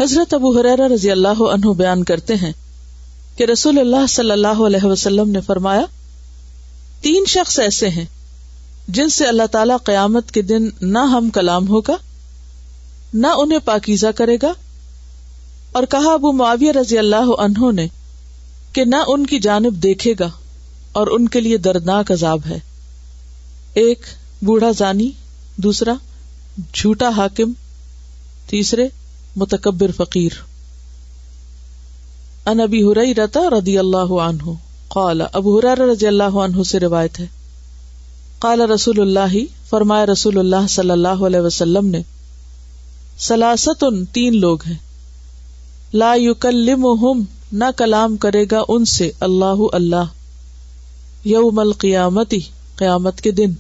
حضرت 0.10 0.34
ابو 0.34 0.60
حرار 0.60 0.89
رضی 0.89 1.12
اللہ 1.12 1.41
عنہ 1.41 1.74
بیان 1.74 2.04
کرتے 2.04 2.36
ہیں 2.36 2.52
کہ 3.38 3.43
رسول 3.43 3.80
اللہ 3.80 4.08
صلی 4.10 4.32
اللہ 4.32 4.48
علیہ 4.48 4.86
وسلم 4.86 5.30
نے 5.30 5.41
فرمایا، 5.41 5.86
تین 7.02 7.24
شخص 7.28 7.60
ایسے 7.60 7.89
ہیں 7.89 8.06
جن 8.88 9.10
سے 9.10 9.26
اللہ 9.26 9.45
تعالی 9.52 9.74
قیامت 9.84 10.32
کے 10.32 10.41
دن 10.41 10.69
نہ 10.82 11.00
ہم 11.00 11.30
کلام 11.30 11.67
ہوگا، 11.67 11.95
نہ 13.13 13.28
انہیں 13.28 13.60
پاکیزہ 13.65 14.08
کرے 14.15 14.38
گا۔ 14.41 14.54
اور 15.72 15.84
کہا 15.84 16.13
ابو 16.13 16.32
معاویہ 16.32 16.72
رضی 16.72 16.98
اللہ 16.98 17.41
عنہ 17.41 17.72
نے 17.72 17.88
کہ 18.74 18.86
نہ 18.86 19.04
ان 19.08 19.26
کی 19.26 19.39
جانب 19.39 19.74
دیکھے 19.74 20.13
گا 20.19 20.30
اور 20.91 21.08
ان 21.08 21.28
کے 21.28 21.39
لیے 21.39 21.58
دردناک 21.58 22.12
عذاب 22.12 22.39
ہے۔ 22.50 22.60
ایک 23.74 24.00
بوڑھا 24.41 24.72
زانی، 24.78 25.12
دوسرا 25.58 25.93
جھوٹا 26.74 27.10
حاکم، 27.10 27.52
تیسرے 28.48 28.88
متکبر 29.36 29.92
فقیر۔ 29.92 30.32
ان 32.46 32.60
ابی 32.60 33.13
رتا 33.13 33.39
رضی 33.60 33.78
اللہ 33.78 34.13
عنہ 34.22 34.52
قال، 34.88 35.22
ابو 35.34 35.60
حرار 35.60 35.78
رضی 35.78 36.08
اللہ 36.08 36.24
عنہ 36.24 36.63
سے 36.63 36.80
روایت 36.80 37.20
ہے۔ 37.20 37.26
قال 38.39 38.62
رسول 38.62 39.00
اللہ 39.00 39.68
فرمایا 39.70 40.06
رسول 40.06 40.39
اللہ 40.39 40.68
صلی 40.70 40.89
اللہ 40.89 41.08
علیہ 41.08 41.39
وسلم 41.39 41.86
نے 41.86 42.02
سلاست 43.18 43.84
تین 44.12 44.39
لوگ 44.39 44.58
ہیں۔ 44.68 44.76
لا 45.94 46.13
یکلمہم، 46.15 47.24
نہ 47.52 47.63
کلام 47.78 48.18
کرے 48.18 48.46
گا 48.52 48.62
ان 48.68 48.86
سے 48.86 49.12
اللہ 49.20 49.56
اللہ۔ 49.74 50.04
یوم 51.24 51.60
القیامتی، 51.60 52.39
قیامت 52.76 53.22
کے 53.22 53.32
دن۔ 53.32 53.54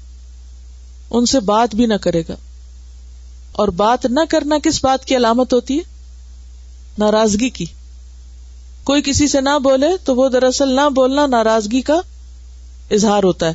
ان 1.11 1.25
سے 1.25 1.39
بات 1.39 1.75
بھی 1.75 1.85
نہ 1.85 1.93
کرے 1.93 2.23
گا۔ 2.29 2.35
اور 3.51 3.67
بات 3.67 4.05
نہ 4.05 4.19
کرنا 4.29 4.55
کس 4.63 4.83
بات 4.83 5.05
کی 5.05 5.15
علامت 5.15 5.53
ہوتی 5.53 5.77
ہے؟ 5.77 5.83
ناراضگی 6.97 7.49
کی۔ 7.49 7.65
کوئی 8.83 9.01
کسی 9.05 9.27
سے 9.27 9.41
نہ 9.41 9.59
بولے 9.63 9.87
تو 10.03 10.15
وہ 10.15 10.29
دراصل 10.29 10.69
نہ 10.69 10.89
بولنا 10.89 11.27
ناراضگی 11.27 11.81
کا 11.81 12.01
اظہار 12.91 13.23
ہوتا 13.23 13.47
ہے۔ 13.47 13.53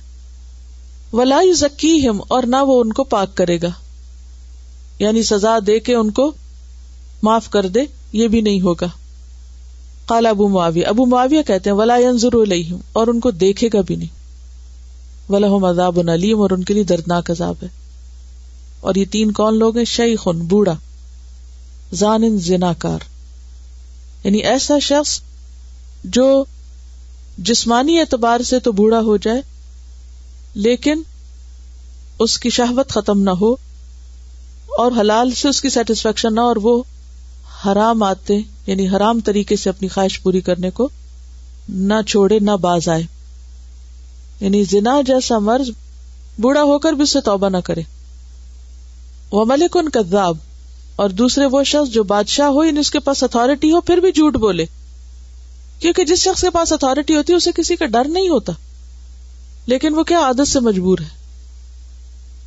ولا 1.12 1.40
ذکی 1.56 2.08
ہم 2.08 2.20
اور 2.28 2.42
نہ 2.42 2.56
وہ 2.56 2.80
ان 2.80 2.92
کو 2.92 3.04
پاک 3.04 3.36
کرے 3.36 3.58
گا۔ 3.62 3.70
یعنی 4.98 5.22
سزا 5.22 5.58
دے 5.66 5.80
کے 5.80 5.94
ان 5.94 6.10
کو 6.10 6.32
معاف 7.22 7.50
کر 7.50 7.66
دے، 7.66 7.80
یہ 8.12 8.28
بھی 8.28 8.40
نہیں 8.40 8.60
ہوگا۔ 8.60 8.86
کالا 10.06 10.28
ابو 10.28 10.48
معاویہ 10.48 10.86
ابو 10.86 11.06
معاویہ 11.06 11.42
کہتے 11.42 11.70
ہیں، 11.70 11.76
ولا 11.76 11.96
علیہم 11.96 12.78
اور 12.92 13.06
ان 13.06 13.20
کو 13.20 13.30
دیکھے 13.30 13.68
گا 13.72 13.80
بھی 13.80 13.96
نہیں۔ 13.96 14.24
ولاحم 15.32 15.64
عذاب 15.64 16.10
علیم 16.10 16.40
اور 16.40 16.50
ان 16.50 16.64
کے 16.64 16.74
لیے 16.74 16.82
دردناک 16.82 17.30
عذاب 17.30 17.54
ہے۔ 17.62 17.83
اور 18.84 18.94
یہ 18.94 19.04
تین 19.10 19.32
کون 19.32 19.58
لوگ 19.58 19.76
ہیں؟ 19.76 19.84
شعی 19.84 20.16
خن 20.16 20.38
بوڑھا 20.38 20.76
زان 21.94 22.38
زنا 22.38 22.72
کار 22.72 22.98
یعنی 24.24 24.38
ایسا 24.38 24.78
شخص 24.78 25.20
جو 26.04 26.44
جسمانی 27.38 27.98
اعتبار 27.98 28.40
سے 28.40 28.60
تو 28.60 28.72
بوڑھا 28.72 29.00
ہو 29.00 29.16
جائے، 29.16 29.42
لیکن 30.54 31.02
اس 32.18 32.38
کی 32.38 32.50
شہوت 32.50 32.88
ختم 32.88 33.22
نہ 33.22 33.30
ہو 33.30 33.52
اور 34.78 34.92
حلال 35.00 35.30
سے 35.30 35.48
اس 35.48 35.60
کی 35.60 35.68
سیٹسفیکشن 35.68 36.34
نہ 36.34 36.40
اور 36.40 36.56
وہ 36.56 36.82
حرام 37.66 38.02
آتے 38.02 38.34
یعنی 38.66 38.88
حرام 38.88 39.20
طریقے 39.20 39.56
سے 39.56 39.68
اپنی 39.68 39.88
خواہش 39.88 40.22
پوری 40.22 40.40
کرنے 40.40 40.70
کو 40.70 40.88
نہ 41.68 41.94
چھوڑے، 42.08 42.38
نہ 42.38 42.50
باز 42.50 42.88
آئے۔ 42.88 43.02
یعنی 44.40 44.64
زنا 44.64 45.00
جیسا 45.06 45.38
مرض 45.38 45.70
بوڑھا 46.40 46.62
ہو 46.62 46.78
کر 46.78 46.92
بھی 46.92 47.02
اسے 47.02 47.20
توبہ 47.20 47.48
نہ 47.48 47.56
کرے۔ 47.56 47.82
وہ 49.34 49.44
ملک 49.44 49.76
ان 49.76 49.88
کذاب، 49.88 50.36
اور 50.96 51.10
دوسرے 51.10 51.46
وہ 51.46 51.64
شخص 51.64 51.92
جو 51.92 52.02
بادشاہ 52.02 52.46
ہو 52.46 52.64
یعنی 52.64 52.80
اس 52.80 52.90
کے 52.90 52.98
پاس 52.98 53.22
اتارٹی 53.22 53.72
ہو، 53.72 53.80
پھر 53.80 53.96
بھی 53.96 54.12
جھوٹ 54.12 54.36
بولے۔ 54.36 54.64
کیونکہ 55.78 56.04
جس 56.04 56.18
شخص 56.18 56.40
کے 56.40 56.50
پاس 56.50 56.72
اتارٹی 56.72 57.16
ہوتی 57.16 57.32
ہے، 57.32 57.36
اسے 57.36 57.50
کسی 57.56 57.76
کا 57.76 57.86
ڈر 57.86 58.04
نہیں 58.04 58.28
ہوتا۔ 58.28 58.52
لیکن 59.66 59.94
وہ 59.94 60.02
کیا 60.02 60.18
عادت 60.18 60.48
سے 60.48 60.60
مجبور 60.60 60.98
ہے؟ 60.98 61.08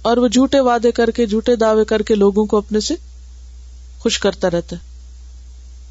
اور 0.02 0.18
وہ 0.18 0.28
جھوٹے 0.28 0.60
وعدے 0.60 0.92
کر 0.92 1.12
کے، 1.12 1.26
جھوٹے 1.26 1.56
دعوے 1.56 1.86
کر 1.86 2.02
کے 2.02 2.16
لوگوں 2.16 2.46
کو 2.46 2.58
اپنے 2.58 2.80
سے 2.80 2.96
خوش 4.00 4.20
کرتا 4.20 4.52
رہتا 4.52 4.76
ہے۔ 4.76 4.82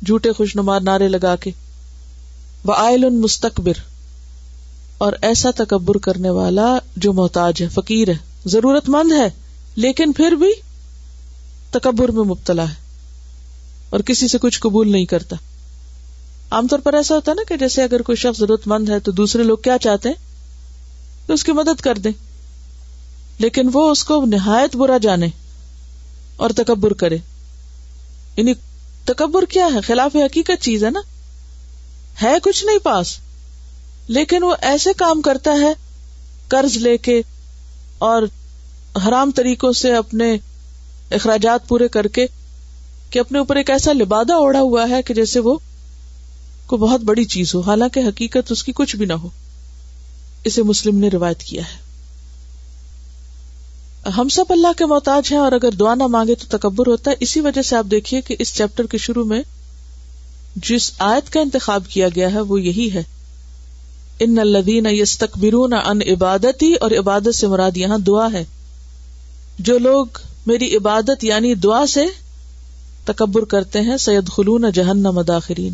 جھوٹے 0.06 0.32
خوش 0.32 0.56
نمار 0.56 0.80
نعرے 0.80 1.08
لگا 1.08 1.36
کے۔ 1.36 1.50
وہ 2.64 2.74
آئل 2.76 3.04
ان 3.04 3.20
مستقبر 3.20 3.72
اور 4.98 5.12
ایسا 5.22 5.50
تکبر 5.56 5.98
کرنے 5.98 6.30
والا 6.30 6.78
جو 6.96 7.12
محتاج 7.12 7.62
ہے، 7.62 7.68
فقیر 7.68 8.08
ہے 8.08 8.16
ضرورت 8.46 8.88
مند 8.88 9.12
ہے، 9.12 9.30
لیکن 9.76 10.12
پھر 10.12 10.32
بھی 10.32 10.52
تکبر 11.78 12.08
میں 12.08 12.24
مبتلا 12.24 12.68
ہے 12.68 12.74
اور 13.90 14.00
کسی 14.00 14.28
سے 14.28 14.38
کچھ 14.38 14.60
قبول 14.60 14.92
نہیں 14.92 15.04
کرتا۔ 15.04 15.36
عام 16.50 16.66
طور 16.66 16.78
پر 16.78 16.94
ایسا 16.94 17.14
ہوتا 17.14 17.30
ہے 17.30 17.34
نا 17.34 17.42
کہ 17.48 17.56
جیسے 17.56 17.82
اگر 17.82 18.02
کوئی 18.02 18.16
شخص 18.16 18.40
ضرورت 18.40 18.62
مند 18.66 18.88
ہے 18.88 19.00
تو 19.00 19.12
دوسرے 19.12 19.42
لوگ 19.42 19.58
کیا 19.58 19.78
چاہتے 19.78 20.08
ہیں؟ 20.08 20.16
کہ 21.26 21.32
اس 21.32 21.44
کی 21.44 21.52
مدد 21.52 21.80
کر 21.80 21.98
دیں۔ 21.98 22.12
لیکن 23.38 23.70
وہ 23.72 23.90
اس 23.90 24.04
کو 24.04 24.24
نہایت 24.26 24.76
برا 24.76 24.98
جانے 24.98 25.26
اور 26.36 26.50
تکبر 26.50 26.92
کرے۔ 26.92 27.18
یعنی 28.36 28.52
تکبر 29.04 29.44
کیا 29.44 29.68
ہے؟ 29.74 29.80
خلاف 29.80 30.16
حقیقت 30.16 30.62
چیز 30.62 30.84
ہے 30.84 30.90
نا۔ 30.90 31.00
ہے 32.22 32.34
کچھ 32.42 32.64
نہیں 32.64 32.78
پاس۔ 32.78 33.16
لیکن 34.08 34.42
وہ 34.42 34.54
ایسے 34.62 34.90
کام 34.92 35.22
کرتا 35.22 35.52
ہے، 35.52 35.72
قرض 36.48 36.76
لے 36.76 36.98
کے 36.98 37.22
اور 37.98 38.22
حرام 39.08 39.30
طریقوں 39.30 39.72
سے 39.72 39.94
اپنے 39.96 40.36
اخراجات 41.10 41.68
پورے 41.68 41.88
کر 41.88 42.06
کے 42.06 42.26
کہ 43.10 43.18
اپنے 43.18 43.38
اوپر 43.38 43.56
ایک 43.56 43.70
ایسا 43.70 43.92
لبادہ 43.92 44.32
اوڑا 44.32 44.60
ہوا 44.60 44.88
ہے 44.88 45.02
کہ 45.02 45.14
جیسے 45.14 45.40
وہ 45.40 45.58
کو 46.66 46.76
بہت 46.76 47.00
بڑی 47.00 47.24
چیز 47.24 47.54
ہو، 47.54 47.60
حالانکہ 47.60 48.00
حقیقت 48.00 48.52
اس 48.52 48.64
کی 48.64 48.72
کچھ 48.72 48.96
بھی 48.96 49.06
نہ 49.06 49.12
ہو۔ 49.12 49.28
اسے 50.44 50.62
مسلم 50.62 50.98
نے 50.98 51.08
روایت 51.08 51.40
کیا 51.40 51.62
ہے۔ 51.62 51.86
ہم 54.18 54.28
سب 54.28 54.44
اللہ 54.48 54.68
کے 54.76 54.86
محتاج 54.86 55.32
ہیں 55.32 55.38
اور 55.38 55.52
اگر 55.52 55.70
دعا 55.70 55.94
نہ 55.94 56.06
مانگے 56.06 56.34
تو 56.34 56.58
تکبر 56.58 56.86
ہوتا 56.86 57.10
ہے۔ 57.10 57.16
اسی 57.20 57.40
وجہ 57.40 57.62
سے 57.62 57.76
آپ 57.76 57.86
دیکھیے 57.90 58.20
کہ 58.20 58.36
اس 58.38 58.54
چیپٹر 58.54 58.86
کے 58.86 58.98
شروع 58.98 59.24
میں 59.24 59.42
جس 60.56 60.92
آیت 60.98 61.32
کا 61.32 61.40
انتخاب 61.40 61.82
کیا 61.88 62.08
گیا 62.14 62.32
ہے 62.32 62.40
وہ 62.40 62.60
یہی 62.60 62.90
ہے۔ 62.94 63.02
ان 64.20 64.38
الدین 64.38 64.86
یس 64.90 65.22
ان 65.84 66.00
عبادتی 66.10 66.74
اور 66.74 66.90
عبادت 66.90 67.34
سے 67.34 67.46
مراد 67.46 67.76
یہاں 67.76 67.98
دعا 67.98 68.28
ہے۔ 68.32 68.44
جو 69.58 69.78
لوگ 69.78 70.06
میری 70.46 70.76
عبادت 70.76 71.24
یعنی 71.24 71.54
دعا 71.54 71.86
سے 71.86 72.04
تکبر 73.04 73.44
کرتے 73.44 73.80
ہیں 73.80 73.96
سید 73.96 74.28
خلون 74.28 74.64
جہن 74.74 75.02
مداخرین 75.02 75.72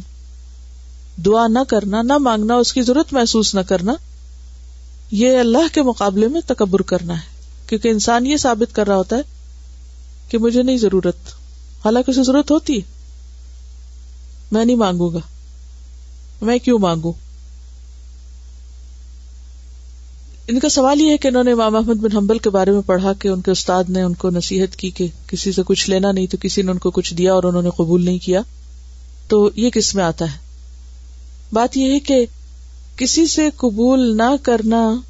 دعا 1.24 1.46
نہ 1.46 1.58
کرنا، 1.68 2.02
نہ 2.02 2.18
مانگنا، 2.18 2.54
اس 2.54 2.72
کی 2.72 2.82
ضرورت 2.82 3.12
محسوس 3.12 3.54
نہ 3.54 3.60
کرنا، 3.60 3.92
یہ 5.10 5.38
اللہ 5.38 5.74
کے 5.74 5.82
مقابلے 5.82 6.28
میں 6.28 6.40
تکبر 6.46 6.82
کرنا 6.82 7.14
ہے۔ 7.14 7.26
کیونکہ 7.66 7.88
انسان 7.88 8.26
یہ 8.26 8.36
ثابت 8.36 8.74
کر 8.74 8.86
رہا 8.86 8.96
ہوتا 8.96 9.16
ہے 9.16 9.22
کہ 10.28 10.38
مجھے 10.38 10.62
نہیں 10.62 10.78
ضرورت، 10.78 11.16
حالانکہ 11.84 12.10
اسے 12.10 12.22
ضرورت 12.22 12.50
ہوتی 12.50 12.76
ہے۔ 12.76 12.80
میں 14.52 14.64
نہیں 14.64 14.76
مانگوں 14.76 15.14
گا۔ 15.14 15.18
میں 16.42 16.58
کیوں 16.58 16.78
مانگوں؟ 16.78 17.12
ان 20.48 20.58
کا 20.58 20.68
سوال 20.68 21.00
یہ 21.00 21.10
ہے 21.10 21.18
کہ 21.18 21.28
انہوں 21.28 21.44
نے 21.44 21.52
امام 21.52 21.76
احمد 21.76 21.94
بن 21.94 22.16
حنبل 22.16 22.38
کے 22.38 22.50
بارے 22.50 22.70
میں 22.70 22.80
پڑھا 22.80 23.12
کہ 23.12 23.28
ان 23.28 23.40
کے 23.40 23.50
استاد 23.50 23.84
نے 23.88 24.02
ان 24.02 24.14
کو 24.14 24.30
نصیحت 24.30 24.76
کی 24.76 24.90
کہ 24.90 25.06
کسی 25.26 25.52
سے 25.52 25.62
کچھ 25.66 25.90
لینا 25.90 26.12
نہیں 26.12 26.26
تو 26.26 26.36
کسی 26.40 26.62
نے 26.62 26.70
ان 26.70 26.78
کو 26.78 26.90
کچھ 26.90 27.14
دیا 27.14 27.34
اور 27.34 27.42
انہوں 27.42 27.62
نے 27.62 27.70
قبول 27.76 28.04
نہیں 28.04 28.18
کیا۔ 28.18 28.40
تو 29.28 29.50
یہ 29.56 29.70
کس 29.70 29.94
میں 29.94 30.04
آتا 30.04 30.24
ہے؟ 30.24 30.38
بات 31.52 31.76
یہ 31.76 31.92
ہے 31.92 32.00
کہ 32.00 32.26
کسی 32.96 33.26
سے 33.26 33.48
قبول 33.56 34.16
نہ 34.16 34.36
کرنا 34.42 35.00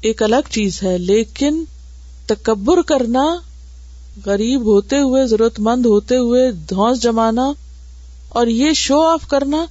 ایک 0.00 0.22
الگ 0.22 0.50
چیز 0.50 0.82
ہے، 0.82 0.98
لیکن 0.98 1.64
تکبر 2.26 2.82
کرنا، 2.82 3.24
غریب 4.26 4.60
ہوتے 4.60 4.98
ہوئے 4.98 5.26
ضرورت 5.26 5.60
مند 5.60 5.86
ہوتے 5.86 6.16
ہوئے 6.16 6.52
دھوس 6.52 7.02
جمانا 7.02 7.52
اور 8.28 8.46
یہ 8.46 8.72
شو 8.72 9.00
آف 9.00 9.28
کرنا 9.28 9.64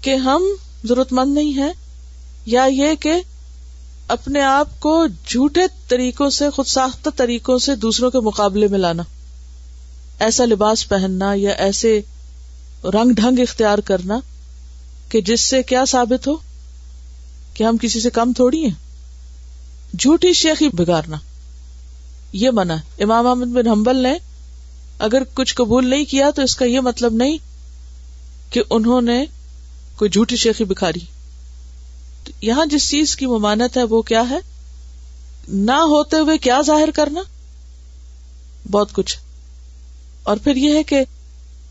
کہ 0.00 0.14
ہم 0.14 0.42
ضرورت 0.84 1.12
مند 1.12 1.34
نہیں 1.34 1.52
ہیں 1.52 1.72
یا 2.46 2.64
یہ 2.64 2.94
کہ 3.00 3.12
اپنے 4.08 4.42
آپ 4.42 4.80
کو 4.80 5.06
جھوٹے 5.26 5.60
طریقوں 5.88 6.30
سے، 6.30 6.50
خود 6.50 6.66
ساختہ 6.66 7.10
طریقوں 7.16 7.58
سے 7.58 7.74
دوسروں 7.74 8.10
کے 8.10 8.20
مقابلے 8.20 8.68
میں 8.68 8.78
لانا۔ 8.78 9.02
ایسا 10.20 10.44
لباس 10.44 10.88
پہننا 10.88 11.32
یا 11.34 11.50
ایسے 11.50 12.00
رنگ 12.84 13.10
ڈھنگ 13.10 13.38
اختیار 13.38 13.78
کرنا 13.78 14.20
کہ 15.08 15.20
جس 15.20 15.40
سے 15.40 15.62
کیا 15.62 15.84
ثابت 15.88 16.28
ہو؟ 16.28 16.34
کہ 17.54 17.64
ہم 17.64 17.76
کسی 17.76 18.00
سے 18.00 18.10
کم 18.10 18.32
تھوڑی 18.32 18.64
ہیں؟ 18.64 18.74
جھوٹی 19.98 20.32
شیخی 20.32 20.68
بگارنا۔ 20.68 21.16
یہ 22.32 22.50
منع 22.50 22.76
امام 23.00 23.26
احمد 23.26 23.46
بن 23.46 23.66
حنبل 23.66 23.96
نے 23.96 24.14
اگر 24.98 25.22
کچھ 25.34 25.54
قبول 25.54 25.90
نہیں 25.90 26.04
کیا 26.04 26.30
تو 26.30 26.42
اس 26.42 26.56
کا 26.56 26.64
یہ 26.64 26.80
مطلب 26.80 27.14
نہیں 27.14 27.38
کہ 28.50 28.62
انہوں 28.70 29.00
نے 29.00 29.24
کوئی 29.96 30.10
جھوٹی 30.10 30.36
شیخی 30.36 30.64
بکھاری۔ 30.64 31.17
یہاں 32.40 32.66
جس 32.66 32.90
چیز 32.90 33.16
کی 33.16 33.26
ممانت 33.26 33.76
ہے 33.76 33.82
وہ 33.82 34.02
کیا 34.02 34.30
ہے؟ 34.30 34.38
نہ 35.48 35.72
ہوتے 35.72 36.16
ہوئے 36.16 36.38
کیا 36.38 36.60
ظاہر 36.66 36.88
کرنا؟ 36.94 37.20
بہت 38.70 38.92
کچھ۔ 38.92 39.18
اور 40.22 40.36
پھر 40.36 40.56
یہ 40.56 40.74
ہے 40.74 40.82
کہ 40.82 41.04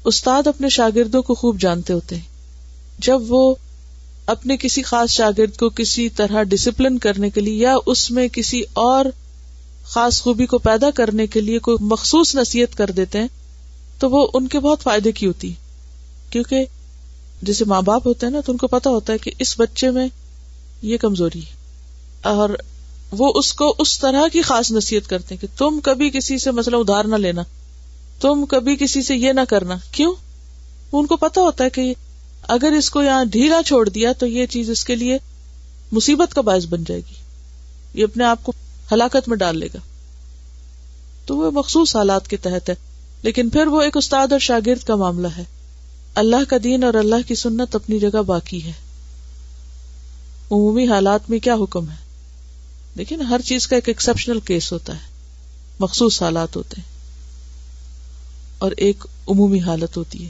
استاد 0.06 0.48
اپنے 0.48 0.70
شاگردوں 0.70 1.22
کو 1.22 1.36
خوب 1.36 1.60
جانتے 1.60 1.94
ہوتے 1.94 2.16
ہیں۔ 2.16 2.24
جب 3.00 3.22
وہ 3.28 3.56
اپنے 4.26 4.58
کسی 4.58 4.82
خاص 4.82 5.10
شاگرد 5.10 5.58
کو 5.58 5.70
کسی 5.70 6.10
طرح 6.10 6.44
ڈسپلن 6.44 6.98
کرنے 6.98 7.30
کے 7.30 7.42
لیے 7.42 7.58
یا 7.58 7.76
اس 7.86 8.12
میں 8.12 8.28
کسی 8.28 8.62
اور 8.74 9.06
خاص 9.84 10.22
خوبی 10.22 10.46
کو 10.46 10.58
پیدا 10.58 10.92
کرنے 10.92 11.28
کے 11.28 11.42
لیے 11.42 11.60
کوئی 11.60 11.78
مخصوص 11.82 12.36
نصیحت 12.36 12.78
کر 12.78 12.92
دیتے 12.92 13.20
ہیں، 13.20 13.28
تو 14.00 14.10
وہ 14.10 14.28
ان 14.34 14.48
کے 14.48 14.60
بہت 14.60 14.82
فائدے 14.82 15.12
کی 15.12 15.28
ہوتی 15.28 15.54
کیونکہ 16.30 16.66
جیسے 17.42 17.66
ماں 17.66 17.82
باپ 17.82 18.08
ہوتے 18.08 18.26
ہیں 18.26 18.34
نا، 18.34 18.42
تو 18.42 18.52
ان 18.52 18.58
کو 18.58 18.68
پتا 18.68 18.90
ہوتا 18.90 19.14
ہے 19.14 19.18
کہ 19.18 19.32
اس 19.40 19.60
بچے 19.60 19.92
میں 19.92 20.08
یہ 20.82 20.98
کمزوری 20.98 21.42
اور 22.22 22.50
وہ 23.12 23.34
اس 23.36 23.54
کو 23.54 23.76
اس 23.80 24.00
طرح 24.00 24.28
کی 24.34 24.42
خاص 24.42 24.72
نصیحت 24.72 25.10
کرتے 25.10 25.38
کہ 25.38 25.48
تم 25.58 25.80
کبھی 25.84 26.10
کسی 26.10 26.38
سے 26.38 26.52
مسئلہ 26.52 26.76
ادھار 26.76 27.06
نہ 27.06 27.16
لینا، 27.16 27.44
تم 28.22 28.46
کبھی 28.46 28.76
کسی 28.76 29.02
سے 29.02 29.16
یہ 29.16 29.32
نہ 29.32 29.42
کرنا۔ 29.50 29.76
کیوں؟ 29.92 30.16
ان 30.92 31.06
کو 31.06 31.18
پتا 31.18 31.42
ہوتا 31.42 31.64
ہے 31.64 31.70
کہ 31.70 31.94
اگر 32.42 32.72
اس 32.72 32.90
کو 32.90 33.04
یہاں 33.04 33.26
ڈھیلا 33.26 33.62
چھوڑ 33.66 33.90
دیا 33.90 34.12
تو 34.14 34.26
یہ 34.26 34.46
چیز 34.46 34.70
اس 34.70 34.86
کے 34.86 34.96
لیے 34.96 35.18
مصیبت 35.92 36.34
کا 36.34 36.42
باعث 36.42 36.66
بن 36.66 36.84
جائے 36.84 37.02
گی۔ 37.02 37.14
یہ 37.94 38.04
اپنے 38.04 38.24
آپ 38.24 38.44
کو 38.44 38.52
ہلاکت 38.92 39.30
میں 39.30 39.38
ڈال 39.38 39.58
لے 39.58 39.68
گا۔ 39.74 39.80
تو 41.26 41.38
وہ 41.38 41.52
مخصوص 41.52 41.96
حالات 41.96 42.28
کے 42.28 42.38
تحت 42.38 42.70
ہے، 42.70 42.76
لیکن 43.22 43.50
پھر 43.50 43.68
وہ 43.68 43.82
ایک 43.82 43.98
استاد 43.98 44.28
اور 44.32 44.40
شاگرد 44.40 44.84
کا 44.84 44.96
معاملہ 44.96 45.28
ہے۔ 45.38 45.44
اللہ 46.16 46.50
کا 46.50 46.56
دین 46.64 46.84
اور 46.84 46.94
اللہ 46.94 47.28
کی 47.28 47.36
سنت 47.36 47.76
اپنی 47.76 48.00
جگہ 48.00 48.22
باقی 48.22 48.64
ہے۔ 48.64 48.87
عمومی 50.52 50.88
حالات 50.88 51.30
میں 51.30 51.40
کیا 51.40 51.56
حکم 51.56 51.90
ہے؟ 51.90 51.96
لیکن 52.96 53.22
ہر 53.22 53.42
چیز 53.42 53.68
کا 53.68 53.76
ایک 53.76 53.88
ایکسپشنل 53.88 54.40
کیس 54.40 54.74
ہوتا 54.74 54.94
ہے۔ 54.94 55.08
مخصوص 55.80 56.22
حالات 56.22 56.56
ہوتے 56.56 56.76
ہیں۔ 56.78 56.98
اور 58.58 58.72
ایک 58.78 59.06
عمومی 59.28 59.62
حالت 59.62 59.98
ہوتی 59.98 60.26
ہے۔ 60.26 60.30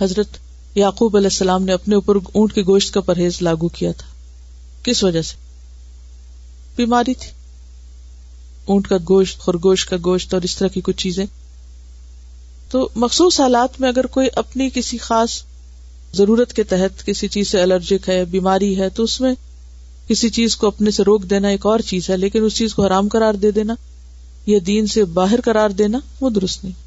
حضرت 0.00 0.28
یعقوب 0.74 1.16
علیہ 1.16 1.26
السلام 1.26 1.62
نے 1.62 1.72
اپنے 1.72 1.94
اوپر 1.94 2.16
اونٹ 2.16 2.54
کے 2.54 2.62
گوشت 2.62 2.94
کا 2.94 3.00
پرہیز 3.00 3.42
لاگو 3.42 3.68
کیا 3.68 3.92
تھا۔ 3.92 4.06
کس 4.82 5.04
وجہ 5.04 5.22
سے؟ 5.22 5.34
بیماری 6.76 7.14
تھی۔ 7.14 7.30
اونٹ 8.64 8.88
کا 8.88 8.96
گوشت، 9.08 9.38
خرگوش 9.38 9.86
کا 9.86 9.96
گوشت 10.04 10.34
اور 10.34 10.42
اس 10.42 10.56
طرح 10.56 10.68
کی 10.68 10.80
کچھ 10.80 10.96
چیزیں۔ 10.96 11.26
تو 12.70 12.88
مخصوص 12.94 13.40
حالات 13.40 13.80
میں 13.80 13.88
اگر 13.88 14.06
کوئی 14.06 14.28
اپنی 14.36 14.70
کسی 14.74 14.98
خاص 14.98 15.42
ضرورت 16.14 16.52
کے 16.52 16.62
تحت 16.62 17.04
کسی 17.06 17.28
چیز 17.28 17.48
سے 17.48 17.62
الرجک 17.62 18.08
ہے، 18.08 18.24
بیماری 18.24 18.78
ہے، 18.78 18.88
تو 18.88 19.02
اس 19.02 19.20
میں 19.20 19.34
کسی 20.08 20.28
چیز 20.30 20.56
کو 20.56 20.66
اپنے 20.66 20.90
سے 20.90 21.02
روک 21.02 21.22
دینا 21.22 21.48
ایک 21.48 21.66
اور 21.66 21.78
چیز 21.78 22.10
ہے، 22.10 22.16
لیکن 22.16 22.44
اس 22.44 22.54
چیز 22.54 22.74
کو 22.74 22.86
حرام 22.86 23.08
قرار 23.08 23.34
دے 23.34 23.50
دینا 23.50 23.74
یا 24.46 24.58
دین 24.66 24.86
سے 24.86 25.04
باہر 25.04 25.40
قرار 25.40 25.70
دینا 25.70 25.98
وہ 26.20 26.30
درست 26.30 26.64
نہیں۔ 26.64 26.82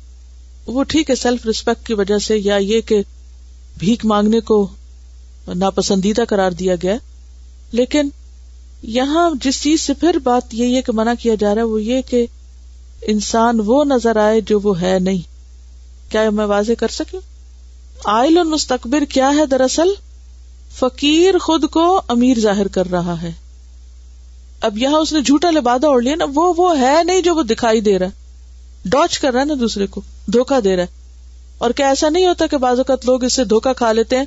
وہ 0.67 0.83
ٹھیک 0.83 1.09
ہے 1.09 1.15
سیلف 1.15 1.45
ریسپیکٹ 1.45 1.87
کی 1.87 1.93
وجہ 1.93 2.17
سے 2.17 2.37
یا 2.37 2.55
یہ 2.55 2.81
کہ 2.81 3.01
بھیک 3.77 4.05
مانگنے 4.05 4.39
کو 4.39 4.67
ناپسندیدہ 5.55 6.21
قرار 6.29 6.51
دیا 6.51 6.75
گیا، 6.83 6.95
لیکن 7.71 8.09
یہاں 8.83 9.29
جس 9.43 9.61
چیز 9.61 9.81
سے 9.81 9.93
پھر 9.93 10.17
بات 10.23 10.53
یہی 10.53 10.75
ہے 10.75 10.81
کہ 10.81 10.91
منع 10.93 11.13
کیا 11.19 11.35
جا 11.35 11.53
رہا 11.55 11.61
ہے، 11.61 11.67
وہ 11.67 11.81
یہ 11.83 12.01
کہ 12.01 12.25
انسان 13.01 13.59
وہ 13.65 13.83
نظر 13.85 14.15
آئے 14.15 14.41
جو 14.41 14.59
وہ 14.59 14.79
ہے 14.81 14.97
نہیں۔ 14.99 15.21
کیا 16.11 16.29
میں 16.29 16.45
واضح 16.45 16.73
کر 16.79 16.87
سکوں؟ 16.87 17.19
آئل 18.05 18.43
مستقبر 18.43 19.05
کیا 19.05 19.31
ہے 19.37 19.45
دراصل؟ 19.45 19.87
فقیر 20.79 21.37
خود 21.37 21.69
کو 21.71 22.01
امیر 22.07 22.39
ظاہر 22.39 22.67
کر 22.67 22.91
رہا 22.91 23.21
ہے۔ 23.21 23.31
اب 24.61 24.77
یہاں 24.77 24.99
اس 24.99 25.13
نے 25.13 25.21
جھوٹا 25.21 25.51
لبادہ 25.51 25.87
اوڑھ 25.87 26.03
لیا 26.03 26.15
نا، 26.15 26.25
وہ 26.35 26.53
وہ 26.57 26.79
ہے 26.79 27.03
نہیں 27.03 27.21
جو 27.21 27.35
وہ 27.35 27.43
دکھائی 27.43 27.81
دے 27.81 27.99
رہا۔ 27.99 28.07
ڈاچ 28.85 29.19
کر 29.19 29.33
رہا 29.33 29.39
ہے 29.39 29.45
نا 29.45 29.53
دوسرے 29.59 29.87
کو 29.87 30.01
دھوکا 30.27 30.59
دے 30.63 30.75
رہا 30.75 30.83
ہے۔ 30.83 30.87
اور 31.57 31.71
کیا 31.71 31.87
ایسا 31.87 32.09
نہیں 32.09 32.27
ہوتا 32.27 32.47
کہ 32.47 32.57
بعض 32.57 32.77
اوقات 32.77 33.05
لوگ 33.05 33.23
اس 33.23 33.33
سے 33.33 33.43
دھوکا 33.43 33.73
کھا 33.73 33.91
لیتے 33.91 34.17
ہیں 34.17 34.25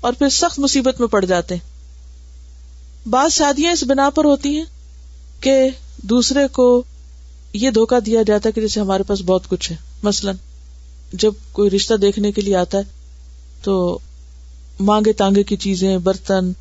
اور 0.00 0.12
پھر 0.12 0.28
سخت 0.28 0.58
مصیبت 0.58 1.00
میں 1.00 1.08
پڑ 1.08 1.24
جاتے 1.24 1.54
ہیں۔ 1.54 1.72
بعض 3.08 3.32
شادیاں 3.32 3.72
اس 3.72 3.84
بنا 3.84 4.10
پر 4.10 4.24
ہوتی 4.24 4.56
ہیں 4.56 4.64
کہ 5.40 5.68
دوسرے 5.96 6.48
کو 6.48 6.82
یہ 7.52 7.70
دھوکا 7.70 7.98
دیا 8.06 8.22
جاتا 8.22 8.48
ہے 8.48 8.52
کہ 8.52 8.60
جیسے 8.60 8.80
ہمارے 8.80 9.02
پاس 9.02 9.20
بہت 9.20 9.48
کچھ 9.48 9.72
ہے۔ 9.72 9.76
مثلاً 10.02 10.36
جب 11.12 11.32
کوئی 11.52 11.70
رشتہ 11.70 11.94
دیکھنے 11.94 12.32
کے 12.32 12.40
لیے 12.40 12.56
آتا 12.56 12.78
ہے، 12.78 12.82
تو 13.62 13.98
مانگے 14.80 15.12
تانگے 15.12 15.42
کی 15.42 15.56
چیزیں، 15.56 15.98
برتن 15.98 16.52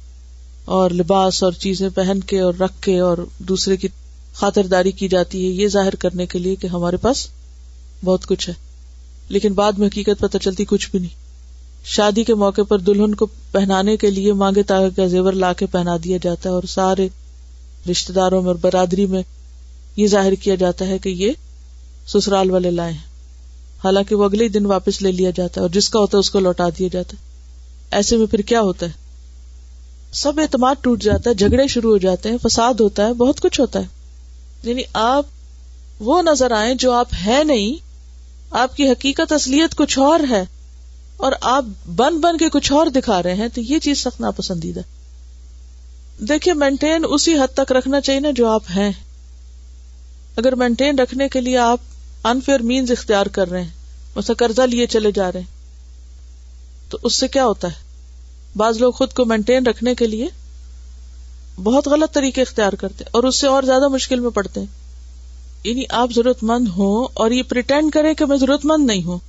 اور 0.65 0.91
لباس 0.91 1.43
اور 1.43 1.51
چیزیں 1.51 1.89
پہن 1.95 2.19
کے 2.19 2.39
اور 2.39 2.53
رکھ 2.53 2.81
کے 2.81 2.99
اور 2.99 3.17
دوسرے 3.39 3.77
کی 3.77 3.87
خاطرداری 4.33 4.91
کی 4.91 5.07
جاتی 5.07 5.45
ہے، 5.45 5.49
یہ 5.49 5.67
ظاہر 5.67 5.95
کرنے 5.95 6.25
کے 6.25 6.39
لیے 6.39 6.55
کہ 6.55 6.67
ہمارے 6.67 6.97
پاس 6.97 7.27
بہت 8.03 8.25
کچھ 8.25 8.49
ہے۔ 8.49 8.53
لیکن 9.29 9.53
بعد 9.53 9.71
میں 9.71 9.87
حقیقت 9.87 10.19
پتہ 10.19 10.37
چلتی 10.37 10.65
کچھ 10.65 10.91
بھی 10.91 10.99
نہیں۔ 10.99 11.21
شادی 11.85 12.23
کے 12.23 12.33
موقع 12.33 12.61
پر 12.61 12.79
دلہن 12.79 13.15
کو 13.15 13.27
پہنانے 13.51 13.97
کے 13.97 14.11
لیے 14.11 14.33
مانگے 14.33 14.63
تاگے 14.63 14.89
کا 14.95 15.07
زیور 15.07 15.33
لا 15.33 15.53
کے 15.53 15.65
پہنا 15.65 15.97
دیا 16.03 16.17
جاتا 16.21 16.49
ہے 16.49 16.53
اور 16.53 16.63
سارے 16.63 17.09
رشتے 17.91 18.13
داروں 18.13 18.41
میں 18.41 18.47
اور 18.47 18.55
برادری 18.61 19.05
میں 19.05 19.21
یہ 19.95 20.07
ظاہر 20.07 20.35
کیا 20.35 20.55
جاتا 20.55 20.87
ہے 20.87 20.97
کہ 20.97 21.09
یہ 21.09 21.31
سسرال 22.07 22.51
والے 22.51 22.71
لائے 22.71 22.93
ہیں۔ 22.93 23.10
حالانکہ 23.83 24.15
وہ 24.15 24.25
اگلے 24.25 24.47
دن 24.47 24.65
واپس 24.65 25.01
لے 25.01 25.11
لیا 25.11 25.29
جاتا 25.29 25.53
ہے 25.57 25.61
اور 25.61 25.69
جس 25.69 25.89
کا 25.89 25.99
ہوتا 25.99 26.17
ہے 26.17 26.19
اس 26.19 26.29
کو 26.29 26.39
لوٹا 26.39 26.69
دیا 26.79 26.87
جاتا 26.91 27.17
ہے۔ 27.17 27.31
ایسے 27.91 28.17
میں 28.17 28.25
پھر 28.25 28.39
کیا 28.39 28.61
ہوتا 28.61 28.85
ہے؟ 28.85 28.91
سب 30.13 30.39
اعتماد 30.39 30.75
ٹوٹ 30.81 31.03
جاتا 31.03 31.29
ہے، 31.29 31.35
جھگڑے 31.35 31.67
شروع 31.67 31.91
ہو 31.91 31.97
جاتے 31.97 32.29
ہیں، 32.29 32.37
فساد 32.43 32.73
ہوتا 32.73 33.07
ہے، 33.07 33.13
بہت 33.13 33.41
کچھ 33.41 33.59
ہوتا 33.59 33.79
ہے۔ 33.79 33.85
یعنی 34.63 34.81
آپ 34.93 35.25
وہ 35.99 36.21
نظر 36.21 36.51
آئے 36.51 36.75
جو 36.75 36.91
آپ 36.91 37.07
ہے 37.25 37.43
نہیں، 37.43 37.85
آپ 38.51 38.75
کی 38.75 38.89
حقیقت 38.89 39.31
اصلیت 39.31 39.75
کچھ 39.75 39.99
اور 39.99 40.19
ہے 40.29 40.45
اور 41.17 41.31
آپ 41.41 41.65
بن 41.95 42.17
بن 42.17 42.37
کے 42.37 42.49
کچھ 42.49 42.71
اور 42.71 42.87
دکھا 42.87 43.23
رہے 43.23 43.33
ہیں، 43.33 43.47
تو 43.53 43.61
یہ 43.61 43.79
چیز 43.79 43.99
سخت 43.99 44.21
ناپسندیدہ 44.21 44.79
دیکھیے 46.23 46.53
مینٹین 46.53 47.05
اسی 47.09 47.33
حد 47.33 47.53
تک 47.53 47.71
رکھنا 47.71 48.01
چاہیے 48.01 48.19
نا 48.19 48.31
جو 48.35 48.47
آپ 48.47 48.63
ہیں۔ 48.75 48.91
اگر 50.35 50.55
مینٹین 50.55 50.99
رکھنے 50.99 51.29
کے 51.29 51.41
لیے 51.41 51.57
آپ 51.57 51.79
انفیئر 52.23 52.59
مینز 52.59 52.91
اختیار 52.91 53.25
کر 53.25 53.49
رہے 53.49 53.61
ہیں 53.61 53.69
اسے 54.15 54.33
قرضہ 54.33 54.61
لیے 54.61 54.87
چلے 54.87 55.11
جا 55.11 55.31
رہے 55.31 55.39
ہیں۔ 55.39 55.61
تو 56.89 56.97
اس 57.03 57.15
سے 57.15 57.27
کیا 57.27 57.45
ہوتا 57.45 57.67
ہے؟ 57.67 57.73
بعض 58.55 58.77
لوگ 58.77 58.91
خود 58.91 59.13
کو 59.13 59.25
مینٹین 59.25 59.65
رکھنے 59.65 59.95
کے 59.95 60.07
لیے 60.07 60.27
بہت 61.63 61.87
غلط 61.87 62.13
طریقے 62.13 62.41
اختیار 62.41 62.73
کرتے 62.73 63.03
اور 63.11 63.23
اس 63.23 63.35
سے 63.35 63.47
اور 63.47 63.63
زیادہ 63.63 63.87
مشکل 63.87 64.19
میں 64.19 64.29
پڑتے 64.29 64.59
ہیں۔ 64.59 64.67
یعنی 65.63 65.83
آپ 65.89 66.09
ضرورت 66.15 66.43
مند 66.43 66.67
ہوں 66.67 67.07
اور 67.13 67.31
یہ 67.31 67.43
پریٹینڈ 67.43 67.91
کریں 67.91 68.13
کہ 68.13 68.25
میں 68.25 68.37
ضرورت 68.37 68.65
مند 68.65 68.85
نہیں 68.85 69.03
ہوں۔ 69.03 69.19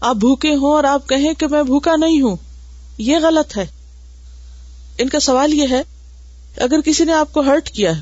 آپ 0.00 0.16
بھوکے 0.16 0.54
ہوں 0.54 0.72
اور 0.72 0.84
آپ 0.84 1.08
کہیں 1.08 1.34
کہ 1.34 1.46
میں 1.46 1.62
بھوکا 1.62 1.96
نہیں 1.96 2.20
ہوں۔ 2.20 2.36
یہ 2.98 3.16
غلط 3.22 3.56
ہے۔ 3.56 3.66
ان 4.98 5.08
کا 5.08 5.20
سوال 5.20 5.54
یہ 5.54 5.66
ہے 5.70 5.82
اگر 6.56 6.80
کسی 6.84 7.04
نے 7.04 7.12
آپ 7.12 7.32
کو 7.32 7.40
ہرٹ 7.40 7.70
کیا 7.70 7.96
ہے 7.96 8.00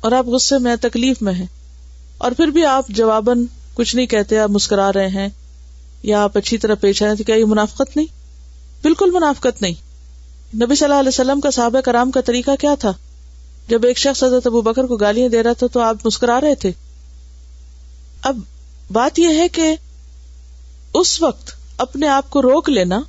اور 0.00 0.12
آپ 0.12 0.26
غصے 0.26 0.58
میں 0.58 0.76
تکلیف 0.76 1.22
میں 1.22 1.32
ہیں 1.32 1.46
اور 2.18 2.32
پھر 2.32 2.46
بھی 2.46 2.64
آپ 2.64 2.88
جواباً 2.88 3.44
کچھ 3.74 3.96
نہیں 3.96 4.06
کہتے، 4.06 4.38
آپ 4.38 4.50
مسکرا 4.50 4.92
رہے 4.92 5.08
ہیں 5.08 5.28
یا 6.02 6.22
آپ 6.22 6.38
اچھی 6.38 6.58
طرح 6.58 6.74
پیش 6.74 7.02
آئے 7.02 7.14
تو 7.14 7.24
کیا 7.24 7.34
یہ 7.34 7.44
منافقت 7.44 7.96
نہیں؟ 7.96 8.06
بالکل 8.82 9.10
منافقت 9.10 9.62
نہیں۔ 9.62 9.74
نبی 10.54 10.74
صلی 10.74 10.84
اللہ 10.84 11.00
علیہ 11.00 11.08
وسلم 11.08 11.40
کا 11.40 11.50
صحابہ 11.50 11.80
کرام 11.80 12.10
کا 12.10 12.20
طریقہ 12.20 12.50
کیا 12.60 12.74
تھا؟ 12.74 12.92
جب 13.68 13.84
ایک 13.84 13.98
شخص 13.98 14.24
حضرت 14.24 14.46
ابو 14.46 14.60
بکر 14.60 14.84
کو 14.84 14.96
گالیاں 14.96 15.28
دے 15.28 15.42
رہا 15.42 15.52
تھا 15.52 15.66
تو 15.66 15.80
آپ 15.80 15.96
مسکرا 16.04 16.40
رہے 16.40 16.54
تھے۔ 16.54 16.72
اب 18.22 18.38
بات 18.92 19.18
یہ 19.18 19.28
ہے 19.28 19.48
کہ 19.48 19.76
اس 20.94 21.22
وقت 21.22 21.50
اپنے 21.78 22.08
آپ 22.08 22.30
کو 22.30 22.42
روک 22.42 22.70
لینا، 22.70 23.00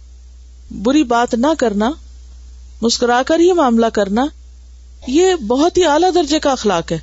بری 0.71 1.03
بات 1.03 1.33
نہ 1.33 1.47
کرنا، 1.57 1.91
مسکرا 2.81 3.21
کر 3.27 3.39
ہی 3.39 3.53
معاملہ 3.53 3.85
کرنا، 3.85 4.25
یہ 5.07 5.35
بہت 5.35 5.77
ہی 5.77 5.85
اعلیٰ 5.85 6.09
درجے 6.15 6.39
کا 6.39 6.51
اخلاق 6.51 6.91
ہے۔ 6.91 6.99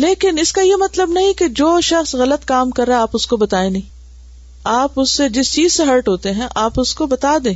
لیکن 0.00 0.38
اس 0.38 0.52
کا 0.52 0.62
یہ 0.62 0.76
مطلب 0.76 1.10
نہیں 1.10 1.32
کہ 1.32 1.48
جو 1.48 1.80
شخص 1.80 2.14
غلط 2.14 2.44
کام 2.44 2.70
کر 2.70 2.86
رہا 2.86 2.96
ہے، 2.96 3.00
آپ 3.00 3.10
اس 3.12 3.26
کو 3.26 3.36
بتائیں 3.36 3.70
نہیں۔ 3.70 3.88
آپ 4.64 4.92
اس 4.96 5.10
سے 5.10 5.28
جس 5.28 5.52
چیز 5.52 5.72
سے 5.72 5.84
ہرٹ 5.84 6.08
ہوتے 6.08 6.32
ہیں، 6.32 6.46
آپ 6.54 6.72
اس 6.76 6.94
کو 6.94 7.06
بتا 7.06 7.36
دیں 7.44 7.54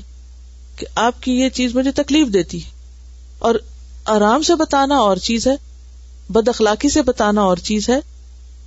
کہ 0.76 0.86
آپ 0.94 1.22
کی 1.22 1.32
یہ 1.32 1.48
چیز 1.48 1.74
مجھے 1.74 1.92
تکلیف 1.92 2.26
دیتی 2.26 2.64
ہے۔ 2.64 2.70
اور 3.38 3.54
آرام 4.04 4.42
سے 4.42 4.54
بتانا 4.54 4.96
اور 4.96 5.16
چیز 5.16 5.46
ہے، 5.46 5.56
بد 6.28 6.48
اخلاقی 6.48 6.88
سے 6.88 7.02
بتانا 7.02 7.40
اور 7.40 7.56
چیز 7.56 7.88
ہے، 7.88 8.00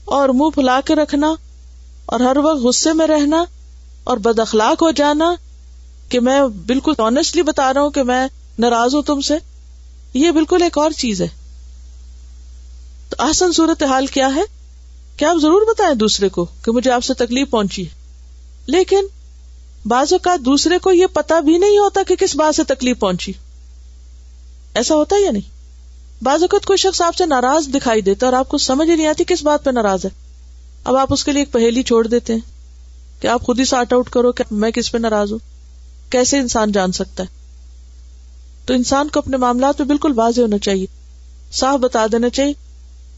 اور 0.06 0.30
منہ 0.30 0.50
پھلا 0.50 0.82
کے 0.86 0.96
رکھنا، 0.96 1.34
اور 2.06 2.20
ہر 2.20 2.38
وقت 2.38 2.62
غصے 2.62 2.94
میں 2.94 3.08
رہنا، 3.08 3.44
اور 4.04 4.18
بد 4.18 4.40
اخلاق 4.40 4.82
ہو 4.82 4.92
جانا 4.92 5.36
کہ 6.10 6.20
میں 6.20 6.42
بالکل 6.66 6.94
آنےسٹلی 6.98 7.42
بتا 7.42 7.74
رہا 7.74 7.82
ہوں 7.82 7.90
کہ 7.90 8.04
میں 8.04 8.28
ناراض 8.60 8.96
ہوں 8.96 9.02
تم 9.02 9.22
سے۔ 9.22 9.34
یہ 10.14 10.32
بالکل 10.32 10.62
ایک 10.62 10.78
اور 10.78 10.92
چیز 10.92 11.22
ہے۔ 11.22 11.47
آسن 13.18 13.52
صورت 13.52 13.84
حال 13.84 14.08
کیا 14.08 14.30
ہے؟ 14.36 14.42
کیا 15.18 15.30
آپ 15.30 15.36
ضرور 15.42 15.62
بتائیں 15.62 15.96
دوسرے 15.96 16.30
کو 16.30 16.46
کہ 16.46 16.72
مجھے 16.72 16.92
آپ 16.92 17.04
سے 17.04 17.14
تکلیف 17.14 17.50
پہنچی 17.50 17.86
ہے؟ 17.86 17.90
لیکن 18.68 19.06
بعض 19.86 20.14
اوقات 20.14 20.46
دوسرے 20.46 20.80
کو 20.80 20.92
یہ 20.92 21.06
پتا 21.14 21.40
بھی 21.40 21.58
نہیں 21.58 21.78
ہوتا 21.78 22.02
کہ 22.08 22.16
کس 22.16 22.36
بات 22.36 22.56
سے 22.56 22.64
تکلیف 22.64 23.00
پہنچی۔ 23.00 23.34
ایسا 24.74 24.96
ہوتا 24.96 25.16
یا 25.20 25.32
نہیں؟ 25.32 25.50
بعض 26.24 26.42
اوقات 26.42 26.66
کوئی 26.66 26.78
شخص 26.78 27.02
آپ 27.02 27.16
سے 27.16 27.26
ناراض 27.26 27.68
دکھائی 27.68 28.02
دیتا 28.02 28.26
اور 28.26 28.34
آپ 28.34 28.50
کو 28.50 28.58
سمجھ 28.58 28.90
ہی 28.90 28.96
نہیں 28.96 29.08
آتی 29.08 29.24
کس 29.28 29.44
بات 29.44 29.64
پہ 29.64 29.70
ناراض 29.70 30.06
ہے۔ 30.06 30.10
اب 30.84 30.96
آپ 30.96 31.14
اس 31.14 31.24
کے 31.24 31.32
لیے 31.32 31.42
ایک 31.42 31.52
پہلی 31.52 31.84
چھوڑ 31.84 32.08
دیتے 32.08 32.34
ہیں 32.34 32.42
کہ 33.22 33.28
آپ 33.28 33.44
خود 33.44 33.60
ہی 33.60 33.66
سارٹ 33.66 33.94
آؤٹ 33.94 34.10
کرو 34.10 34.32
کہ 34.32 34.44
میں 34.52 34.72
کس 34.72 34.92
پہ 34.92 34.98
ناراض 34.98 35.32
ہوں۔ 35.32 35.40
کیسے 36.10 36.40
انسان 36.40 36.72
جان 36.72 36.92
سکتا 36.92 37.24
ہے؟ 37.24 37.28
تو 38.66 38.74
انسان 38.74 39.10
کو 39.10 39.20
اپنے 39.20 39.38
معاملات 39.38 39.76
میں 39.80 39.88
بالکل 39.88 40.12
واضح 40.16 40.42
ہونا 40.42 40.58
چاہیے، 40.58 40.86
صاف 41.52 41.80
بتا 41.80 42.06
دینا 42.12 42.30
چاہیے۔ 42.30 42.67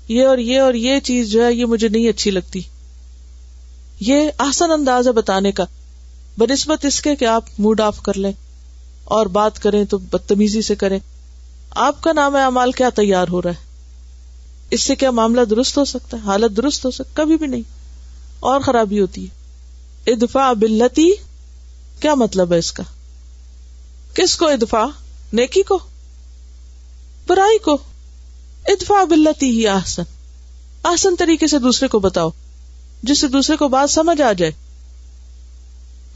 یہ 0.10 0.26
اور 0.26 0.38
یہ 0.38 0.60
اور 0.60 0.74
یہ 0.74 0.99
چیز 0.99 1.32
جو 1.32 1.45
ہے 1.45 1.53
یہ 1.53 1.66
مجھے 1.66 1.88
نہیں 1.88 2.10
اچھی 2.10 2.32
لگتی۔ 2.32 2.62
یہ 3.99 4.30
آسان 4.38 4.72
انداز 4.72 5.07
ہے 5.07 5.12
بتانے 5.12 5.51
کا۔ 5.51 5.66
بنسبت 6.38 6.86
اس 6.86 7.01
کے 7.01 7.16
کہ 7.16 7.26
آپ 7.26 7.43
موڈ 7.57 7.82
آف 7.82 8.01
کر 8.01 8.18
لیں 8.18 8.32
اور 9.03 9.26
بات 9.26 9.60
کریں 9.60 9.86
تو 9.86 9.97
بدتمیزی 9.97 10.62
سے 10.62 10.76
کریں۔ 10.76 10.99
آپ 11.72 12.03
کا 12.03 12.14
نام 12.14 12.36
امال 12.36 12.72
کیا 12.72 12.89
تیار 12.89 13.28
ہو 13.28 13.41
رہا 13.41 13.49
ہے؟ 13.49 13.55
اس 14.70 14.82
سے 14.84 14.95
کیا 14.95 15.12
معاملہ 15.12 15.45
درست 15.45 15.78
ہو 15.78 15.86
سکتا 15.86 16.18
ہے؟ 16.18 16.22
حالت 16.22 16.57
درست 16.57 16.86
ہو 16.86 16.91
سکتا 16.91 17.24
کبھی 17.24 17.38
بھی 17.38 17.47
نہیں۔ 17.47 17.64
اور 18.39 18.60
خرابی 18.60 18.99
ہوتی 18.99 19.26
ہے۔ 19.26 19.39
ادفا 20.12 20.53
بلتی 20.53 21.12
کیا 21.99 22.14
مطلب 22.16 22.53
ہے 22.53 22.57
اس 22.57 22.72
کا؟ 22.72 22.84
کس 24.14 24.36
کو 24.36 24.45
ادفا 24.45 24.86
نیکی 25.34 25.64
کو؟ 25.64 25.80
برائی 27.28 27.60
کو؟ 27.60 27.78
ادفا 28.70 29.03
بلتی 29.03 29.49
ہی 29.49 29.67
آسن 29.67 30.03
آسن 30.84 31.15
طریقے 31.15 31.47
سے 31.47 31.59
دوسرے 31.59 31.88
کو 31.88 31.99
بتاؤ، 31.99 32.30
جس 33.03 33.20
سے 33.20 33.28
دوسرے 33.28 33.57
کو 33.57 33.67
بات 33.67 33.89
سمجھ 33.89 34.22
آ 34.22 34.34
جائے۔ 34.34 34.51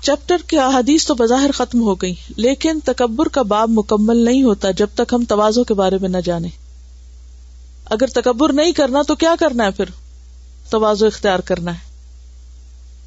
چیپٹر 0.02 0.38
کی 0.48 0.58
احادیث 0.58 1.06
تو 1.06 1.16
بظاہر 1.16 1.52
ختم 1.52 1.82
ہو 1.82 1.96
گئی 1.96 2.14
لیکن 2.38 2.80
تکبر 2.86 3.28
کا 3.28 3.42
باب 3.42 3.70
مکمل 3.70 4.18
نہیں 4.18 4.44
ہوتا 4.44 4.72
جب 4.72 4.88
تک 4.96 5.14
ہم 5.14 5.26
توازوں 5.26 5.64
کے 5.64 5.74
بارے 5.74 5.98
میں 6.02 6.10
نہ 6.10 6.18
جانے 6.18 6.48
اگر 7.86 8.08
تکبر 8.08 8.54
نہیں 8.54 8.72
کرنا 8.72 9.02
تو 9.08 9.16
کیا 9.16 9.36
کرنا 9.40 9.66
ہے 9.66 9.72
پھر؟ 9.72 9.86
توازو 10.70 11.06
اختیار 11.06 11.40
کرنا 11.40 11.74
ہے۔ 11.74 11.80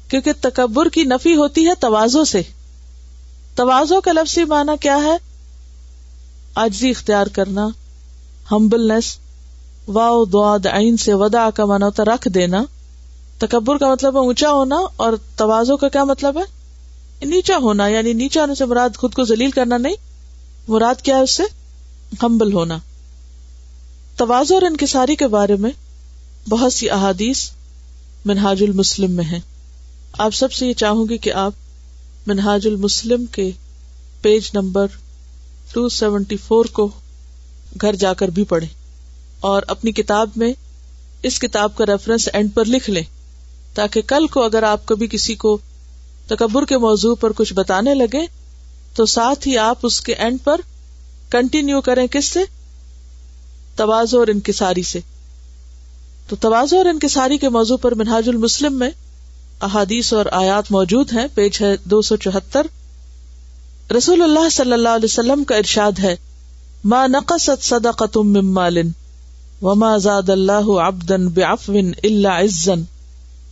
کیونکہ 0.07 0.31
تکبر 0.41 0.89
کی 0.89 1.03
نفی 1.03 1.35
ہوتی 1.35 1.67
ہے 1.67 1.71
توازو 1.79 2.25
سے۔ 2.25 2.41
توازو 3.55 4.01
کا 4.01 4.11
لفظی 4.11 4.43
معنی 4.43 4.71
کیا 4.81 4.97
ہے؟ 4.97 5.17
آجزی 6.55 6.89
اختیار 6.89 7.27
کرنا 7.27 7.67
ہمبلنس 8.51 9.17
واؤ 9.87 10.25
دعا 10.25 10.57
دعین 10.63 10.97
سے 10.97 11.13
ودا 11.13 11.49
کا 11.49 11.65
مانا 11.65 11.85
ہوتا 11.85 12.03
رکھ 12.03 12.27
دینا۔ 12.27 12.63
تکبر 13.37 13.77
کا 13.77 13.91
مطلب 13.91 14.13
ہے 14.13 14.19
اونچا 14.19 14.51
ہونا 14.51 14.75
اور 14.95 15.13
توازو 15.35 15.77
کا 15.77 15.89
کیا 15.89 16.03
مطلب 16.03 16.37
ہے؟ 16.37 17.25
نیچا 17.25 17.57
ہونا 17.57 17.87
یعنی 17.87 18.13
نیچا 18.13 18.41
ہونے 18.41 18.55
سے 18.55 18.65
مراد 18.65 18.89
خود 18.97 19.13
کو 19.13 19.23
ذلیل 19.23 19.51
کرنا 19.51 19.77
نہیں۔ 19.77 19.95
مراد 20.67 21.01
کیا 21.01 21.17
ہے 21.17 21.21
اس 21.21 21.31
سے؟ 21.31 21.43
ہمبل 22.23 22.53
ہونا۔ 22.53 22.77
توازو 24.17 24.53
اور 24.53 24.61
انکساری 24.61 25.15
کے 25.15 25.27
بارے 25.27 25.55
میں 25.55 25.71
بہت 26.49 26.73
سی 26.73 26.89
احادیث 26.89 27.49
منہاج 28.25 28.63
المسلم 28.63 29.11
میں 29.11 29.23
ہیں۔ 29.23 29.39
آپ 30.17 30.35
سب 30.35 30.53
سے 30.53 30.67
یہ 30.67 30.73
چاہوں 30.73 31.05
گی 31.09 31.17
کہ 31.17 31.33
آپ 31.33 31.53
منہاج 32.27 32.67
المسلم 32.67 33.25
کے 33.25 33.51
page 34.21 34.49
number 34.53 34.87
two 35.71 35.89
seventy 35.89 36.37
four 36.37 36.65
کو 36.65 36.89
گھر 37.81 37.95
جا 37.95 38.13
کر 38.13 38.27
بھی 38.27 38.43
پڑھیں۔ 38.43 38.76
اور 39.39 39.61
اپنی 39.67 39.91
کتاب 39.91 40.29
میں 40.35 40.53
اس 41.23 41.39
کتاب 41.39 41.75
کا 41.75 41.85
ریفرنس 41.85 42.29
اینڈ 42.33 42.53
پر 42.53 42.65
لکھ 42.65 42.89
لیں 42.89 43.03
تاکہ 43.73 44.01
کل 44.07 44.27
کو 44.27 44.43
اگر 44.43 44.63
آپ 44.63 44.85
کبھی 44.85 45.07
کسی 45.07 45.35
کو 45.35 45.57
تکبر 46.27 46.65
کے 46.65 46.77
موضوع 46.77 47.15
پر 47.15 47.31
کچھ 47.31 47.53
بتانے 47.53 47.93
لگے 47.93 48.25
تو 48.93 49.05
ساتھ 49.05 49.47
ہی 49.47 49.57
آپ 49.57 49.77
اس 49.83 50.01
کے 50.01 50.13
اینڈ 50.13 50.39
پر 50.43 50.61
کنٹینیو 51.29 51.81
کریں 51.81 52.07
کس 52.07 52.25
سے؟ 52.25 52.39
توازو 53.75 54.19
اور 54.19 54.27
انکساری 54.27 54.83
سے۔ 54.83 54.99
تو 56.27 56.35
توازو 56.35 56.77
اور 56.77 56.85
انکساری 56.85 57.37
کے 57.37 57.49
موضوع 57.49 57.77
پر 57.77 57.95
منہاج 57.95 58.29
المسلم 58.29 58.79
میں 58.79 58.89
احادیث 59.61 60.13
اور 60.13 60.25
آیات 60.31 60.71
موجود 60.71 61.13
ہیں۔ 61.13 61.27
پیج 61.33 61.61
ہے 61.61 61.75
دو 61.83 62.01
سو 62.01 62.15
چوہتر۔ 62.15 62.67
رسول 63.97 64.21
اللہ 64.21 64.49
صلی 64.49 64.73
اللہ 64.73 64.89
علیہ 64.89 65.05
وسلم 65.05 65.43
کا 65.43 65.55
ارشاد 65.55 65.99
ہے، 65.99 66.15
ما 66.83 67.07
نقصت 67.07 67.63
صدقت 67.63 68.17
من 68.17 68.45
مال 68.45 68.77
وما 69.61 69.95
زاد 69.99 70.29
اللہ 70.29 70.69
عبدا 70.81 71.15
بعفو 71.33 71.73
الا 72.03 72.37
عزا 72.39 72.73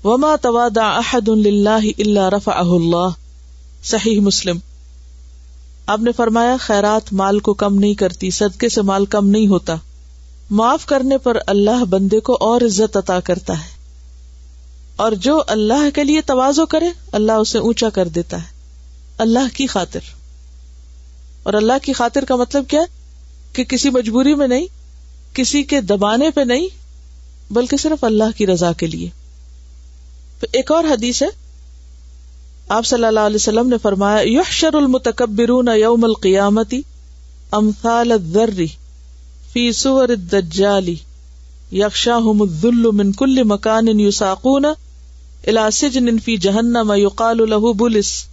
وما 0.03 0.35
توادا 0.41 0.87
احد 0.95 1.29
للہ 1.37 1.93
الا 1.95 2.29
رفعه 2.29 2.73
اللہ 2.73 3.15
صحیح 3.85 4.19
مسلم 4.21 4.59
آپ 5.87 6.01
نے 6.01 6.11
فرمایا 6.13 6.55
خیرات 6.59 7.11
مال 7.13 7.39
کو 7.39 7.53
کم 7.55 7.79
نہیں 7.79 7.93
کرتی 7.95 8.29
صدقے 8.33 8.69
سے 8.69 8.81
مال 8.83 9.05
کم 9.09 9.29
نہیں 9.29 9.47
ہوتا 9.47 9.75
معاف 10.51 10.85
کرنے 10.85 11.17
پر 11.19 11.37
اللہ 11.47 11.83
بندے 11.89 12.19
کو 12.21 12.37
اور 12.41 12.61
عزت 12.61 12.97
عطا 12.97 13.19
کرتا 13.23 13.57
ہے 13.59 13.73
اور 14.97 15.11
جو 15.21 15.41
اللہ 15.47 15.89
کے 15.95 16.03
لیے 16.03 16.21
توازو 16.25 16.65
کرے 16.67 16.89
اللہ 17.13 17.39
اسے 17.39 17.57
اونچا 17.59 17.89
کر 17.93 18.07
دیتا 18.15 18.37
ہے 18.37 18.53
اللہ 19.19 19.53
کی 19.53 19.67
خاطر 19.67 20.13
اور 21.43 21.53
اللہ 21.53 21.83
کی 21.83 21.93
خاطر 21.93 22.25
کا 22.25 22.35
مطلب 22.37 22.69
کیا 22.69 22.81
کہ 23.55 23.63
کسی 23.65 23.89
مجبوری 23.91 24.33
میں 24.35 24.47
نہیں 24.47 24.73
کسی 25.35 25.63
کے 25.63 25.81
دبانے 25.81 26.31
پہ 26.31 26.41
نہیں، 26.41 26.67
بلکہ 27.51 27.77
صرف 27.77 28.03
اللہ 28.03 28.37
کی 28.37 28.47
رضا 28.47 28.71
کے 28.73 28.87
لیے۔ 28.87 29.09
ایک 30.51 30.71
اور 30.71 30.83
حدیث 30.83 31.23
ہے۔ 31.23 31.27
آپ 32.69 32.85
صلی 32.85 33.05
اللہ 33.05 33.19
علیہ 33.19 33.35
وسلم 33.35 33.67
نے 33.67 33.75
فرمایا، 33.81 34.17
یحشر 34.21 34.73
المتکبرون 34.73 35.67
یوم 35.79 36.03
القیامتی 36.03 36.81
امثال 37.51 38.11
الذر 38.11 38.63
فی 39.53 39.71
سور 39.71 40.09
الدجال 40.09 40.89
یخشاہم 41.71 42.41
الذل 42.41 42.91
من 42.93 43.11
کل 43.11 43.43
مکان 43.43 43.99
یساقون 43.99 44.65
الى 45.47 45.61
سجن 45.73 46.19
فی 46.19 46.37
جہنم 46.37 46.93
یقال 46.95 47.37
له 47.37 47.71
بلس۔ 47.71 48.25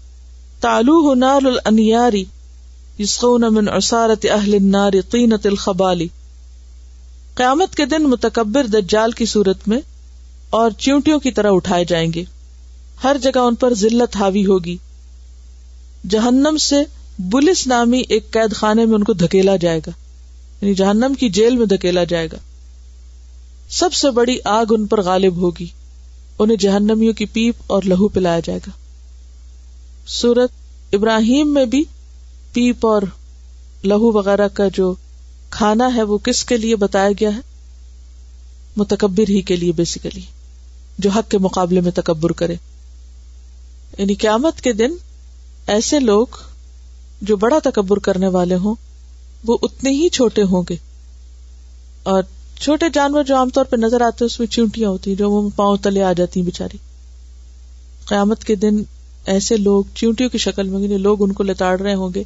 تعلوه 0.61 1.15
نار 1.15 1.47
الانیار 1.47 2.13
یسقون 2.99 3.41
من 3.51 3.69
عصارت 3.69 4.27
اہل 4.31 4.55
النار 4.55 4.93
طینت 5.11 5.47
الخبالی 5.47 6.09
قیامت 7.35 7.75
کے 7.75 7.85
دن 7.85 8.03
متکبر 8.03 8.67
دجال 8.67 9.11
کی 9.11 9.27
صورت 9.27 9.69
میں 9.69 9.81
اور 10.51 10.71
چیونٹیوں 10.71 11.21
کی 11.21 11.31
طرح 11.31 11.51
اٹھائے 11.53 11.85
جائیں 11.85 12.13
گے۔ 12.13 12.25
ہر 13.05 13.17
جگہ 13.23 13.39
ان 13.39 13.55
پر 13.55 13.75
ذلت 13.75 14.17
حاوی 14.17 14.47
ہوگی۔ 14.47 14.77
جہنم 16.09 16.57
سے 16.61 16.77
بلس 17.19 17.67
نامی 17.67 18.03
ایک 18.09 18.31
قید 18.31 18.55
خانے 18.55 18.87
میں 18.87 18.95
ان 18.95 19.05
کو 19.05 19.13
دھکیلا 19.13 19.57
جائے 19.57 19.79
گا۔ 19.79 19.91
یعنی 20.63 20.75
جہنم 20.75 21.15
کی 21.15 21.29
جیل 21.29 21.57
میں 21.57 21.67
دھکیلا 21.67 22.05
جائے 22.05 22.29
گا۔ 22.33 22.37
سب 23.69 23.93
سے 23.93 24.11
بڑی 24.11 24.39
آگ 24.45 24.67
ان 24.71 24.87
پر 24.87 25.03
غالب 25.03 25.37
ہوگی۔ 25.37 25.67
انہیں 26.39 26.57
جہنمیوں 26.57 27.13
کی 27.13 27.25
پیپ 27.25 27.55
اور 27.67 27.83
لہو 27.83 28.09
پلایا 28.09 28.41
جائے 28.41 28.59
گا۔ 28.59 28.71
سورت 30.07 30.51
ابراہیم 30.95 31.55
میں 31.55 31.65
بھی 31.65 31.85
پیپ 32.53 32.87
اور 32.87 33.03
لہو 33.85 34.13
وغیرہ 34.13 34.49
کا 34.49 34.65
جو 34.75 34.95
کھانا 35.53 35.95
ہے 35.95 36.03
وہ 36.03 36.19
کس 36.19 36.45
کے 36.45 36.57
لیے 36.57 36.77
بتایا 36.77 37.09
گیا 37.21 37.35
ہے؟ 37.35 37.41
متکبر 38.77 39.31
ہی 39.31 39.43
کے 39.43 39.57
لیے 39.57 39.73
بیسیکلی 39.73 40.21
جو 40.99 41.11
حق 41.11 41.31
کے 41.31 41.39
مقابلے 41.39 41.81
میں 41.81 41.91
تکبر 41.91 42.33
کرے۔ 42.33 42.55
یعنی 43.99 44.15
قیامت 44.15 44.61
کے 44.61 44.73
دن 44.73 44.91
ایسے 45.67 46.01
لوگ 46.01 46.27
جو 47.23 47.37
بڑا 47.37 47.59
تکبر 47.65 47.99
کرنے 47.99 48.29
والے 48.29 48.55
ہوں، 48.55 48.75
وہ 49.47 49.59
اتنے 49.63 49.91
ہی 49.91 50.09
چھوٹے 50.09 50.43
ہوں 50.43 50.63
گے۔ 50.71 50.77
اور 52.03 52.23
چھوٹے 52.61 52.87
جانور 52.95 53.25
جو 53.25 53.37
عام 53.37 53.51
طور 53.51 53.65
پہ 53.65 53.77
نظر 53.77 54.01
آتے 54.01 54.25
اس 54.25 54.39
میں 54.39 54.49
چونٹیاں 54.49 54.91
ہوتی 54.91 55.11
ہیں، 55.11 55.19
جو 55.19 55.31
وہ 55.31 55.51
پاؤں 55.57 55.77
تلے 55.77 56.03
آ 56.03 56.13
جاتی 56.13 56.41
ہیں 56.41 56.45
بےچاری 56.45 56.79
قیامت 58.05 58.45
کے 58.45 58.55
دن 58.55 58.83
ایسے 59.27 59.57
لوگ 59.57 59.85
چیونٹیوں 59.95 60.31
کی 60.31 60.39
شکل 60.39 60.69
میں 60.69 60.81
یعنی 60.81 60.97
لوگ 60.97 61.23
ان 61.23 61.33
کو 61.33 61.43
لتاڑ 61.43 61.81
رہے 61.81 61.95
ہوں 61.95 62.11
گے 62.15 62.25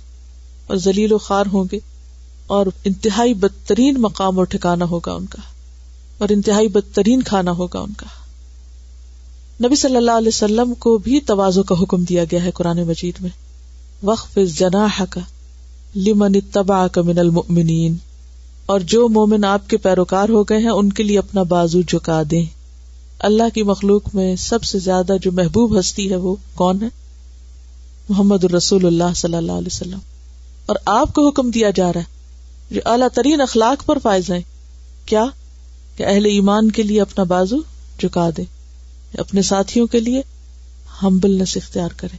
اور 0.67 0.77
ذلیل 0.77 1.13
و 1.13 1.19
خار 1.19 1.45
ہوں 1.53 1.65
گے۔ 1.73 1.79
اور 2.47 2.67
انتہائی 2.85 3.35
بدترین 3.35 4.01
مقام 4.01 4.39
اور 4.39 4.47
ٹھکانا 4.47 4.85
ہوگا 4.85 5.13
ان 5.13 5.27
کا، 5.27 5.43
اور 6.19 6.29
انتہائی 6.29 6.69
بدترین 6.69 7.23
کھانا 7.23 7.51
ہوگا 7.51 7.81
ان 7.81 7.93
کا۔ 7.93 8.07
نبی 9.67 9.77
صلی 9.77 9.97
اللہ 9.97 10.11
علیہ 10.11 10.29
وسلم 10.29 10.75
کو 10.75 10.99
بھی 10.99 11.21
توازو 11.21 11.63
کا 11.63 11.75
حکم 11.83 12.03
دیا 12.03 12.25
گیا 12.25 12.45
ہے 12.45 12.51
قرآن 12.51 12.83
مجید 12.83 13.15
میں۔ 13.21 13.31
وقف 14.03 14.39
جناح 14.57 15.03
کا 15.11 15.21
لمن 15.97 16.41
تبا 16.53 16.89
کا 16.89 17.03
من 17.03 17.19
المؤمنین۔ 17.19 17.97
اور 18.67 18.81
جو 18.81 19.09
مومن 19.09 19.45
آپ 19.45 19.71
کے 19.71 19.77
پیروکار 19.77 20.29
ہو 20.29 20.45
گئے 20.45 20.59
ہیں، 20.59 20.71
ان 20.71 20.93
کے 20.93 21.03
لیے 21.03 21.19
اپنا 21.19 21.43
بازو 21.43 21.81
جھکا 21.83 22.23
دیں۔ 22.31 22.45
اللہ 23.19 23.43
کی 23.55 23.63
مخلوق 23.63 24.03
میں 24.15 24.37
سب 24.37 24.63
سے 24.63 24.79
زیادہ 24.79 25.17
جو 25.23 25.33
محبوب 25.33 25.81
ہستی 25.81 26.11
ہے 26.11 26.17
وہ 26.17 26.37
کون 26.55 26.83
ہے؟ 26.83 26.89
محمد 28.09 28.45
الرسول 28.45 28.87
اللہ 28.87 29.15
صلی 29.17 29.37
اللہ 29.37 29.53
علیہ 29.53 29.73
وسلم۔ 29.73 29.99
اور 30.67 30.77
آپ 30.85 31.13
کو 31.13 31.29
حکم 31.29 31.51
دیا 31.51 31.71
جا 31.71 31.93
رہا 31.93 32.01
ہے 32.01 32.16
جو 32.71 32.81
اعلیٰ 32.85 33.09
ترین 33.15 33.41
اخلاق 33.41 33.87
پر 33.87 33.99
فائز 33.99 34.31
ہیں۔ 34.31 34.43
کیا؟ 35.07 35.25
کہ 35.97 36.07
اہل 36.07 36.25
ایمان 36.25 36.71
کے 36.71 36.83
لیے 36.83 37.01
اپنا 37.01 37.25
بازو 37.25 37.57
جھکا 37.99 38.31
دے 38.37 38.43
اپنے 39.19 39.43
ساتھیوں 39.43 39.87
کے 39.87 40.01
لیے 40.01 40.23
ہمبلنس 41.03 41.57
اختیار 41.57 41.89
کرے 41.97 42.17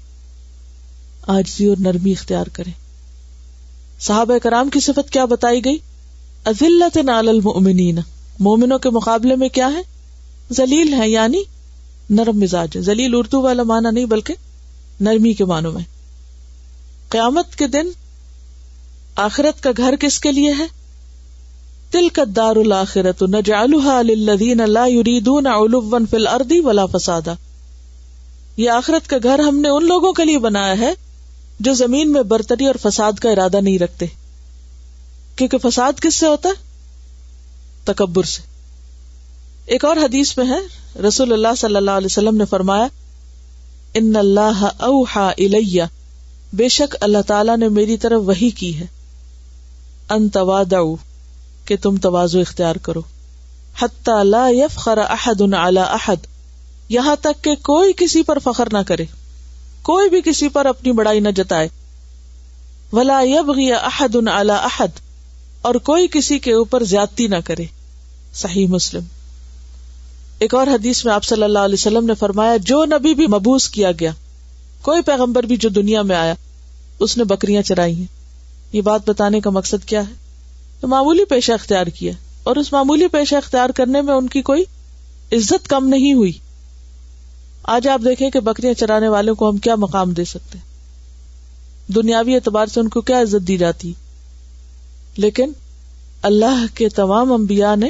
آجزی 1.27 1.65
اور 1.65 1.77
نرمی 1.79 2.11
اختیار 2.11 2.45
کرے 2.47 2.69
صحابہ 3.99 4.37
کرام 4.37 4.69
کی 4.69 4.79
صفت 4.79 5.09
کیا 5.09 5.25
بتائی 5.25 5.65
گئی؟ 5.65 5.77
ازلت 6.45 6.97
نال 6.97 7.29
المؤمنین۔ 7.29 7.99
مومنوں 8.39 8.79
کے 8.79 8.89
مقابلے 8.89 9.35
میں 9.35 9.49
کیا 9.49 9.69
ہے؟ 9.71 9.81
زلیل 10.49 10.93
ہے 10.93 11.09
یعنی 11.09 11.43
نرم 12.09 12.39
مزاج 12.39 12.77
زلیل 12.77 13.11
اردو 13.15 13.41
والا 13.41 13.63
مانا 13.63 13.91
نہیں، 13.91 14.05
بلکہ 14.05 14.33
نرمی 14.99 15.33
کے 15.33 15.45
معنوں 15.45 15.71
میں۔ 15.71 15.83
قیامت 17.09 17.55
کے 17.55 17.67
دن 17.67 17.89
آخرت 19.17 19.63
کا 19.63 19.69
گھر 19.77 19.95
کس 19.95 20.19
کے 20.19 20.31
لیے 20.31 20.51
ہے؟ 20.51 20.63
تل 21.91 22.09
کا 22.09 22.23
دار 22.35 22.55
الآخرت 22.55 23.23
للذین 24.01 24.57
لا 24.57 24.85
یریدون 24.85 25.47
علوا 25.47 25.97
فی 26.09 26.17
الارض 26.17 26.51
ولا 26.51 26.85
فسادا۔ 26.85 27.33
یہ 28.57 28.69
آخرت 28.69 29.09
کا 29.09 29.17
گھر 29.23 29.39
ہم 29.39 29.59
نے 29.59 29.69
ان 29.69 29.85
لوگوں 29.85 30.13
کے 30.13 30.25
لیے 30.25 30.37
بنایا 30.37 30.77
ہے 30.79 30.93
جو 31.59 31.73
زمین 31.73 32.11
میں 32.11 32.21
برتری 32.21 32.65
اور 32.65 32.75
فساد 32.81 33.11
کا 33.13 33.29
ارادہ 33.29 33.61
نہیں 33.61 33.79
رکھتے۔ 33.79 34.05
کیونکہ 35.35 35.57
فساد 35.57 35.93
کس 36.01 36.15
سے 36.15 36.27
ہوتا 36.27 36.49
ہے؟ 36.49 36.53
تکبر 37.83 38.23
سے۔ 38.23 38.41
ایک 39.65 39.85
اور 39.85 39.97
حدیث 39.97 40.37
میں 40.37 40.45
ہے، 40.45 40.59
رسول 41.01 41.33
اللہ 41.33 41.55
صلی 41.57 41.75
اللہ 41.75 41.91
علیہ 41.91 42.05
وسلم 42.05 42.37
نے 42.37 42.45
فرمایا، 42.45 42.87
ان 43.93 44.15
اللہ 44.15 44.69
اوحا 44.77 45.29
الیہ، 45.29 45.83
بے 46.53 46.69
شک 46.69 46.95
اللہ 47.01 47.21
تعالی 47.27 47.51
نے 47.59 47.69
میری 47.69 47.97
طرف 47.97 48.21
وہی 48.25 48.49
کی 48.49 48.79
ہے۔ 48.79 48.96
ان 50.09 50.29
توادعو 50.29 50.95
کہ 51.65 51.75
تم 51.81 51.97
توازو 51.97 52.39
اختیار 52.39 52.75
کرو۔ 52.75 53.01
حتی 53.81 54.11
لا 54.23 54.47
یفخر 54.49 54.97
احد 54.97 55.41
علی 55.41 55.79
احد، 55.79 56.25
یہاں 56.89 57.15
تک 57.15 57.43
کہ 57.43 57.55
کوئی 57.55 57.93
کسی 57.97 58.23
پر 58.23 58.39
فخر 58.39 58.67
نہ 58.71 58.77
کرے، 58.87 59.05
کوئی 59.81 60.09
بھی 60.09 60.21
کسی 60.21 60.49
پر 60.49 60.65
اپنی 60.65 60.91
بڑائی 60.91 61.19
نہ 61.19 61.29
جتائے۔ 61.29 61.67
ولا 62.93 63.19
یبغی 63.21 63.71
احد 63.73 64.15
علی 64.15 64.51
احد، 64.51 64.99
اور 65.61 65.75
کوئی 65.75 66.07
کسی 66.11 66.39
کے 66.39 66.53
اوپر 66.53 66.83
زیادتی 66.83 67.27
نہ 67.27 67.35
کرے۔ 67.45 67.65
صحیح 68.33 68.67
مسلم۔ 68.67 69.03
ایک 70.39 70.53
اور 70.53 70.67
حدیث 70.67 71.05
میں 71.05 71.13
آپ 71.13 71.23
صلی 71.23 71.43
اللہ 71.43 71.59
علیہ 71.59 71.73
وسلم 71.73 72.05
نے 72.05 72.13
فرمایا، 72.13 72.57
جو 72.57 72.85
نبی 72.85 73.13
بھی 73.13 73.27
مبوس 73.27 73.69
کیا 73.69 73.91
گیا، 73.91 74.11
کوئی 74.81 75.01
پیغمبر 75.01 75.43
بھی 75.43 75.57
جو 75.57 75.69
دنیا 75.69 76.01
میں 76.01 76.15
آیا، 76.15 76.33
اس 76.99 77.17
نے 77.17 77.23
بکریاں 77.23 77.61
چرائی 77.61 77.95
ہیں 77.95 78.16
یہ 78.71 78.81
بات 78.81 79.09
بتانے 79.09 79.39
کا 79.39 79.49
مقصد 79.49 79.85
کیا 79.85 80.01
ہے؟ 80.01 80.13
تو 80.79 80.87
معمولی 80.87 81.25
پیشہ 81.25 81.51
اختیار 81.51 81.87
کیا۔ 81.87 82.13
اور 82.43 82.55
اس 82.55 82.73
معمولی 82.73 83.07
پیشہ 83.07 83.35
اختیار 83.35 83.69
کرنے 83.69 84.01
میں 84.01 84.13
ان 84.13 84.27
کی 84.27 84.41
کوئی 84.41 84.63
عزت 85.31 85.67
کم 85.67 85.87
نہیں 85.87 86.13
ہوئی۔ 86.13 86.31
آج 87.63 87.87
آپ 87.87 88.01
دیکھیں 88.05 88.29
کہ 88.29 88.39
بکریاں 88.39 88.73
چرانے 88.73 89.07
والوں 89.07 89.35
کو 89.35 89.49
ہم 89.49 89.57
کیا 89.57 89.75
مقام 89.75 90.11
دے 90.11 90.25
سکتے 90.25 90.57
دنیاوی 91.87 92.35
اعتبار 92.35 92.65
سے 92.65 92.79
ان 92.79 92.89
کو 92.89 93.01
کیا 93.01 93.21
عزت 93.21 93.47
دی 93.47 93.57
جاتی؟ 93.57 93.93
لیکن 95.17 95.51
اللہ 96.21 96.65
کے 96.75 96.89
تمام 96.89 97.33
انبیاء 97.33 97.75
نے 97.75 97.89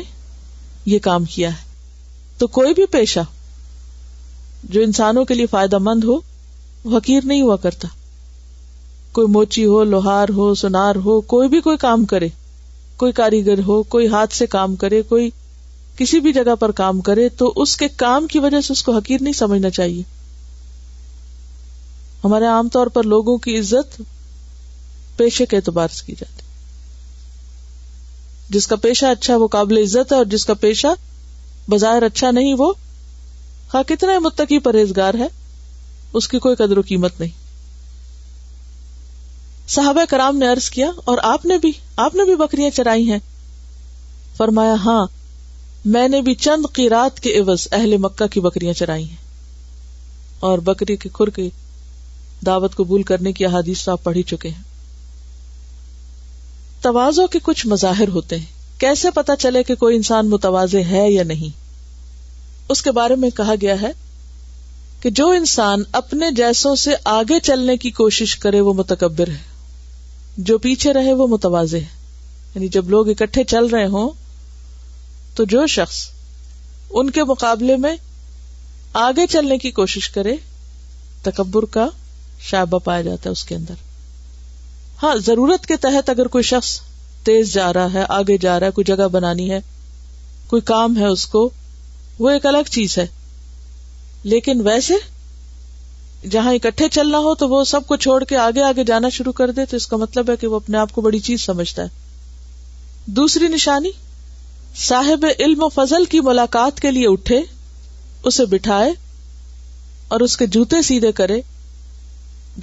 یہ 0.86 1.00
کام 1.00 1.26
کیا 1.26 1.50
ہے۔ 1.50 1.68
تو 2.38 2.48
کوئی 2.48 2.74
بھی 2.74 2.86
پیشہ 2.86 3.20
جو 4.64 4.82
انسانوں 4.82 5.26
کے 5.26 5.34
لیے 5.34 5.46
فائدہ 5.46 5.78
مند 5.78 6.04
ہو، 6.04 6.20
وہ 6.84 6.98
حقیر 6.98 7.22
نہیں 7.24 7.42
ہوا 7.42 7.56
کرتا۔ 7.56 7.88
کوئی 9.18 9.28
موچی 9.28 9.66
ہو، 9.66 9.84
لوہار 9.84 10.30
ہو، 10.30 10.56
سنار 10.56 10.96
ہو، 10.96 11.22
کوئی 11.22 11.50
بھی 11.50 11.62
کوئی 11.62 11.78
کام 11.78 12.06
کرے، 12.06 12.28
کوئی 12.98 13.12
کاریگر 13.12 13.60
ہو، 13.68 13.84
کوئی 13.84 14.08
ہاتھ 14.08 14.34
سے 14.34 14.46
کام 14.46 14.76
کرے، 14.76 15.02
کوئی 15.02 15.30
کسی 15.96 16.20
بھی 16.20 16.34
جگہ 16.34 16.56
پر 16.56 16.72
کام 16.72 17.02
کرے، 17.02 17.30
تو 17.30 17.54
اس 17.56 17.78
کے 17.78 17.88
کام 17.88 18.28
کی 18.28 18.40
وجہ 18.40 18.62
سے 18.62 18.74
اس 18.74 18.84
کو 18.84 18.98
حقیر 18.98 19.22
نہیں 19.22 19.34
سمجھنا 19.34 19.70
چاہیے۔ 19.70 20.04
ہمارے 22.24 22.46
عام 22.46 22.70
طور 22.70 22.88
پر 22.88 23.04
لوگوں 23.04 23.38
کی 23.38 23.60
عزت 23.60 24.02
پیشے 25.18 25.46
کے 25.46 25.56
اعتبار 25.56 25.88
سے 25.88 26.06
کی 26.06 26.14
جاتی 26.20 26.42
جس 28.50 28.68
کا 28.68 28.76
پیشہ 28.76 29.06
اچھا 29.06 29.38
وہ 29.38 29.48
قابل 29.48 29.78
عزت 29.78 30.12
ہے 30.12 30.18
اور 30.18 30.26
جس 30.26 30.46
کا 30.46 30.54
پیشہ 30.54 30.94
بظاہر 31.70 32.04
اچھا 32.04 32.32
نہیں 32.32 32.56
وہ 32.58 32.74
ہاں 33.74 33.84
کتنا 33.84 34.20
متقی 34.20 34.60
پرہیزگار 34.60 35.14
ہے، 35.14 35.28
اس 36.14 36.28
کی 36.28 36.40
کوئی 36.40 36.56
قدر 36.56 36.78
و 36.78 36.82
قیمت 36.82 37.20
نہیں۔ 37.20 37.47
صحابہ 39.68 40.06
کرام 40.10 40.38
نے 40.38 40.50
ارض 40.50 40.70
کیا، 40.70 40.92
اور 41.06 41.18
آپ 41.24 41.46
نے 41.46 41.58
بھی، 41.58 41.72
آپ 41.98 42.16
نے 42.16 42.24
بھی 42.24 42.36
بکریاں 42.36 42.70
چرائی 42.70 43.12
ہیں۔ 43.12 43.20
فرمایا 44.38 44.74
ہاں 44.74 45.08
میں 45.86 46.08
نے 46.08 46.22
بھی 46.22 46.36
چند 46.36 46.66
قیرات 46.74 47.20
کے 47.20 47.40
عوض 47.40 47.68
اہل 47.72 47.98
مکہ 47.98 48.28
کی 48.28 48.40
بکریاں 48.40 48.74
چرائی 48.74 49.10
ہیں۔ 49.10 49.16
اور 50.40 50.58
بکری 50.58 50.96
کے 50.96 51.10
کھر 51.14 51.30
کی 51.30 51.50
دعوت 52.46 52.76
قبول 52.76 53.04
کرنے 53.04 53.32
کی 53.32 53.46
احادیث 53.46 53.90
آپ 53.90 54.04
پڑھ 54.04 54.18
ہی 54.18 54.24
چکے 54.24 54.50
ہیں۔ 54.50 54.64
توازو 56.82 57.28
کے 57.28 57.40
کچھ 57.44 57.68
مظاہر 57.68 58.08
ہوتے 58.08 58.38
ہیں۔ 58.38 58.80
کیسے 58.80 59.12
پتا 59.12 59.36
چلے 59.36 59.64
کہ 59.64 59.76
کوئی 59.76 59.96
انسان 59.96 60.30
متواز 60.30 60.76
ہے 60.76 61.12
یا 61.12 61.24
نہیں؟ 61.24 61.58
اس 62.70 62.82
کے 62.82 62.92
بارے 62.92 63.16
میں 63.16 63.30
کہا 63.30 63.54
گیا 63.62 63.82
ہے 63.82 63.92
کہ 65.02 65.10
جو 65.10 65.30
انسان 65.30 65.84
اپنے 65.92 66.32
جیسوں 66.32 66.76
سے 66.76 66.92
آگے 67.04 67.40
چلنے 67.40 67.78
کی 67.78 67.92
کوشش 67.92 68.36
کرے 68.36 68.62
وہ 68.62 68.74
متکبر 68.74 69.28
ہے۔ 69.28 69.57
جو 70.38 70.58
پیچھے 70.58 70.94
رہے 70.94 71.14
وہ 71.14 71.28
متواز 71.28 71.76
ہے 71.76 71.86
یعنی 72.56 72.68
جب 72.68 72.90
لوگ 72.90 73.10
اکٹھے 73.10 73.44
چل 73.44 73.66
رہے 73.66 73.88
ہوں، 73.88 74.10
تو 75.36 75.44
جو 75.44 75.68
شخص 75.68 75.96
ان 76.90 77.10
کے 77.10 77.24
مقابلے 77.24 77.76
میں 77.76 77.96
آگے 78.94 79.28
چلنے 79.28 79.58
کی 79.58 79.72
کوشش 79.72 80.10
کرے، 80.10 80.36
تکبر 81.22 81.66
کا 81.66 81.88
شائبہ 82.40 82.80
پایا 82.80 83.02
جاتا 83.02 83.22
ہے 83.26 83.32
اس 83.32 83.44
کے 83.44 83.56
اندر۔ 83.56 83.74
ہاں 85.04 85.16
ضرورت 85.16 85.66
کے 85.66 85.76
تحت 85.76 86.10
اگر 86.10 86.28
کوئی 86.28 86.44
شخص 86.44 86.80
تیز 87.24 87.54
جا 87.54 87.74
رہا 87.74 87.94
ہے، 87.94 88.04
آگے 88.10 88.38
جا 88.38 88.60
رہا 88.60 88.68
ہے، 88.68 88.72
کوئی 88.72 88.86
جگہ 88.86 89.08
بنانی 89.08 89.52
ہے، 89.52 89.60
کوئی 90.48 90.62
کام 90.62 90.98
ہے 90.98 91.06
اس 91.06 91.26
کو، 91.26 91.50
وہ 92.20 92.30
ایک 92.30 92.46
الگ 92.46 92.70
چیز 92.72 92.98
ہے۔ 92.98 93.08
لیکن 94.24 94.62
ویسے 94.62 94.94
جہاں 96.32 96.54
اکٹھے 96.54 96.90
چلنا 96.90 97.18
ہو 97.18 97.36
تو 97.36 97.50
وہ 97.50 97.64
سب 97.64 97.88
کو 97.88 97.96
چھوڑ 97.96 98.24
کے 98.24 98.38
آگے 98.38 98.62
آگے 98.62 98.84
جانا 98.84 99.10
شروع 99.10 99.32
کر 99.32 99.52
دے 99.52 99.66
تو 99.66 99.78
اس 99.78 99.88
کا 99.88 99.98
مطلب 99.98 100.30
ہے 100.30 100.36
کہ 100.36 100.48
وہ 100.48 100.56
اپنے 100.56 100.78
آپ 100.78 100.92
کو 100.92 101.02
بڑی 101.02 101.20
چیز 101.20 101.42
سمجھتا 101.42 101.84
ہے۔ 101.84 101.88
دوسری 103.06 103.48
نشانی، 103.48 103.90
صاحب 104.76 105.26
علم 105.40 105.64
و 105.64 105.70
فضل 105.70 106.06
کی 106.06 106.20
ملاقات 106.20 106.80
کے 106.80 106.92
لیے 106.92 107.08
اٹھے، 107.08 107.42
اسے 108.24 108.46
بٹھائے 108.46 108.92
اور 110.08 110.20
اس 110.20 110.38
کے 110.38 110.46
جوتے 110.46 110.82
سیدھے 110.82 111.12
کرے، 111.12 111.42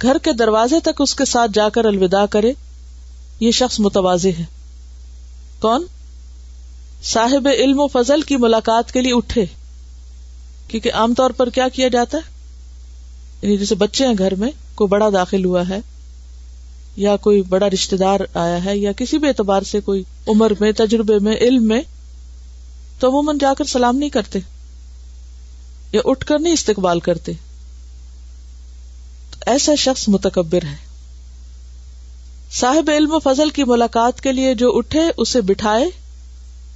گھر 0.01 0.17
کے 0.17 0.33
دروازے 0.33 0.79
تک 0.79 1.01
اس 1.01 1.15
کے 1.15 1.25
ساتھ 1.25 1.51
جا 1.53 1.69
کر 1.69 1.85
الوداع 1.85 2.25
کرے۔ 2.25 2.53
یہ 3.39 3.51
شخص 3.51 3.79
متوازے 3.79 4.31
ہے۔ 4.31 4.43
کون؟ 5.59 5.85
صاحب 7.03 7.47
علم 7.53 7.79
و 7.79 7.87
فضل 7.87 8.21
کی 8.21 8.37
ملاقات 8.37 8.91
کے 8.91 9.01
لیے 9.01 9.13
اٹھے۔ 9.13 9.45
کیونکہ 10.67 10.93
عام 10.93 11.13
طور 11.13 11.29
پر 11.29 11.49
کیا 11.49 11.67
کیا 11.67 11.87
جاتا 11.87 12.17
ہے؟ 12.17 12.34
یعنی 13.45 13.57
جیسے 13.57 13.75
بچے 13.75 14.07
ہیں 14.07 14.13
گھر 14.17 14.35
میں، 14.35 14.51
کوئی 14.75 14.87
بڑا 14.87 15.09
داخل 15.13 15.45
ہوا 15.45 15.69
ہے، 15.69 15.79
یا 16.97 17.15
کوئی 17.15 17.41
بڑا 17.41 17.69
رشتے 17.69 17.97
دار 17.97 18.19
آیا 18.33 18.65
ہے، 18.65 18.77
یا 18.77 18.91
کسی 18.91 19.17
بھی 19.17 19.27
اعتبار 19.27 19.61
سے 19.61 19.81
کوئی 19.81 20.03
عمر 20.27 20.51
میں، 20.59 20.71
تجربے 20.71 21.19
میں، 21.19 21.35
علم 21.35 21.67
میں، 21.67 21.81
تو 22.99 23.09
عموماً 23.09 23.37
جا 23.37 23.53
کر 23.57 23.65
سلام 23.65 23.97
نہیں 23.97 24.09
کرتے، 24.09 24.39
یا 25.91 26.01
اٹھ 26.05 26.25
کر 26.25 26.39
نہیں 26.39 26.53
استقبال 26.53 26.99
کرتے۔ 26.99 27.31
تو 29.31 29.37
ایسا 29.45 29.75
شخص 29.75 30.07
متکبر 30.07 30.63
ہے۔ 30.63 30.75
صاحب 32.51 32.89
علم 32.93 33.11
و 33.11 33.19
فضل 33.19 33.49
کی 33.49 33.63
ملاقات 33.63 34.21
کے 34.21 34.31
لیے 34.31 34.53
جو 34.53 34.77
اٹھے، 34.77 35.01
اسے 35.17 35.41
بٹھائے 35.41 35.85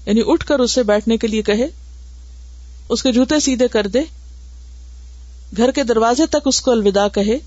یعنی 0.06 0.22
اٹھ 0.26 0.46
کر 0.46 0.60
اسے 0.60 0.84
بیٹھنے 0.84 1.18
کے 1.18 1.28
لیے 1.28 1.42
کہے، 1.42 1.68
اس 2.90 3.04
کے 3.04 3.12
جوتے 3.12 3.40
سیدھے 3.40 3.68
کر 3.68 3.88
دے۔ 3.88 4.02
گھر 5.58 5.72
کے 5.72 5.84
دروازے 5.84 6.26
تک 6.26 6.36
اس 6.46 6.62
کو 6.62 6.72
الوداع 6.72 7.08
کہے، 7.08 7.38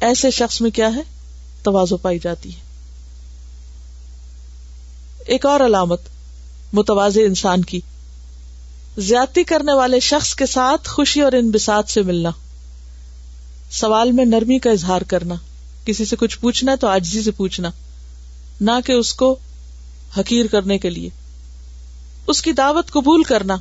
ایسے 0.00 0.30
شخص 0.30 0.60
میں 0.60 0.70
کیا 0.70 0.94
ہے؟ 0.96 1.00
توازو 1.62 1.96
پائی 1.96 2.18
جاتی 2.18 2.54
ہے۔ 2.54 2.60
ایک 5.26 5.46
اور 5.46 5.60
علامت 5.60 6.00
متوازے 6.72 7.24
انسان 7.24 7.62
کی۔ 7.62 7.80
زیادتی 8.98 9.44
کرنے 9.44 9.72
والے 9.72 10.00
شخص 10.00 10.34
کے 10.34 10.46
ساتھ 10.46 10.88
خوشی 10.88 11.20
اور 11.20 11.32
ان 11.32 11.50
بسات 11.50 11.84
سے 11.88 12.02
ملنا۔ 12.02 12.30
سوال 13.70 14.12
میں 14.12 14.24
نرمی 14.24 14.58
کا 14.58 14.70
اظہار 14.70 15.00
کرنا۔ 15.02 15.34
کسی 15.84 16.04
سے 16.04 16.16
کچھ 16.16 16.38
پوچھنا 16.38 16.72
ہے 16.72 16.76
تو 16.76 16.86
آجزی 16.86 17.22
سے 17.22 17.30
پوچھنا۔ 17.30 17.70
نہ 18.60 18.70
کہ 18.86 18.92
اس 18.92 19.14
کو 19.14 19.36
حقیر 20.18 20.46
کرنے 20.46 20.78
کے 20.78 20.90
لیے۔ 20.90 21.08
اس 22.26 22.42
کی 22.42 22.52
دعوت 22.52 22.90
قبول 22.90 23.22
کرنا۔ 23.22 23.56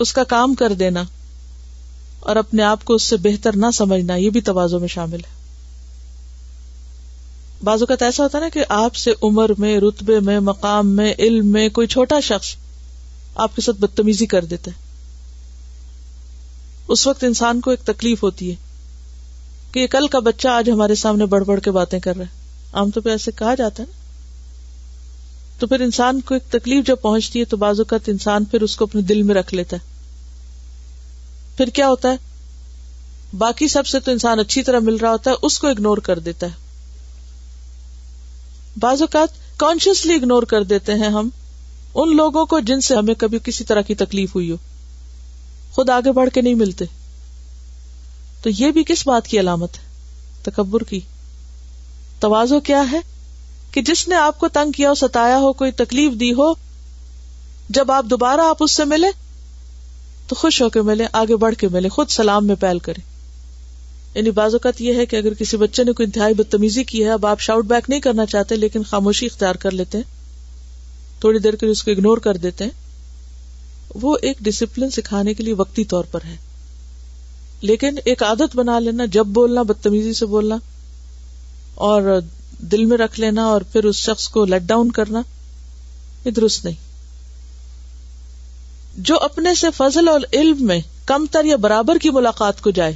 اس 0.00 0.12
کا 0.12 0.24
کام 0.24 0.54
کر 0.54 0.72
دینا۔ 0.72 1.02
اور 2.26 2.36
اپنے 2.36 2.62
آپ 2.62 2.84
کو 2.84 2.94
اس 2.94 3.02
سے 3.02 3.16
بہتر 3.16 3.56
نہ 3.56 3.66
سمجھنا، 3.74 4.16
یہ 4.16 4.30
بھی 4.30 4.40
توازوں 4.40 4.80
میں 4.80 4.88
شامل 4.88 5.18
ہے۔ 5.18 5.46
بعض 7.64 7.82
اوقات 7.82 8.02
ایسا 8.02 8.22
ہوتا 8.22 8.38
ہے 8.38 8.42
نا 8.42 8.48
کہ 8.48 8.64
آپ 8.68 8.96
سے 8.96 9.12
عمر 9.22 9.50
میں، 9.58 9.80
رتبے 9.80 10.20
میں، 10.20 10.40
مقام 10.40 10.88
میں، 10.88 11.14
علم 11.18 11.46
میں 11.46 11.68
کوئی 11.68 11.86
چھوٹا 11.86 12.20
شخص 12.20 12.56
آپ 13.34 13.56
کے 13.56 13.62
ساتھ 13.62 13.76
بدتمیزی 13.76 14.26
کر 14.26 14.44
دیتا 14.44 14.70
ہے۔ 14.70 14.76
اس 16.88 17.06
وقت 17.06 17.24
انسان 17.24 17.60
کو 17.60 17.70
ایک 17.70 17.80
تکلیف 17.80 18.22
ہوتی 18.22 18.50
ہے 18.50 18.54
کہ 19.72 19.80
یہ 19.80 19.86
کل 19.86 20.08
کا 20.08 20.18
بچہ 20.18 20.48
آج 20.48 20.70
ہمارے 20.70 20.94
سامنے 20.94 21.26
بڑھ 21.26 21.44
بڑھ 21.44 21.60
کے 21.60 21.70
باتیں 21.70 22.00
کر 22.00 22.16
رہا 22.16 22.24
ہے۔ 22.24 22.40
عام 22.72 22.90
طور 22.90 23.02
پہ 23.02 23.10
ایسے 23.10 23.30
کہا 23.36 23.54
جاتا 23.54 23.82
ہے 23.82 23.88
نا۔ 23.88 24.00
تو 25.58 25.66
پھر 25.66 25.80
انسان 25.80 26.20
کو 26.20 26.34
ایک 26.34 26.52
تکلیف 26.52 26.86
جب 26.86 26.96
پہنچتی 27.02 27.40
ہے 27.40 27.44
تو 27.44 27.56
بعض 27.56 27.80
اوقات 27.80 28.08
انسان 28.08 28.44
پھر 28.44 28.62
اس 28.62 28.76
کو 28.76 28.84
اپنے 28.84 29.02
دل 29.02 29.22
میں 29.22 29.34
رکھ 29.34 29.54
لیتا 29.54 29.76
ہے۔ 29.76 29.95
پھر 31.56 31.66
کیا 31.66 31.88
ہوتا 31.88 32.10
ہے؟ 32.10 32.16
باقی 33.38 33.68
سب 33.68 33.86
سے 33.86 34.00
تو 34.00 34.10
انسان 34.10 34.40
اچھی 34.40 34.62
طرح 34.62 34.78
مل 34.78 34.96
رہا 34.96 35.10
ہوتا 35.10 35.30
ہے، 35.30 35.36
اس 35.42 35.58
کو 35.58 35.66
اگنور 35.66 35.98
کر 35.98 36.18
دیتا 36.18 36.46
ہے۔ 36.46 36.52
بعض 38.76 39.02
اوقات 39.02 39.28
کانشیسلی 39.56 40.14
اگنور 40.14 40.42
کر 40.42 40.62
دیتے 40.62 40.94
ہیں 40.94 41.08
ہم، 41.08 41.28
ان 41.94 42.16
لوگوں 42.16 42.46
کو 42.46 42.60
جن 42.60 42.80
سے 42.80 42.96
ہمیں 42.96 43.14
کبھی 43.14 43.38
کسی 43.44 43.64
طرح 43.64 43.80
کی 43.80 43.94
تکلیف 43.94 44.34
ہوئی 44.34 44.50
ہو۔ 44.50 44.56
خود 45.72 45.90
آگے 45.90 46.12
بڑھ 46.12 46.30
کے 46.30 46.40
نہیں 46.40 46.54
ملتے۔ 46.54 46.84
تو 48.42 48.50
یہ 48.58 48.70
بھی 48.70 48.84
کس 48.84 49.06
بات 49.06 49.28
کی 49.28 49.40
علامت 49.40 49.74
ہے؟ 49.74 50.12
تکبر 50.42 50.82
کی۔ 50.82 51.00
توازو 52.20 52.60
کیا 52.60 52.82
ہے؟ 52.92 53.00
کہ 53.70 53.82
جس 53.82 54.08
نے 54.08 54.14
آپ 54.14 54.40
کو 54.40 54.48
تنگ 54.48 54.72
کیا 54.72 54.88
ہو، 54.88 54.94
ستایا 54.94 55.38
ہو، 55.38 55.52
کوئی 55.52 55.72
تکلیف 55.72 56.12
دی 56.20 56.32
ہو، 56.32 56.52
جب 57.68 57.92
آپ 57.92 58.04
دوبارہ 58.04 58.40
آپ 58.40 58.56
اس 58.60 58.72
سے 58.72 58.84
ملے 58.84 59.25
تو 60.28 60.34
خوش 60.34 60.62
ہو 60.62 60.68
کے 60.68 60.82
ملے، 60.82 61.06
آگے 61.12 61.36
بڑھ 61.36 61.54
کے 61.54 61.68
ملے، 61.68 61.88
خود 61.88 62.08
سلام 62.08 62.46
میں 62.46 62.54
پہل 62.54 62.78
کرے۔ 62.78 63.16
یعنی 64.14 64.30
بعض 64.30 64.54
اوقات 64.54 64.80
یہ 64.80 64.94
ہے 64.94 65.06
کہ 65.06 65.16
اگر 65.16 65.34
کسی 65.34 65.56
بچے 65.56 65.84
نے 65.84 65.92
کوئی 65.92 66.04
انتہائی 66.04 66.34
بدتمیزی 66.34 66.84
کی 66.84 67.04
ہے، 67.04 67.10
اب 67.10 67.26
آپ 67.26 67.40
شاؤٹ 67.40 67.64
بیک 67.64 67.90
نہیں 67.90 68.00
کرنا 68.00 68.26
چاہتے، 68.26 68.56
لیکن 68.56 68.82
خاموشی 68.82 69.26
اختیار 69.26 69.54
کر 69.54 69.70
لیتے 69.70 69.98
ہیں۔ 69.98 70.04
تھوڑی 71.20 71.38
دیر 71.38 71.54
کے 71.54 71.66
لیے 71.66 71.72
اس 71.72 71.82
کو 71.82 71.90
اگنور 71.90 72.18
کر 72.18 72.36
دیتے 72.36 72.64
ہیں۔ 72.64 72.70
وہ 73.94 74.16
ایک 74.22 74.38
ڈسپلن 74.40 74.90
سکھانے 74.90 75.34
کے 75.34 75.42
لیے 75.42 75.54
وقتی 75.54 75.84
طور 75.84 76.04
پر 76.10 76.20
ہے۔ 76.24 76.36
لیکن 77.60 77.98
ایک 78.04 78.22
عادت 78.22 78.56
بنا 78.56 78.78
لینا، 78.78 79.04
جب 79.04 79.26
بولنا، 79.26 79.62
بدتمیزی 79.62 80.12
سے 80.12 80.26
بولنا، 80.26 80.56
اور 81.74 82.20
دل 82.58 82.84
میں 82.84 82.98
رکھ 82.98 83.20
لینا، 83.20 83.44
اور 83.44 83.60
پھر 83.60 83.84
اس 83.84 83.96
شخص 83.96 84.28
کو 84.28 84.44
لیٹ 84.44 84.62
ڈاؤن 84.62 84.90
کرنا، 84.90 85.22
یہ 86.24 86.30
درست 86.30 86.64
نہیں۔ 86.64 86.85
جو 88.96 89.18
اپنے 89.20 89.54
سے 89.54 89.66
فضل 89.76 90.08
اور 90.08 90.20
علم 90.32 90.56
میں 90.60 90.80
کم 91.06 91.26
تر 91.30 91.44
یا 91.44 91.56
برابر 91.56 91.98
کی 91.98 92.10
ملاقات 92.10 92.60
کو 92.60 92.70
جائے۔ 92.70 92.92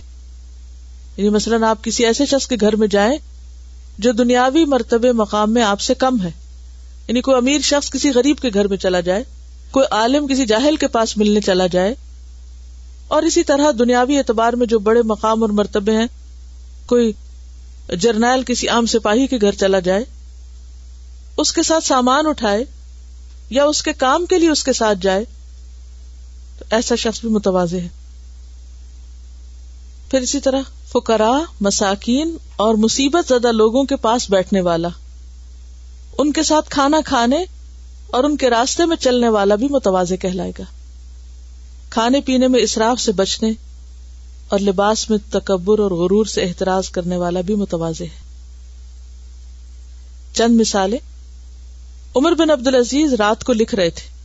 یعنی 1.16 1.28
مثلاً 1.28 1.62
آپ 1.62 1.84
کسی 1.84 2.06
ایسے 2.06 2.26
شخص 2.26 2.46
کے 2.46 2.56
گھر 2.60 2.76
میں 2.76 2.88
جائیں 2.88 3.18
جو 3.98 4.12
دنیاوی 4.12 4.64
مرتبے 4.64 5.12
مقام 5.12 5.54
میں 5.54 5.62
آپ 5.62 5.80
سے 5.80 5.94
کم 5.94 6.22
ہے۔ 6.22 6.30
یعنی 7.08 7.20
کوئی 7.20 7.36
امیر 7.36 7.60
شخص 7.60 7.90
کسی 7.90 8.10
غریب 8.10 8.38
کے 8.38 8.48
گھر 8.54 8.68
میں 8.68 8.76
چلا 8.76 9.00
جائے، 9.00 9.24
کوئی 9.70 9.86
عالم 9.90 10.26
کسی 10.26 10.46
جاہل 10.46 10.76
کے 10.76 10.86
پاس 10.86 11.16
ملنے 11.16 11.40
چلا 11.40 11.66
جائے۔ 11.66 11.94
اور 13.08 13.22
اسی 13.22 13.42
طرح 13.42 13.70
دنیاوی 13.78 14.18
اعتبار 14.18 14.52
میں 14.52 14.66
جو 14.66 14.78
بڑے 14.78 15.02
مقام 15.02 15.42
اور 15.42 15.50
مرتبے 15.50 15.92
ہیں، 15.92 16.06
کوئی 16.86 17.12
جرنیل 17.88 18.42
کسی 18.42 18.68
عام 18.68 18.86
سپاہی 18.86 19.26
کے 19.26 19.38
گھر 19.40 19.52
چلا 19.52 19.78
جائے، 19.78 20.04
اس 21.36 21.52
کے 21.52 21.62
ساتھ 21.62 21.84
سامان 21.84 22.26
اٹھائے 22.26 22.64
یا 23.50 23.64
اس 23.64 23.82
کے 23.82 23.92
کام 23.92 24.26
کے 24.26 24.38
لیے 24.38 24.50
اس 24.50 24.64
کے 24.64 24.72
ساتھ 24.72 24.98
جائے 25.00 25.24
ایسا 26.70 26.94
شخص 26.94 27.20
بھی 27.20 27.28
متوازے 27.28 27.80
ہے۔ 27.80 27.88
پھر 30.10 30.20
اسی 30.20 30.40
طرح 30.40 30.60
فکرا 30.92 31.38
مساکین 31.60 32.36
اور 32.56 32.74
مصیبت 32.74 33.28
زدہ 33.28 33.52
لوگوں 33.52 33.84
کے 33.84 33.96
پاس 33.96 34.30
بیٹھنے 34.30 34.60
والا۔ 34.60 34.88
ان 36.18 36.32
کے 36.32 36.42
ساتھ 36.42 36.70
کھانا 36.70 37.00
کھانے 37.06 37.44
اور 38.06 38.24
ان 38.24 38.36
کے 38.36 38.50
راستے 38.50 38.84
میں 38.84 38.96
چلنے 38.96 39.28
والا 39.28 39.54
بھی 39.54 39.68
متوازے 39.70 40.16
کہلائے 40.16 40.52
گا۔ 40.58 40.64
کھانے 41.90 42.20
پینے 42.20 42.48
میں 42.48 42.60
اسراف 42.60 43.00
سے 43.00 43.12
بچنے 43.12 43.50
اور 44.48 44.58
لباس 44.58 45.10
میں 45.10 45.18
تکبر 45.30 45.78
اور 45.78 45.90
غرور 45.90 46.26
سے 46.26 46.42
احتراز 46.42 46.90
کرنے 46.90 47.16
والا 47.16 47.40
بھی 47.40 47.54
متوازے 47.54 48.04
ہے۔ 48.04 48.30
چند 50.32 50.60
مثالیں۔ 50.60 50.98
عمر 52.16 52.32
بن 52.32 52.50
عبد 52.50 52.66
العزیز 52.66 53.14
رات 53.14 53.44
کو 53.44 53.52
لکھ 53.52 53.74
رہے 53.74 53.90
تھے۔ 53.90 54.19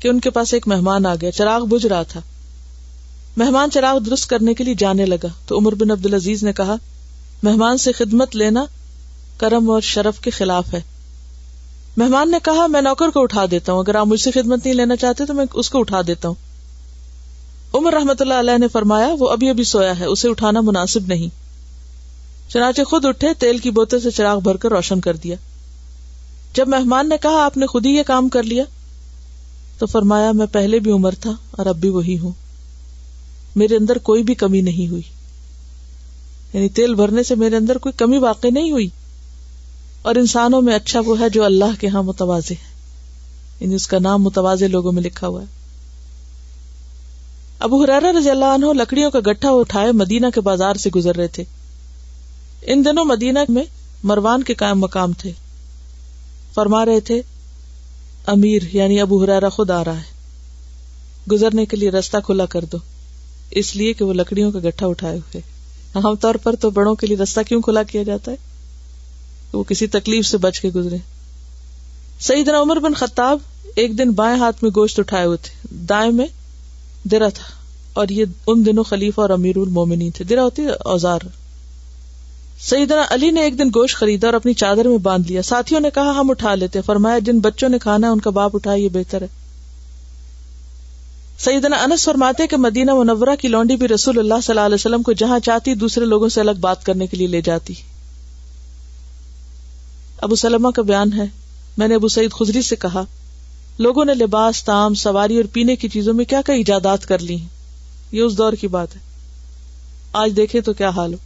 کہ 0.00 0.08
ان 0.08 0.20
کے 0.20 0.30
پاس 0.30 0.54
ایک 0.54 0.68
مہمان 0.68 1.06
آ 1.06 1.14
گیا، 1.20 1.32
چراغ 1.32 1.64
بجھ 1.64 1.86
رہا 1.86 2.02
تھا۔ 2.02 2.20
مہمان 3.36 3.70
چراغ 3.70 3.98
درست 3.98 4.30
کرنے 4.30 4.54
کے 4.54 4.64
لیے 4.64 4.74
جانے 4.74 5.06
لگا۔ 5.06 5.28
تو 5.46 5.58
عمر 5.58 5.74
بن 5.74 5.90
عبد 5.90 6.06
العزیز 6.06 6.42
نے 6.42 6.52
کہا، 6.52 6.74
مہمان 7.42 7.78
سے 7.78 7.92
خدمت 7.92 8.36
لینا 8.36 8.64
کرم 9.38 9.70
اور 9.70 9.80
شرف 9.80 10.20
کے 10.20 10.30
خلاف 10.30 10.74
ہے۔ 10.74 10.80
مہمان 11.96 12.30
نے 12.30 12.36
کہا، 12.42 12.66
میں 12.66 12.80
نوکر 12.80 13.08
کو 13.08 13.22
اٹھا 13.22 13.44
دیتا 13.50 13.72
ہوں، 13.72 13.80
اگر 13.80 13.94
آپ 13.94 14.06
مجھ 14.06 14.20
سے 14.20 14.30
خدمت 14.30 14.64
نہیں 14.64 14.74
لینا 14.74 14.96
چاہتے 14.96 15.26
تو 15.26 15.34
میں 15.34 15.44
اس 15.54 15.70
کو 15.70 15.78
اٹھا 15.78 16.00
دیتا 16.06 16.28
ہوں۔ 16.28 16.34
عمر 17.74 17.92
رحمت 17.92 18.22
اللہ 18.22 18.34
علیہ 18.34 18.58
نے 18.58 18.68
فرمایا، 18.68 19.08
وہ 19.18 19.28
ابھی 19.28 19.50
ابھی 19.50 19.64
سویا 19.64 19.98
ہے، 19.98 20.04
اسے 20.04 20.28
اٹھانا 20.28 20.60
مناسب 20.60 21.00
نہیں۔ 21.06 21.28
چنانچہ 22.50 22.82
خود 22.82 23.04
اٹھے، 23.04 23.28
تیل 23.38 23.58
کی 23.58 23.70
بوتل 23.70 24.00
سے 24.00 24.10
چراغ 24.10 24.40
بھر 24.40 24.56
کر 24.56 24.70
روشن 24.70 25.00
کر 25.00 25.16
دیا۔ 25.16 25.36
جب 26.54 26.68
مہمان 26.68 27.08
نے 27.08 27.16
کہا، 27.22 27.44
آپ 27.44 27.56
نے 27.56 27.66
خود 27.66 27.86
ہی 27.86 27.90
یہ 27.90 28.02
کام 28.02 28.28
کر 28.28 28.42
لیا 28.42 28.64
تو 29.78 29.86
فرمایا، 29.86 30.32
میں 30.32 30.46
پہلے 30.46 30.78
بھی 30.78 30.90
عمر 30.92 31.14
تھا 31.14 31.30
اور 31.50 31.66
اب 31.66 31.76
بھی 31.76 31.88
وہی 31.88 32.18
ہوں۔ 32.18 32.30
میرے 33.56 33.76
اندر 33.76 33.98
کوئی 33.98 34.22
بھی 34.22 34.34
کمی 34.34 34.60
نہیں 34.60 34.88
ہوئی۔ 34.88 35.02
یعنی 36.52 36.68
تیل 36.68 36.94
بھرنے 36.94 37.22
سے 37.22 37.34
میرے 37.34 37.56
اندر 37.56 37.78
کوئی 37.78 37.92
کمی 37.92 38.18
واقع 38.18 38.48
نہیں 38.52 38.70
ہوئی۔ 38.72 38.88
اور 40.02 40.14
انسانوں 40.14 40.62
میں 40.62 40.74
اچھا 40.74 41.00
وہ 41.06 41.20
ہے 41.20 41.28
جو 41.28 41.44
اللہ 41.44 41.80
کے 41.80 41.88
ہاں 41.88 42.02
متوازے 42.02 42.54
ہے 42.54 42.76
یعنی 43.60 43.74
اس 43.74 43.86
کا 43.86 43.98
نام 43.98 44.22
متوازے 44.22 44.68
لوگوں 44.68 44.92
میں 44.92 45.02
لکھا 45.02 45.26
ہوا 45.26 45.40
ہے۔ 45.40 45.46
ابو 47.58 47.84
حرارا 47.84 48.12
رضی 48.18 48.30
اللہ 48.30 48.44
عنہ 48.44 48.66
لکڑیوں 48.72 49.10
کا 49.10 49.18
گٹھا 49.26 49.50
اٹھائے 49.50 49.92
مدینہ 49.92 50.26
کے 50.34 50.40
بازار 50.40 50.74
سے 50.74 50.90
گزر 50.90 51.16
رہے 51.16 51.26
تھے۔ 51.26 51.44
ان 52.62 52.84
دنوں 52.84 53.04
مدینہ 53.04 53.38
میں 53.48 53.64
مروان 54.02 54.42
کے 54.42 54.54
قائم 54.54 54.78
مقام 54.78 55.12
تھے۔ 55.12 55.32
فرما 56.54 56.84
رہے 56.84 57.00
تھے 57.00 57.22
امیر 58.26 58.62
یعنی 58.72 59.00
ابو 59.00 59.24
حرارا 59.24 59.48
خود 59.48 59.70
آ 59.70 59.84
رہا 59.84 59.96
ہے۔ 59.96 60.16
گزرنے 61.30 61.66
کے 61.66 61.76
لیے 61.76 61.90
رستہ 61.90 62.16
کھلا 62.24 62.46
کر 62.46 62.64
دو۔ 62.64 62.76
اس 63.50 63.76
لیے 63.76 63.92
کہ 63.92 64.04
وہ 64.04 64.12
لکڑیوں 64.12 64.52
کا 64.52 64.58
گٹھا 64.58 64.86
اٹھائے 64.86 65.18
ہوئے۔ 65.18 65.40
عام 65.94 66.14
طور 66.14 66.34
پر 66.34 66.56
تو 66.56 66.70
بڑوں 66.70 66.94
کے 66.94 67.06
لیے 67.06 67.16
رستہ 67.16 67.40
کیوں 67.48 67.62
کھلا 67.62 67.82
کیا 67.82 68.02
جاتا 68.02 68.32
ہے؟ 68.32 68.36
وہ 69.52 69.62
کسی 69.62 69.86
تکلیف 69.86 70.26
سے 70.26 70.38
بچ 70.38 70.60
کے 70.60 70.68
گزرے۔ 70.68 70.96
سیدنا 72.20 72.62
بن 72.62 72.94
خطاب 72.94 73.38
ایک 73.76 73.98
دن 73.98 74.10
بائیں 74.10 74.38
ہاتھ 74.38 74.56
میں 74.62 74.70
گوشت 74.76 74.98
اٹھائے 74.98 75.26
ہوئے 75.26 75.36
تھے۔ 75.42 75.68
دائیں 75.70 76.12
میں 76.12 76.26
درا 77.04 77.28
تھا 77.28 77.44
اور 77.92 78.08
یہ 78.08 78.24
ان 78.46 78.66
دنوں 78.66 78.84
خلیفہ 78.84 79.20
اور 79.20 79.30
امیر 79.30 79.56
المومنی 79.56 80.10
تھے۔ 80.10 80.24
درا 80.24 80.42
ہوتی 80.44 80.62
اوزار۔ 80.66 81.20
سیدنا 82.60 83.02
علی 83.10 83.30
نے 83.30 83.40
ایک 83.40 83.58
دن 83.58 83.68
گوشت 83.68 83.96
خریدا 83.96 84.28
اور 84.28 84.34
اپنی 84.34 84.52
چادر 84.52 84.88
میں 84.88 84.98
باندھ 84.98 85.28
لیا۔ 85.28 85.42
ساتھیوں 85.42 85.80
نے 85.80 85.90
کہا، 85.94 86.10
ہم 86.10 86.30
اٹھا 86.30 86.54
لیتے۔ 86.54 86.80
فرمایا، 86.82 87.18
جن 87.18 87.38
بچوں 87.38 87.68
نے 87.68 87.78
کھانا 87.78 88.10
ان 88.10 88.20
کا 88.20 88.30
باپ 88.30 88.56
اٹھایا 88.56 88.76
یہ 88.76 88.88
بہتر 88.92 89.22
ہے۔ 89.22 89.26
سیدنا 91.38 91.76
انس 91.76 92.04
فرماتے 92.04 92.46
کہ 92.46 92.56
مدینہ 92.56 92.94
منورہ 92.94 93.36
کی 93.40 93.48
لونڈی 93.48 93.76
بھی 93.76 93.88
رسول 93.88 94.18
اللہ 94.18 94.34
صلی 94.42 94.52
اللہ 94.52 94.60
علیہ 94.60 94.74
وسلم 94.74 95.02
کو 95.02 95.12
جہاں 95.12 95.38
چاہتی، 95.38 95.74
دوسرے 95.74 96.04
لوگوں 96.04 96.28
سے 96.28 96.40
الگ 96.40 96.52
بات 96.60 96.86
کرنے 96.86 97.06
کے 97.06 97.16
لیے 97.16 97.26
لے 97.26 97.40
جاتی۔ 97.40 97.74
ابو 100.20 100.34
سلمہ 100.34 100.70
کا 100.70 100.82
بیان 100.82 101.12
ہے۔ 101.12 101.24
میں 101.78 101.88
نے 101.88 101.94
ابو 101.94 102.08
سعید 102.08 102.32
خزری 102.32 102.62
سے 102.62 102.76
کہا، 102.76 103.02
لوگوں 103.78 104.04
نے 104.04 104.14
لباس 104.14 104.64
تام 104.64 104.94
سواری 104.94 105.36
اور 105.36 105.44
پینے 105.52 105.76
کی 105.76 105.88
چیزوں 105.88 106.14
میں 106.14 106.24
کیا 106.24 106.42
کیا 106.46 106.54
ایجادات 106.54 107.06
کر 107.06 107.18
لی 107.18 107.36
ہیں؟ 107.36 107.48
یہ 108.12 108.22
اس 108.22 108.38
دور 108.38 108.52
کی 108.52 108.68
بات 108.68 108.94
ہے۔ 108.94 109.00
آج 110.12 110.32
دیکھے 110.36 110.60
تو 110.60 110.72
کیا 110.72 110.88
حال 110.88 111.12
ہو۔ 111.12 111.18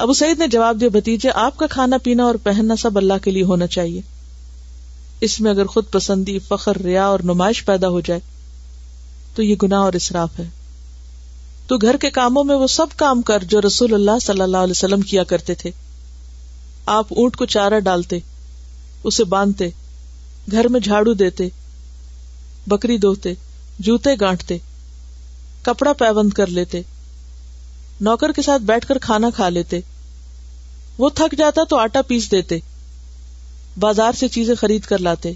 ابو 0.00 0.12
سعید 0.12 0.38
نے 0.38 0.46
جواب 0.46 0.80
دیا 0.80 0.88
بتیجے 0.92 1.30
آپ 1.34 1.56
کا 1.56 1.66
کھانا 1.66 1.96
پینا 1.98 2.24
اور 2.24 2.34
پہننا 2.34 2.76
سب 2.76 2.98
اللہ 2.98 3.14
کے 3.22 3.30
لیے 3.30 3.42
ہونا 3.42 3.66
چاہیے۔ 3.66 4.00
اس 5.20 5.40
میں 5.40 5.50
اگر 5.50 5.66
خود 5.66 5.84
پسندی، 5.90 6.38
فخر، 6.38 6.76
ریا 6.76 7.06
اور 7.06 7.20
نمائش 7.24 7.64
پیدا 7.64 7.88
ہو 7.88 8.00
جائے، 8.00 8.20
تو 9.34 9.42
یہ 9.42 9.56
گناہ 9.62 9.78
اور 9.78 9.92
اصراف 9.92 10.38
ہے۔ 10.38 10.48
تو 11.66 11.76
گھر 11.76 11.96
کے 11.96 12.10
کاموں 12.10 12.44
میں 12.44 12.56
وہ 12.56 12.66
سب 12.66 12.86
کام 12.96 13.22
کر 13.22 13.44
جو 13.44 13.60
رسول 13.60 13.94
اللہ 13.94 14.18
صلی 14.22 14.40
اللہ 14.40 14.56
علیہ 14.56 14.70
وسلم 14.70 15.00
کیا 15.00 15.24
کرتے 15.24 15.54
تھے۔ 15.54 15.70
آپ 16.86 17.06
اونٹ 17.10 17.36
کو 17.36 17.46
چارہ 17.46 17.80
ڈالتے، 17.80 18.18
اسے 19.04 19.24
باندھتے، 19.24 19.68
گھر 20.50 20.68
میں 20.68 20.80
جھاڑو 20.80 21.12
دیتے، 21.12 21.48
بکری 22.66 22.96
دھوتے 22.96 23.34
جوتے 23.78 24.10
گانٹتے، 24.20 24.58
کپڑا 25.62 25.92
پیبند 25.92 26.30
کر 26.30 26.46
لیتے۔ 26.46 26.82
نوکر 28.00 28.32
کے 28.32 28.42
ساتھ 28.42 28.62
بیٹھ 28.62 28.86
کر 28.86 28.98
کھانا 28.98 29.30
کھا 29.30 29.48
لیتے۔ 29.48 29.80
وہ 30.98 31.08
تھک 31.08 31.34
جاتا 31.38 31.64
تو 31.64 31.76
آٹا 31.76 32.02
پیس 32.02 32.30
دیتے۔ 32.30 32.58
بازار 33.80 34.12
سے 34.12 34.28
چیزیں 34.28 34.54
خرید 34.54 34.82
کر 34.82 34.98
لاتے۔ 34.98 35.32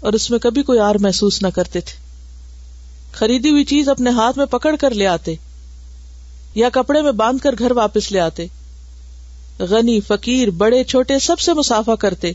اور 0.00 0.12
اس 0.12 0.30
میں 0.30 0.38
کبھی 0.38 0.62
کوئی 0.62 0.78
آر 0.78 0.94
محسوس 0.94 1.42
نہ 1.42 1.48
کرتے 1.54 1.80
تھے۔ 1.80 1.98
خریدی 3.12 3.50
ہوئی 3.50 3.64
چیز 3.64 3.88
اپنے 3.88 4.10
ہاتھ 4.10 4.38
میں 4.38 4.46
پکڑ 4.46 4.76
کر 4.80 4.90
لے 4.90 5.06
آتے۔ 5.06 5.34
یا 6.54 6.68
کپڑے 6.72 7.02
میں 7.02 7.12
باندھ 7.12 7.42
کر 7.42 7.54
گھر 7.58 7.72
واپس 7.72 8.12
لے 8.12 8.20
آتے۔ 8.20 8.46
غنی، 9.58 10.00
فقیر، 10.00 10.50
بڑے، 10.50 10.84
چھوٹے، 10.84 11.18
سب 11.18 11.40
سے 11.40 11.54
مسافہ 11.54 11.90
کرتے۔ 11.90 12.32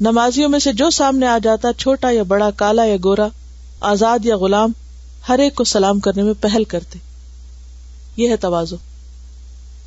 نمازیوں 0.00 0.48
میں 0.48 0.58
سے 0.58 0.72
جو 0.72 0.90
سامنے 0.90 1.26
آ 1.26 1.38
جاتا، 1.42 1.72
چھوٹا 1.72 2.10
یا 2.10 2.22
بڑا، 2.22 2.50
کالا 2.50 2.84
یا 2.84 2.96
گورا، 3.04 3.28
آزاد 3.80 4.18
یا 4.24 4.36
غلام، 4.36 4.72
ہر 5.28 5.38
ایک 5.38 5.54
کو 5.54 5.64
سلام 5.64 6.00
کرنے 6.00 6.22
میں 6.22 6.34
پہل 6.40 6.64
کرتے۔ 6.64 7.09
یہ 8.20 8.28
ہے 8.28 8.36
توازو۔ 8.36 8.76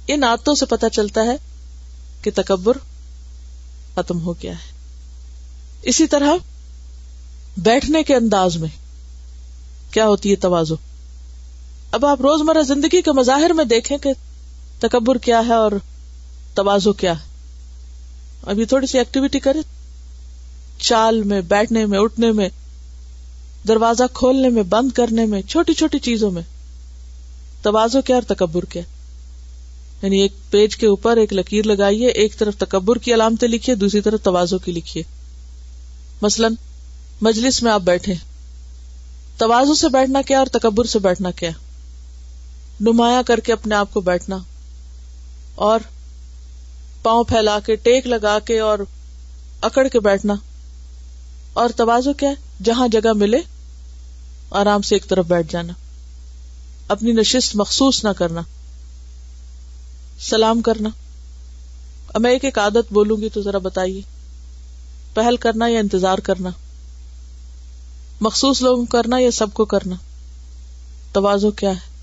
ان 0.07 0.23
آتوں 0.23 0.55
سے 0.55 0.65
پتا 0.65 0.89
چلتا 0.89 1.21
ہے 1.21 1.35
کہ 2.21 2.31
تکبر 2.35 2.77
ختم 3.95 4.21
ہو 4.21 4.33
گیا 4.33 4.51
ہے۔ 4.51 4.73
اسی 5.83 6.07
طرح 6.07 6.31
بیٹھنے 7.57 8.03
کے 8.03 8.15
انداز 8.15 8.57
میں 8.57 8.69
کیا 9.91 10.07
ہوتی 10.07 10.31
ہے 10.31 10.35
توازو؟ 10.35 10.75
اب 11.91 12.05
آپ 12.05 12.21
روزمرہ 12.21 12.61
زندگی 12.61 13.01
کے 13.01 13.11
مظاہر 13.11 13.53
میں 13.53 13.65
دیکھیں 13.65 13.97
کہ 13.97 14.13
تکبر 14.79 15.17
کیا 15.17 15.41
ہے 15.47 15.53
اور 15.53 15.71
توازو 16.53 16.93
کیا 16.93 17.11
ہے۔ 17.11 17.25
اب 18.41 18.59
یہ 18.59 18.65
تھوڑی 18.65 18.87
سی 18.87 18.97
ایکٹیویٹی 18.97 19.39
کرے 19.39 19.59
چال 20.77 21.23
میں، 21.23 21.41
بیٹھنے 21.41 21.85
میں، 21.85 21.99
اٹھنے 21.99 22.31
میں، 22.31 22.49
دروازہ 23.67 24.03
کھولنے 24.13 24.49
میں، 24.49 24.63
بند 24.63 24.91
کرنے 24.91 25.25
میں، 25.25 25.41
چھوٹی 25.41 25.73
چھوٹی 25.73 25.99
چیزوں 25.99 26.31
میں۔ 26.31 26.41
توازو 27.63 28.01
کیا 28.01 28.15
اور 28.15 28.35
تکبر 28.35 28.65
کیا؟ 28.65 28.81
یعنی 30.01 30.19
ایک 30.19 30.31
پیج 30.49 30.77
کے 30.77 30.87
اوپر 30.87 31.17
ایک 31.17 31.33
لکیر 31.33 31.65
لگائیے، 31.65 32.07
ایک 32.07 32.37
طرف 32.37 32.55
تکبر 32.57 32.97
کی 32.97 33.13
علامتیں 33.13 33.47
لکھیے، 33.47 33.75
دوسری 33.75 34.01
طرف 34.01 34.21
توازو 34.23 34.57
کی 34.57 34.71
لکھیے۔ 34.71 35.03
مثلاً، 36.21 36.53
مجلس 37.21 37.63
میں 37.63 37.71
آپ 37.71 37.81
بیٹھے۔ 37.81 38.13
توازو 39.37 39.73
سے 39.73 39.89
بیٹھنا 39.89 40.21
کیا 40.21 40.37
اور 40.37 40.47
تکبر 40.47 40.85
سے 40.85 40.99
بیٹھنا 40.99 41.31
کیا؟ 41.31 41.49
نمایاں 42.81 43.23
کر 43.23 43.39
کے 43.39 43.53
اپنے 43.53 43.75
آپ 43.75 43.93
کو 43.93 44.01
بیٹھنا۔ 44.01 44.37
اور 45.55 45.79
پاؤں 47.03 47.23
پھیلا 47.23 47.59
کے، 47.59 47.75
ٹیک 47.75 48.07
لگا 48.07 48.39
کے 48.39 48.59
اور 48.59 48.79
اکڑ 49.61 49.87
کے 49.87 49.99
بیٹھنا۔ 49.99 50.33
اور 51.53 51.69
توازو 51.75 52.13
کیا؟ 52.13 52.31
جہاں 52.63 52.87
جگہ 52.87 53.13
ملے، 53.13 53.37
آرام 54.51 54.81
سے 54.81 54.95
ایک 54.95 55.07
طرف 55.07 55.25
بیٹھ 55.25 55.51
جانا۔ 55.51 55.73
اپنی 56.93 57.11
نشست 57.11 57.55
مخصوص 57.55 58.03
نہ 58.03 58.09
کرنا، 58.09 58.41
سلام 60.19 60.61
کرنا۔ 60.61 60.89
اب 62.07 62.21
میں 62.21 62.31
ایک 62.31 62.45
ایک 62.45 62.59
عادت 62.59 62.93
بولوں 62.93 63.17
گی 63.17 63.29
تو 63.29 63.41
ذرا 63.41 63.57
بتائیے۔ 63.57 64.01
پہل 65.13 65.35
کرنا 65.37 65.67
یا 65.67 65.79
انتظار 65.79 66.17
کرنا؟ 66.17 66.49
مخصوص 68.21 68.61
لوگوں 68.61 68.85
کرنا 68.85 69.19
یا 69.19 69.31
سب 69.31 69.47
کو 69.53 69.65
کرنا؟ 69.65 69.95
توازو 71.11 71.51
کیا 71.51 71.69
ہے؟ 71.69 71.97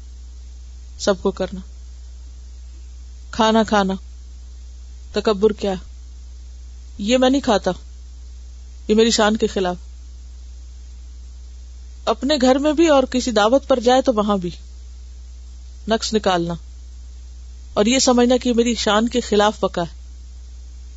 سب 0.98 1.14
کو 1.22 1.30
کرنا۔ 1.30 1.60
کھانا 3.30 3.62
کھانا۔ 3.62 3.94
تکبر 5.12 5.52
کیا 5.52 5.74
یہ 6.98 7.18
میں 7.18 7.30
نہیں 7.30 7.40
کھاتا۔ 7.40 7.70
یہ 8.88 8.94
میری 8.94 9.10
شان 9.10 9.36
کے 9.36 9.46
خلاف۔ 9.46 9.76
اپنے 12.04 12.34
گھر 12.40 12.58
میں 12.58 12.72
بھی 12.72 12.88
اور 12.88 13.02
کسی 13.02 13.30
دعوت 13.30 13.68
پر 13.68 13.80
جائے 13.80 14.02
تو 14.02 14.12
وہاں 14.14 14.36
بھی۔ 14.36 14.50
نقص 15.90 16.14
نکالنا 16.14 16.54
اور 17.74 17.86
یہ 17.86 17.98
سمجھنا 17.98 18.36
کہ 18.36 18.54
میری 18.54 18.74
شان 18.74 19.08
کے 19.08 19.20
خلاف 19.20 19.60
پکا 19.60 19.82
ہے۔ 19.82 20.00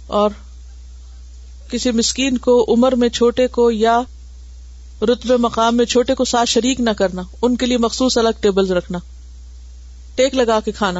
اور 0.07 0.29
کسی 1.71 1.91
مسکین 1.91 2.37
کو 2.37 2.65
عمر 2.67 2.95
میں 2.95 3.09
چھوٹے 3.09 3.47
کو 3.47 3.71
یا 3.71 4.01
رتبے 5.01 5.37
مقام 5.37 5.77
میں 5.77 5.85
چھوٹے 5.85 6.15
کو 6.15 6.25
ساتھ 6.25 6.49
شریک 6.49 6.79
نہ 6.79 6.89
کرنا، 6.89 7.21
ان 7.41 7.55
کے 7.55 7.65
لیے 7.65 7.77
مخصوص 7.77 8.17
الگ 8.17 8.29
ٹیبل 8.39 8.71
رکھنا، 8.71 8.99
ٹیک 10.15 10.35
لگا 10.35 10.59
کے 10.65 10.71
کھانا۔ 10.71 10.99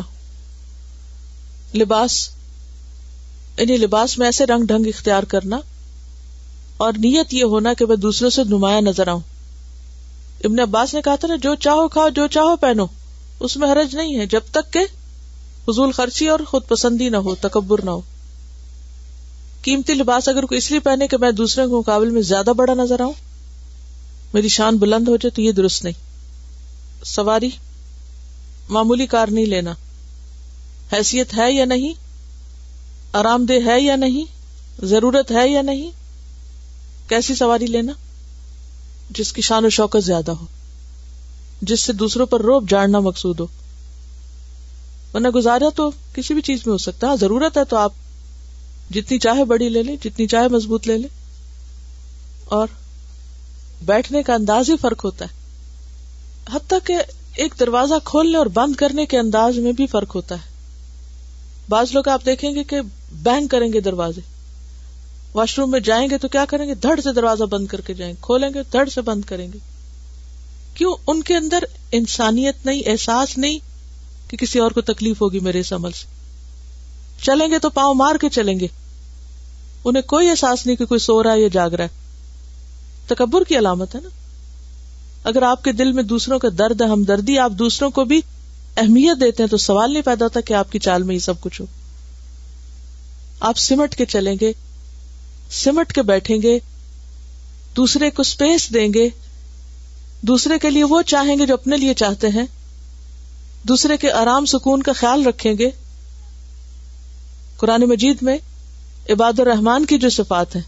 لباس، 1.75 2.29
انہیں 3.57 3.77
لباس 3.77 4.17
میں 4.17 4.27
ایسے 4.27 4.45
رنگ 4.45 4.65
ڈھنگ 4.65 4.87
اختیار 4.87 5.23
کرنا 5.23 5.59
اور 6.77 6.93
نیت 6.93 7.33
یہ 7.33 7.43
ہونا 7.43 7.73
کہ 7.73 7.85
میں 7.85 7.95
دوسروں 7.95 8.29
سے 8.29 8.43
نمایاں 8.43 8.81
نظر 8.81 9.07
آؤں۔ 9.07 9.19
ابن 10.43 10.59
عباس 10.59 10.93
نے 10.93 11.01
کہا 11.01 11.15
تھا 11.15 11.27
نا، 11.27 11.35
جو 11.35 11.55
چاہو 11.55 11.87
کھاؤ، 11.87 12.09
جو 12.09 12.27
چاہو 12.27 12.55
پہنو۔ 12.55 12.85
اس 13.43 13.57
میں 13.57 13.71
حرج 13.71 13.95
نہیں 13.95 14.19
ہے 14.19 14.25
جب 14.25 14.41
تک 14.51 14.73
کہ 14.73 14.79
فضول 15.65 15.91
خرچی 15.91 16.27
اور 16.27 16.39
خود 16.47 16.61
پسندی 16.67 17.09
نہ 17.09 17.17
ہو، 17.17 17.35
تکبر 17.35 17.83
نہ 17.83 17.89
ہو۔ 17.89 18.01
قیمتی 19.61 19.93
لباس 19.93 20.29
اگر 20.29 20.43
کوئی 20.43 20.57
اس 20.57 20.71
لیے 20.71 20.79
پہنے 20.79 21.07
کہ 21.07 21.17
میں 21.17 21.31
دوسرے 21.31 21.63
کے 21.63 21.75
مقابل 21.75 22.09
میں 22.09 22.21
زیادہ 22.21 22.53
بڑا 22.57 22.73
نظر 22.73 23.01
آؤں، 23.01 23.13
میری 24.33 24.47
شان 24.47 24.77
بلند 24.77 25.07
ہو 25.07 25.15
جائے 25.15 25.29
تو 25.29 25.41
یہ 25.41 25.51
درست 25.51 25.83
نہیں۔ 25.83 25.93
سواری، 27.05 27.49
معمولی 28.69 29.07
کار 29.07 29.27
نہیں 29.27 29.45
لینا۔ 29.45 29.73
حیثیت 30.93 31.37
ہے 31.37 31.51
یا 31.51 31.65
نہیں؟ 31.65 31.93
آرام 33.13 33.45
دہ 33.45 33.53
ہے 33.65 33.81
یا 33.81 33.95
نہیں؟ 33.95 34.25
ضرورت 34.85 35.31
ہے 35.31 35.49
یا 35.49 35.61
نہیں؟ 35.61 35.91
کیسی 37.09 37.35
سواری 37.35 37.67
لینا؟ 37.67 37.93
جس 39.09 39.33
کی 39.33 39.41
شان 39.41 39.65
و 39.65 39.69
شوکت 39.69 40.03
زیادہ 40.03 40.31
ہو۔ 40.31 40.45
جس 41.63 41.81
سے 41.81 41.93
دوسروں 41.93 42.25
پر 42.25 42.41
روب 42.41 42.69
جاڑنا 42.69 42.99
مقصود 42.99 43.39
ہو۔ 43.39 43.47
ورنہ 45.13 45.27
گزارا 45.27 45.65
تو 45.75 45.91
کسی 46.13 46.33
بھی 46.33 46.41
چیز 46.41 46.59
میں 46.65 46.73
ہو 46.73 46.77
سکتا 46.77 47.07
ہے۔ 47.07 47.09
ہاں، 47.09 47.17
ضرورت 47.17 47.57
ہے 47.57 47.63
تو 47.63 47.77
آپ 47.77 47.93
جتنی 48.89 49.19
چاہے 49.19 49.45
بڑی 49.45 49.69
لے 49.69 49.83
لیں، 49.83 49.95
جتنی 50.03 50.27
چاہے 50.27 50.47
مضبوط 50.47 50.87
لے 50.87 50.97
لیں۔ 50.97 51.09
اور 52.45 52.67
بیٹھنے 53.85 54.23
کا 54.23 54.33
انداز 54.33 54.69
ہی 54.69 54.77
فرق 54.77 55.05
ہوتا 55.05 55.25
ہے۔ 55.25 55.33
حتیٰ 56.55 56.77
کہ 56.83 56.97
ایک 57.35 57.53
دروازہ 57.59 57.93
کھولنے 58.03 58.37
اور 58.37 58.45
بند 58.45 58.75
کرنے 58.75 59.05
کے 59.05 59.19
انداز 59.19 59.57
میں 59.57 59.71
بھی 59.71 59.87
فرق 59.87 60.15
ہوتا 60.15 60.35
ہے۔ 60.35 60.53
بعض 61.69 61.91
لوگ 61.93 62.07
آپ 62.07 62.25
دیکھیں 62.25 62.55
گے 62.55 62.63
کہ 62.63 62.81
بینک 63.11 63.51
کریں 63.51 63.73
گے 63.73 63.79
دروازے۔ 63.79 64.21
واش 65.33 65.59
روم 65.59 65.71
میں 65.71 65.79
جائیں 65.79 66.09
گے 66.09 66.17
تو 66.17 66.27
کیا 66.27 66.45
کریں 66.45 66.67
گے؟ 66.67 66.75
دھڑ 66.75 66.99
سے 66.99 67.13
دروازہ 67.13 67.43
بند 67.43 67.67
کر 67.67 67.81
کے 67.81 67.93
جائیں 67.93 68.13
گے۔ 68.13 68.21
کھولیں 68.21 68.49
گے، 68.53 68.59
دھڑ 68.71 68.89
سے 68.89 69.01
بند 69.01 69.21
کریں 69.25 69.53
گے۔ 69.53 69.72
کیوں 70.75 70.95
ان 71.07 71.23
کے 71.23 71.35
اندر 71.35 71.63
انسانیت 71.91 72.65
نہیں، 72.65 72.81
احساس 72.85 73.37
نہیں 73.37 73.59
کہ 74.27 74.37
کسی 74.37 74.59
اور 74.59 74.71
کو 74.71 74.81
تکلیف 74.81 75.21
ہوگی 75.21 75.39
میرے 75.39 75.59
اس 75.59 75.73
عمل 75.73 75.91
سے؟ 75.91 76.05
چلیں 77.21 77.47
گے 77.47 77.59
تو 77.59 77.69
پاؤں 77.69 77.95
مار 77.95 78.15
کے 78.15 78.29
چلیں 78.29 78.59
گے۔ 78.59 78.67
انہیں 79.85 80.03
کوئی 80.03 80.29
احساس 80.29 80.65
نہیں 80.65 80.75
کہ 80.75 80.85
کوئی 80.85 80.99
سو 80.99 81.23
رہا 81.23 81.33
ہے 81.33 81.41
یا 81.41 81.47
جاگ 81.53 81.69
رہا 81.69 81.83
ہے۔ 81.83 81.89
تکبر 83.07 83.43
کی 83.43 83.57
علامت 83.57 83.95
ہے 83.95 83.99
نا۔ 84.01 84.09
اگر 85.23 85.41
آپ 85.41 85.63
کے 85.63 85.71
دل 85.71 85.91
میں 85.91 86.03
دوسروں 86.03 86.39
کا 86.39 86.47
درد 86.57 86.81
ہے، 86.81 86.87
ہمدردی، 86.87 87.39
آپ 87.39 87.51
دوسروں 87.51 87.89
کو 87.89 88.05
بھی 88.05 88.21
اہمیت 88.77 89.21
دیتے 89.21 89.43
ہیں، 89.43 89.49
تو 89.49 89.57
سوال 89.57 89.93
نہیں 89.93 90.03
پیدا 90.03 90.25
ہوتا 90.25 90.41
کہ 90.41 90.53
آپ 90.53 90.71
کی 90.71 90.79
چال 90.79 91.03
میں 91.03 91.15
یہ 91.15 91.19
سب 91.19 91.41
کچھ 91.41 91.61
ہو۔ 91.61 91.65
آپ 93.39 93.57
سمٹ 93.57 93.95
کے 93.95 94.05
چلیں 94.05 94.35
گے، 94.41 94.51
سمٹ 95.51 95.93
کے 95.93 96.01
بیٹھیں 96.01 96.41
گے، 96.41 96.59
دوسرے 97.75 98.09
کو 98.09 98.21
اسپیس 98.21 98.73
دیں 98.73 98.87
گے۔ 98.93 99.09
دوسرے 100.27 100.59
کے 100.59 100.69
لیے 100.69 100.83
وہ 100.83 101.01
چاہیں 101.01 101.37
گے 101.37 101.45
جو 101.45 101.53
اپنے 101.53 101.77
لیے 101.77 101.93
چاہتے 101.93 102.27
ہیں۔ 102.27 102.45
دوسرے 103.63 103.97
کے 103.97 104.11
آرام 104.11 104.45
سکون 104.45 104.83
کا 104.83 104.93
خیال 104.93 105.25
رکھیں 105.25 105.53
گے۔ 105.59 105.69
قرآن 107.57 107.81
مجید 107.81 108.17
میں 108.21 108.37
عباد 109.09 109.39
الرحمان 109.39 109.85
کی 109.85 109.97
جو 109.97 110.09
صفات 110.09 110.55
ہے 110.55 110.61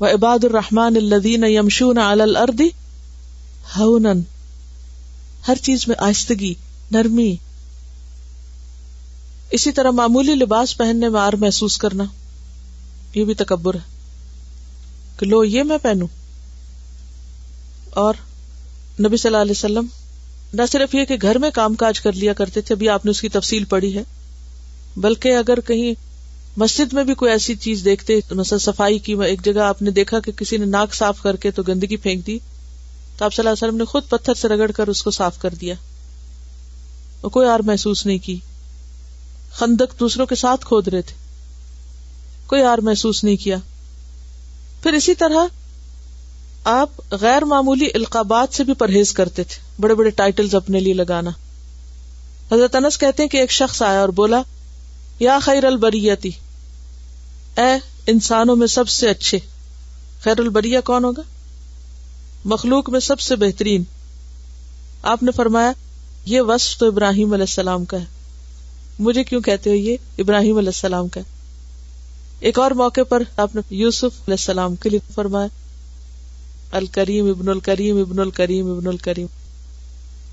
وہ 0.00 0.06
عباد 0.06 0.44
الرحمان 0.44 0.96
الدین 0.96 1.44
یمشون 1.44 1.98
الردی 1.98 2.68
ہن 3.76 4.20
ہر 5.48 5.54
چیز 5.62 5.88
میں 5.88 5.96
آہستگی، 5.98 6.54
نرمی۔ 6.90 7.36
اسی 9.50 9.72
طرح 9.72 9.90
معمولی 9.90 10.34
لباس 10.34 10.76
پہننے 10.76 11.08
میں 11.08 11.20
آر 11.20 11.32
محسوس 11.32 11.76
کرنا، 11.76 12.04
یہ 13.14 13.24
بھی 13.24 13.34
تکبر 13.34 13.74
ہے 13.74 13.98
کہ 15.16 15.26
لو، 15.26 15.44
یہ 15.44 15.62
میں 15.62 15.78
پہنوں۔ 15.82 16.08
اور 17.90 18.14
نبی 19.00 19.16
صلی 19.16 19.28
اللہ 19.28 19.42
علیہ 19.42 19.50
وسلم 19.50 19.86
نہ 20.52 20.62
صرف 20.72 20.94
یہ 20.94 21.04
کہ 21.04 21.16
گھر 21.22 21.38
میں 21.38 21.50
کام 21.50 21.74
کاج 21.74 22.00
کر 22.00 22.12
لیا 22.12 22.32
کرتے 22.32 22.60
تھے، 22.60 22.74
ابھی 22.74 22.88
آپ 22.88 23.04
نے 23.04 23.10
اس 23.10 23.20
کی 23.20 23.28
تفصیل 23.28 23.64
پڑھی 23.64 23.96
ہے۔ 23.96 24.02
بلکہ 24.96 25.36
اگر 25.36 25.60
کہیں 25.60 25.94
مسجد 26.56 26.92
میں 26.92 27.04
بھی 27.04 27.14
کوئی 27.14 27.32
ایسی 27.32 27.54
چیز 27.54 27.84
دیکھتے، 27.84 28.20
مثلا 28.30 28.58
صفائی 28.58 28.98
کی، 28.98 29.14
ایک 29.26 29.44
جگہ 29.44 29.60
آپ 29.60 29.82
نے 29.82 29.90
دیکھا 29.90 30.20
کہ 30.20 30.32
کسی 30.32 30.56
نے 30.56 30.64
ناک 30.64 30.94
صاف 30.94 31.22
کر 31.22 31.36
کے 31.36 31.50
تو 31.50 31.62
گندگی 31.62 31.96
پھینک 31.96 32.26
دی، 32.26 32.38
تو 33.18 33.24
آپ 33.24 33.34
صلی 33.34 33.42
اللہ 33.42 33.50
علیہ 33.50 33.68
وسلم 33.68 33.78
نے 33.78 33.84
خود 33.84 34.02
پتھر 34.08 34.34
سے 34.34 34.48
رگڑ 34.48 34.70
کر 34.70 34.88
اس 34.88 35.02
کو 35.02 35.10
صاف 35.10 35.38
کر 35.38 35.50
دیا۔ 35.50 35.74
اور 37.20 37.30
کوئی 37.30 37.48
اور 37.48 37.60
محسوس 37.60 38.06
نہیں 38.06 38.18
کی۔ 38.18 38.38
خندق 39.52 40.00
دوسروں 40.00 40.26
کے 40.26 40.34
ساتھ 40.34 40.66
کھود 40.66 40.88
رہے 40.88 41.02
تھے۔ 41.02 41.14
کوئی 42.46 42.62
اور 42.62 42.78
محسوس 42.78 43.24
نہیں 43.24 43.36
کیا۔ 43.36 43.56
پھر 44.82 44.92
اسی 44.92 45.14
طرح 45.14 45.61
آپ 46.64 46.90
غیر 47.10 47.44
معمولی 47.44 47.88
القابات 47.94 48.54
سے 48.54 48.64
بھی 48.64 48.74
پرہیز 48.74 49.12
کرتے 49.12 49.44
تھے۔ 49.44 49.72
بڑے 49.80 49.94
بڑے 49.94 50.10
ٹائٹل 50.10 50.46
اپنے 50.52 50.80
لیے 50.80 50.94
لگانا۔ 50.94 51.30
حضرت 52.52 52.74
انس 52.74 52.98
کہتے 52.98 53.22
ہیں 53.22 53.30
کہ 53.30 53.36
ایک 53.36 53.50
شخص 53.50 53.82
آیا 53.82 54.00
اور 54.00 54.08
بولا، 54.08 54.42
یا 55.20 55.38
خیر 55.42 55.64
البریتی، 55.64 56.30
اے 57.56 57.78
انسانوں 58.06 58.56
میں 58.56 58.66
سب 58.66 58.88
سے 58.88 59.08
اچھے، 59.08 59.38
خیر 60.24 60.40
البریہ 60.40 60.78
کون 60.84 61.04
ہوگا؟ 61.04 61.22
مخلوق 62.44 62.90
میں 62.90 63.00
سب 63.00 63.20
سے 63.20 63.36
بہترین۔ 63.36 63.84
آپ 65.02 65.22
نے 65.22 65.30
فرمایا، 65.30 65.72
یہ 66.24 66.40
وصف 66.40 66.78
تو 66.78 66.86
ابراہیم 66.86 67.32
علیہ 67.32 67.42
السلام 67.42 67.84
کا 67.84 68.00
ہے۔ 68.00 68.04
مجھے 68.98 69.24
کیوں 69.24 69.40
کہتے 69.40 69.70
ہو 69.70 69.74
یہ 69.74 69.96
ابراہیم 70.18 70.56
علیہ 70.56 70.68
السلام 70.68 71.08
کا 71.08 71.20
ہے؟ 71.20 71.24
ایک 72.40 72.58
اور 72.58 72.70
موقع 72.70 73.00
پر 73.08 73.22
آپ 73.36 73.54
نے 73.54 73.60
یوسف 73.70 74.04
علیہ 74.04 74.32
السلام 74.32 74.76
کے 74.76 74.88
لیے 74.88 75.00
فرمایا 75.14 75.48
الکریم 76.72 77.28
ابن 77.28 77.48
الکریم 77.48 78.00
ابن 78.00 78.18
الکریم 78.18 78.72
ابن 78.72 78.86
الکریم۔ 78.86 79.26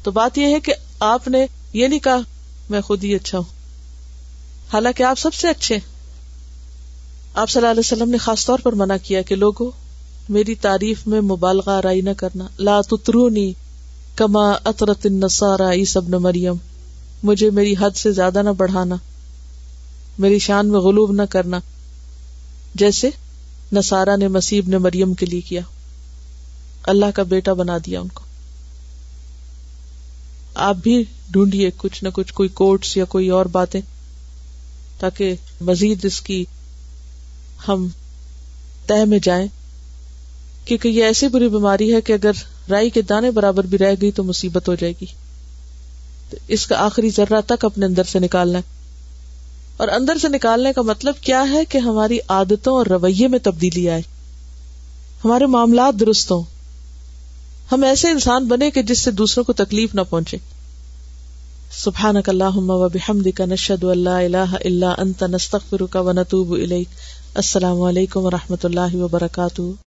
تو 0.03 0.11
بات 0.11 0.37
یہ 0.37 0.45
ہے 0.45 0.59
کہ 0.59 0.73
آپ 0.99 1.27
نے 1.27 1.45
یہ 1.73 1.87
نہیں 1.87 1.99
کہا 1.99 2.19
میں 2.69 2.81
خود 2.81 3.03
ہی 3.03 3.15
اچھا 3.15 3.37
ہوں۔ 3.37 3.59
حالانکہ 4.73 5.03
آپ 5.03 5.19
سب 5.19 5.33
سے 5.33 5.47
اچھے 5.47 5.77
آپ 7.33 7.49
صلی 7.49 7.59
اللہ 7.59 7.71
علیہ 7.71 7.79
وسلم 7.79 8.09
نے 8.09 8.17
خاص 8.17 8.45
طور 8.45 8.59
پر 8.59 8.73
منع 8.73 8.95
کیا 9.03 9.21
کہ 9.21 9.35
لوگوں، 9.35 9.71
میری 10.29 10.55
تعریف 10.55 11.07
میں 11.07 11.21
مبالغہ 11.21 11.71
آرائی 11.71 12.01
نہ 12.01 12.09
کرنا۔ 12.17 12.47
لا 12.59 12.81
تترونی 12.81 13.53
کما 14.15 14.51
اطرت 14.51 15.05
النصارى 15.05 15.79
عیسی 15.79 15.99
ابن 15.99 16.11
مریم۔ 16.11 16.55
مجھے 17.23 17.49
میری 17.49 17.75
حد 17.79 17.95
سے 17.95 18.11
زیادہ 18.11 18.41
نہ 18.41 18.49
بڑھانا۔ 18.49 18.95
میری 20.19 20.39
شان 20.39 20.67
میں 20.67 20.79
غلوب 20.79 21.11
نہ 21.11 21.21
کرنا۔ 21.29 21.59
جیسے 22.75 23.09
نسارا 23.73 24.15
نے 24.15 24.27
مسیب 24.27 24.67
نے 24.67 24.77
مریم 24.77 25.13
کے 25.13 25.25
لیے 25.25 25.41
کیا۔ 25.41 25.61
اللہ 26.89 27.05
کا 27.15 27.23
بیٹا 27.23 27.53
بنا 27.53 27.77
دیا 27.77 27.99
ان 27.99 28.07
کو۔ 28.07 28.23
آپ 30.55 30.75
بھی 30.75 31.03
ڈھونڈیے 31.31 31.69
کچھ 31.77 32.03
نہ 32.03 32.09
کچھ، 32.13 32.33
کوئی 32.33 32.49
کوٹس 32.49 32.97
یا 32.97 33.05
کوئی 33.05 33.29
اور 33.29 33.45
باتیں، 33.45 33.81
تاکہ 34.99 35.35
مزید 35.61 36.05
اس 36.05 36.21
کی 36.21 36.45
ہم 37.67 37.87
طے 38.87 39.05
میں 39.05 39.19
جائیں۔ 39.23 39.47
کیونکہ 40.65 40.87
یہ 40.87 41.03
ایسی 41.03 41.27
بری 41.27 41.49
بیماری 41.49 41.93
ہے 41.93 42.01
کہ 42.01 42.13
اگر 42.13 42.31
رائی 42.69 42.89
کے 42.89 43.01
دانے 43.01 43.31
برابر 43.31 43.63
بھی 43.63 43.77
رہ 43.77 43.95
گئی 44.01 44.11
تو 44.11 44.23
مصیبت 44.23 44.69
ہو 44.69 44.75
جائے 44.75 44.93
گی۔ 45.01 45.05
تو 46.29 46.37
اس 46.47 46.67
کا 46.67 46.75
آخری 46.77 47.09
ذرہ 47.09 47.41
تک 47.47 47.65
اپنے 47.65 47.85
اندر 47.85 48.03
سے 48.03 48.19
نکالنا 48.19 48.59
ہے۔ 48.59 48.63
اور 49.77 49.87
اندر 49.87 50.17
سے 50.17 50.27
نکالنے 50.27 50.73
کا 50.73 50.81
مطلب 50.81 51.13
کیا 51.21 51.43
ہے 51.51 51.65
کہ 51.65 51.77
ہماری 51.77 52.19
عادتوں 52.27 52.73
اور 52.73 52.85
رویے 52.85 53.27
میں 53.27 53.39
تبدیلی 53.43 53.89
آئے۔ 53.89 54.01
ہمارے 55.25 55.45
معاملات 55.45 55.99
درست 55.99 56.31
ہوں۔ 56.31 56.58
ہم 57.71 57.83
ایسے 57.83 58.09
انسان 58.09 58.47
بنے 58.47 58.71
کہ 58.71 58.81
جس 58.81 58.99
سے 58.99 59.11
دوسروں 59.11 59.45
کو 59.45 59.53
تکلیف 59.53 59.95
نہ 59.95 60.01
پہنچے۔ 60.09 60.37
سبحان 61.71 62.21
کا 62.21 62.31
اللہ 62.31 63.41
نشد 63.41 63.83
اللہ 63.83 64.09
اللہ 64.09 64.55
اللہ 64.65 64.95
انت، 64.97 65.23
نستغفرک 65.23 65.97
و 65.99 66.11
نتوب 66.11 66.53
الیک۔ 66.53 66.87
السلام 67.35 67.81
علیکم 67.81 68.25
و 68.25 68.29
رحمۃ 68.31 68.63
اللہ 68.63 68.95
وبرکاتہ۔ 68.95 69.88